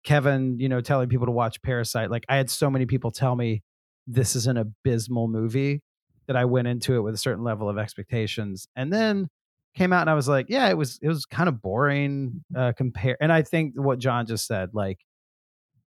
Kevin, 0.03 0.59
you 0.59 0.69
know, 0.69 0.81
telling 0.81 1.09
people 1.09 1.25
to 1.25 1.31
watch 1.31 1.61
Parasite. 1.61 2.11
Like 2.11 2.25
I 2.29 2.37
had 2.37 2.49
so 2.49 2.69
many 2.69 2.85
people 2.85 3.11
tell 3.11 3.35
me 3.35 3.63
this 4.07 4.35
is 4.35 4.47
an 4.47 4.57
abysmal 4.57 5.27
movie 5.27 5.81
that 6.27 6.35
I 6.35 6.45
went 6.45 6.67
into 6.67 6.95
it 6.95 7.01
with 7.01 7.13
a 7.13 7.17
certain 7.17 7.43
level 7.43 7.69
of 7.69 7.77
expectations, 7.77 8.67
and 8.75 8.91
then 8.91 9.29
came 9.75 9.91
out 9.91 10.01
and 10.01 10.09
I 10.09 10.13
was 10.13 10.27
like, 10.27 10.47
yeah, 10.49 10.69
it 10.69 10.77
was 10.77 10.99
it 11.01 11.07
was 11.07 11.25
kind 11.25 11.49
of 11.49 11.61
boring 11.61 12.43
uh, 12.55 12.73
compare. 12.75 13.17
And 13.19 13.31
I 13.31 13.41
think 13.41 13.73
what 13.75 13.99
Jon 13.99 14.25
just 14.25 14.47
said, 14.47 14.69
like, 14.73 14.99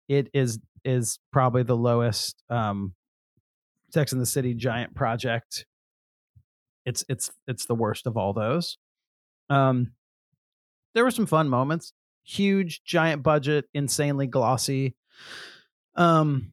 it 0.08 0.28
is 0.34 0.58
is 0.84 1.18
probably 1.32 1.62
the 1.62 1.76
lowest 1.76 2.42
um, 2.48 2.94
Sex 3.92 4.12
in 4.12 4.18
the 4.18 4.26
City 4.26 4.54
giant 4.54 4.94
project. 4.94 5.66
It's 6.86 7.04
it's 7.08 7.30
it's 7.46 7.66
the 7.66 7.74
worst 7.74 8.06
of 8.06 8.16
all 8.16 8.32
those. 8.32 8.78
Um, 9.48 9.92
there 10.94 11.04
were 11.04 11.10
some 11.10 11.26
fun 11.26 11.48
moments. 11.48 11.92
Huge, 12.24 12.82
giant 12.84 13.22
budget, 13.22 13.66
insanely 13.74 14.26
glossy. 14.26 14.94
Um, 15.96 16.52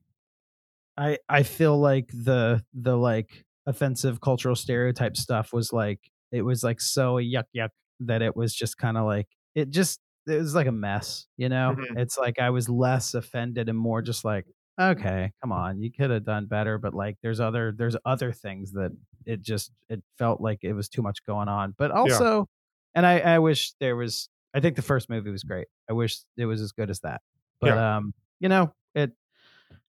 I 0.98 1.18
I 1.30 1.44
feel 1.44 1.78
like 1.80 2.10
the 2.10 2.64
the 2.74 2.96
like 2.98 3.46
offensive 3.66 4.22
cultural 4.22 4.56
stereotype 4.56 5.18
stuff 5.18 5.54
was 5.54 5.72
like 5.74 6.00
it 6.32 6.42
was 6.42 6.64
like 6.64 6.82
so 6.82 7.16
yuck 7.16 7.44
yuck 7.56 7.70
that 8.02 8.22
it 8.22 8.36
was 8.36 8.54
just 8.54 8.78
kind 8.78 8.98
of 8.98 9.06
like 9.06 9.28
it 9.56 9.70
just 9.70 10.00
it 10.28 10.38
was 10.38 10.56
like 10.56 10.68
a 10.68 10.72
mess, 10.72 11.26
you 11.38 11.50
know. 11.50 11.76
Mhm. 11.78 11.98
It's 12.00 12.18
like 12.18 12.40
I 12.40 12.50
was 12.50 12.68
less 12.70 13.14
offended 13.14 13.70
and 13.70 13.78
more 13.78 14.02
just 14.02 14.26
like 14.26 14.46
okay, 14.80 15.32
come 15.42 15.52
on, 15.52 15.82
you 15.82 15.92
could 15.92 16.12
have 16.12 16.24
done 16.26 16.46
better, 16.46 16.78
but 16.78 16.94
like 16.94 17.18
there's 17.24 17.40
other 17.40 17.74
there's 17.76 17.96
other 18.06 18.32
things 18.32 18.72
that 18.74 18.92
it 19.26 19.42
just 19.42 19.72
it 19.90 20.02
felt 20.18 20.40
like 20.42 20.60
it 20.64 20.74
was 20.74 20.90
too 20.90 21.02
much 21.02 21.24
going 21.26 21.48
on. 21.48 21.74
But 21.78 21.92
also, 21.92 22.48
and 22.96 23.06
I 23.06 23.20
I 23.20 23.40
wish 23.40 23.74
there 23.80 23.96
was. 23.96 24.30
I 24.54 24.60
think 24.60 24.76
the 24.76 24.82
first 24.82 25.10
movie 25.10 25.30
was 25.30 25.44
great. 25.44 25.68
I 25.90 25.94
wish 25.94 26.20
it 26.38 26.46
was 26.46 26.62
as 26.62 26.72
good 26.72 26.90
as 26.90 27.02
that. 27.02 27.22
But 27.62 27.72
um, 27.78 28.14
you 28.40 28.50
know, 28.50 28.74
it 28.96 29.12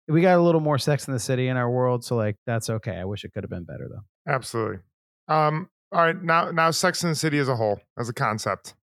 we 0.08 0.22
got 0.22 0.38
a 0.38 0.42
little 0.42 0.62
more 0.62 0.78
Sex 0.78 1.08
in 1.08 1.14
the 1.14 1.20
City 1.20 1.48
in 1.48 1.58
our 1.58 1.70
world, 1.70 2.04
so 2.04 2.16
like 2.16 2.36
that's 2.46 2.70
okay. 2.70 2.98
I 2.98 3.06
wish 3.06 3.24
it 3.24 3.34
could 3.34 3.44
have 3.44 3.50
been 3.50 3.64
better 3.64 3.88
though. 3.90 4.32
Absolutely. 4.32 4.80
Um, 5.28 5.70
all 5.92 6.02
right, 6.02 6.22
now 6.22 6.52
now 6.52 6.72
Sex 6.72 7.04
and 7.04 7.12
the 7.12 7.16
City 7.16 7.38
as 7.38 7.50
a 7.50 7.56
whole, 7.56 7.80
as 7.98 8.10
a 8.10 8.14
concept. 8.14 8.76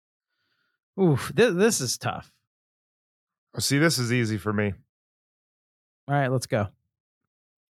Oof, 1.01 1.33
this, 1.35 1.55
this 1.55 1.81
is 1.81 1.97
tough. 1.99 2.33
Oh, 3.57 3.61
see, 3.61 3.79
this 3.79 3.99
is 3.99 4.13
easy 4.13 4.37
for 4.37 4.53
me. 4.53 4.73
All 6.09 6.15
right, 6.15 6.29
let's 6.29 6.47
go. 6.47 6.69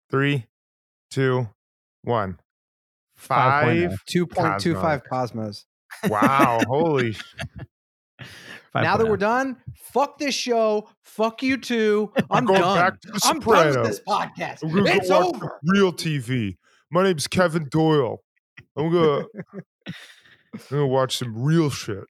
Three, 0.09 0.45
two, 1.11 1.49
one. 2.03 2.39
5.0. 3.19 3.89
Five. 3.89 4.03
2.25 4.09 5.03
Cosmos. 5.09 5.65
Wow. 6.07 6.61
Holy. 6.67 7.15
sh- 8.82 8.84
Now 8.84 8.97
that 8.97 9.05
5.0. 9.05 9.09
we're 9.09 9.17
done, 9.17 9.57
fuck 9.75 10.17
this 10.17 10.36
show. 10.36 10.89
Fuck 11.03 11.43
you 11.43 11.57
too. 11.57 12.11
I'm 12.32 12.45
going 12.45 12.61
done. 12.61 12.78
back 12.78 13.01
to 13.01 13.07
The 13.09 13.21
I'm 13.25 13.39
done 13.39 13.67
with 13.67 13.86
this 13.86 14.01
podcast. 14.07 14.63
I'm 14.63 14.69
gonna 14.75 14.91
It's 14.91 15.09
watch 15.09 15.34
over. 15.36 15.59
Real 15.63 15.91
TV. 15.93 16.57
My 16.91 17.03
name's 17.03 17.28
Kevin 17.28 17.67
Doyle. 17.69 18.21
I'm 18.78 18.91
gonna, 18.91 19.25
I'm 19.88 19.93
gonna 20.69 20.88
watch 20.88 21.17
some 21.17 21.41
real 21.41 21.69
shit. 21.69 22.03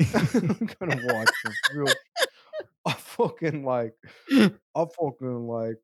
I'm 0.00 0.70
gonna 0.80 1.00
watch 1.12 1.28
some 1.44 1.52
real. 1.74 1.92
I 2.86 2.92
fucking 2.92 3.64
like. 3.64 3.94
I 4.32 4.50
fucking 4.74 5.46
like. 5.46 5.76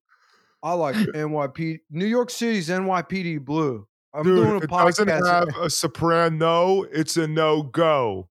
I 0.62 0.72
like 0.72 0.97
NYPD. 0.97 1.80
New 1.91 2.07
York 2.07 2.30
City's 2.30 2.68
NYPD 2.70 3.45
Blue. 3.45 3.87
I'm 4.14 4.22
Dude, 4.22 4.37
doing 4.37 4.57
if 4.57 4.62
a 4.62 4.64
it 4.64 4.97
doesn't 4.97 5.09
have 5.26 5.49
a 5.61 5.68
soprano, 5.68 6.82
it's 6.85 7.16
a 7.16 7.26
no 7.26 7.64
go. 7.64 8.28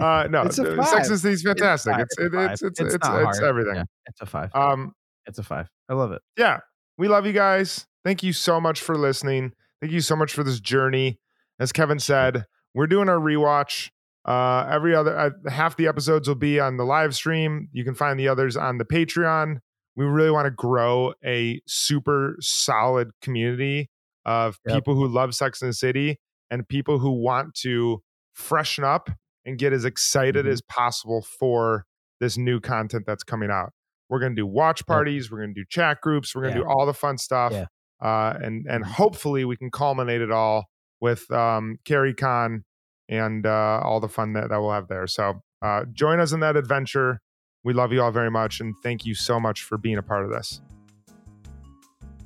Uh, 0.00 0.26
no, 0.30 0.42
It's 0.42 0.58
a 0.58 0.76
five. 0.76 0.88
Sex 0.88 1.08
and 1.08 1.14
the 1.16 1.18
City's 1.20 1.42
fantastic. 1.42 1.94
It's 1.98 2.16
it's 2.18 2.62
it's 2.62 2.80
it's, 2.80 2.94
it's, 2.94 3.40
everything. 3.40 3.84
It's 4.06 4.20
a 4.20 4.26
five. 4.26 4.50
Um, 4.54 4.92
it's 5.26 5.38
a 5.38 5.42
five. 5.42 5.68
I 5.88 5.94
love 5.94 6.12
it. 6.12 6.22
yeah, 6.36 6.60
we 6.98 7.08
love 7.08 7.26
you 7.26 7.32
guys. 7.32 7.86
Thank 8.04 8.22
you 8.22 8.32
so 8.32 8.60
much 8.60 8.80
for 8.80 8.96
listening. 8.96 9.52
Thank 9.80 9.92
you 9.92 10.00
so 10.00 10.16
much 10.16 10.32
for 10.32 10.42
this 10.42 10.60
journey. 10.60 11.18
As 11.58 11.72
Kevin 11.72 11.98
said, 11.98 12.44
we're 12.74 12.86
doing 12.86 13.08
our 13.08 13.18
rewatch. 13.18 13.90
Uh, 14.24 14.66
every 14.70 14.94
other 14.94 15.16
uh, 15.18 15.30
half 15.50 15.76
the 15.76 15.86
episodes 15.86 16.28
will 16.28 16.34
be 16.34 16.60
on 16.60 16.76
the 16.76 16.84
live 16.84 17.14
stream. 17.14 17.68
You 17.72 17.84
can 17.84 17.94
find 17.94 18.18
the 18.18 18.28
others 18.28 18.56
on 18.56 18.78
the 18.78 18.84
Patreon. 18.84 19.58
We 19.96 20.04
really 20.04 20.30
want 20.30 20.46
to 20.46 20.50
grow 20.50 21.14
a 21.24 21.60
super 21.66 22.36
solid 22.40 23.10
community 23.22 23.90
of 24.24 24.58
Yep. 24.66 24.74
people 24.76 24.94
who 24.94 25.08
love 25.08 25.34
Sex 25.34 25.60
and 25.62 25.70
the 25.70 25.74
City 25.74 26.18
and 26.50 26.66
people 26.68 26.98
who 26.98 27.10
want 27.22 27.54
to 27.62 28.02
freshen 28.34 28.84
up 28.84 29.10
and 29.44 29.58
get 29.58 29.72
as 29.72 29.84
excited 29.84 30.44
Mhm. 30.46 30.50
as 30.50 30.60
possible 30.62 31.22
for 31.22 31.86
this 32.20 32.36
new 32.36 32.60
content 32.60 33.04
that's 33.06 33.22
coming 33.24 33.50
out. 33.50 33.72
We're 34.08 34.20
going 34.20 34.32
to 34.32 34.36
do 34.42 34.46
watch 34.46 34.84
parties. 34.86 35.30
We're 35.30 35.38
going 35.38 35.54
to 35.54 35.60
do 35.60 35.64
chat 35.68 36.00
groups. 36.00 36.34
We're 36.34 36.42
going 36.42 36.54
to 36.54 36.60
Yeah. 36.60 36.64
do 36.64 36.70
all 36.70 36.84
the 36.86 36.94
fun 36.94 37.16
stuff. 37.18 37.52
Yeah. 37.52 37.66
Uh, 38.02 38.38
and 38.42 38.66
and 38.68 38.84
hopefully 38.84 39.44
we 39.44 39.56
can 39.56 39.70
culminate 39.70 40.20
it 40.20 40.30
all 40.30 40.66
with 41.00 41.30
um, 41.30 41.78
Carrie 41.84 42.14
Con 42.14 42.64
and 43.08 43.46
uh, 43.46 43.80
all 43.82 44.00
the 44.00 44.08
fun 44.08 44.32
that, 44.34 44.48
that 44.50 44.58
we'll 44.60 44.72
have 44.72 44.88
there. 44.88 45.06
So 45.06 45.42
uh, 45.62 45.84
join 45.92 46.20
us 46.20 46.32
in 46.32 46.40
that 46.40 46.56
adventure. 46.56 47.20
We 47.62 47.72
love 47.74 47.92
you 47.92 48.00
all 48.02 48.10
very 48.10 48.30
much, 48.30 48.60
and 48.60 48.74
thank 48.82 49.04
you 49.04 49.14
so 49.14 49.38
much 49.38 49.62
for 49.64 49.76
being 49.76 49.98
a 49.98 50.02
part 50.02 50.24
of 50.24 50.30
this. 50.30 50.60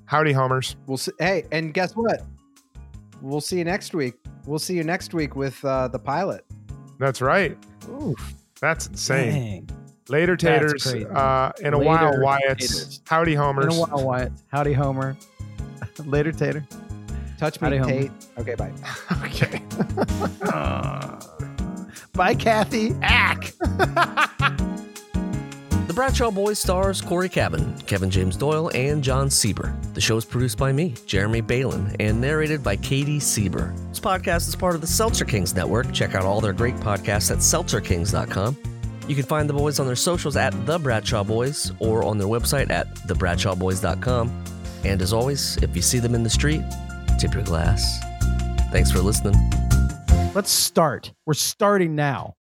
Howdy, 0.06 0.32
Homers. 0.32 0.76
We'll 0.86 0.96
see. 0.98 1.12
Hey, 1.18 1.44
and 1.50 1.74
guess 1.74 1.94
what? 1.96 2.22
We'll 3.20 3.40
see 3.40 3.58
you 3.58 3.64
next 3.64 3.94
week. 3.94 4.14
We'll 4.46 4.58
see 4.58 4.76
you 4.76 4.84
next 4.84 5.12
week 5.14 5.34
with 5.34 5.64
uh, 5.64 5.88
the 5.88 5.98
pilot. 5.98 6.44
That's 6.98 7.20
right. 7.20 7.56
Oof. 7.88 8.34
That's 8.60 8.86
insane. 8.86 9.66
Dang. 9.66 9.78
Later, 10.08 10.36
taters. 10.36 10.86
Uh, 10.86 11.52
in 11.60 11.72
a 11.74 11.78
Later, 11.78 11.86
while, 11.88 12.20
Wyatt's. 12.20 12.68
taters. 12.68 13.00
Howdy, 13.06 13.34
Homers. 13.34 13.66
In 13.66 13.80
a 13.80 13.86
while, 13.86 14.04
Wyatt. 14.06 14.32
Howdy, 14.48 14.72
Homer. 14.74 15.16
Later, 16.04 16.32
Tater. 16.32 16.64
Touch 17.38 17.60
me, 17.60 17.66
Howdy, 17.66 17.78
Homer. 17.78 17.92
Tate. 17.92 18.10
Okay, 18.38 18.54
bye. 18.54 18.72
okay. 19.24 19.62
Bye, 22.14 22.34
Kathy. 22.36 22.94
Ack. 23.02 23.52
The 25.94 26.00
Bradshaw 26.00 26.32
Boys 26.32 26.58
stars 26.58 27.00
Cory 27.00 27.28
Cavin, 27.28 27.86
Kevin 27.86 28.10
James 28.10 28.36
Doyle, 28.36 28.68
and 28.74 29.00
Jon 29.00 29.28
Sieber. 29.28 29.80
The 29.94 30.00
show 30.00 30.16
is 30.16 30.24
produced 30.24 30.58
by 30.58 30.72
me, 30.72 30.96
Jeremy 31.06 31.40
Balon, 31.40 31.94
and 32.00 32.20
narrated 32.20 32.64
by 32.64 32.74
Katie 32.74 33.20
Sieber. 33.20 33.72
This 33.90 34.00
podcast 34.00 34.48
is 34.48 34.56
part 34.56 34.74
of 34.74 34.80
the 34.80 34.88
Seltzer 34.88 35.24
Kings 35.24 35.54
Network. 35.54 35.92
Check 35.92 36.16
out 36.16 36.24
all 36.24 36.40
their 36.40 36.52
great 36.52 36.74
podcasts 36.74 37.30
at 37.30 37.38
seltzerkings.com. 37.38 38.56
You 39.06 39.14
can 39.14 39.24
find 39.24 39.48
the 39.48 39.54
boys 39.54 39.78
on 39.78 39.86
their 39.86 39.94
socials 39.94 40.36
at 40.36 40.66
The 40.66 40.80
Bradshaw 40.80 41.22
Boys 41.22 41.70
or 41.78 42.02
on 42.02 42.18
their 42.18 42.26
website 42.26 42.70
at 42.70 42.92
thebradshawboys.com. 43.06 44.44
And 44.82 45.00
as 45.00 45.12
always, 45.12 45.58
if 45.58 45.76
you 45.76 45.82
see 45.82 46.00
them 46.00 46.16
in 46.16 46.24
the 46.24 46.30
street, 46.30 46.64
tip 47.20 47.34
your 47.34 47.44
glass. 47.44 48.00
Thanks 48.72 48.90
for 48.90 48.98
listening. 48.98 49.36
Let's 50.34 50.50
start. 50.50 51.12
We're 51.24 51.34
starting 51.34 51.94
now. 51.94 52.34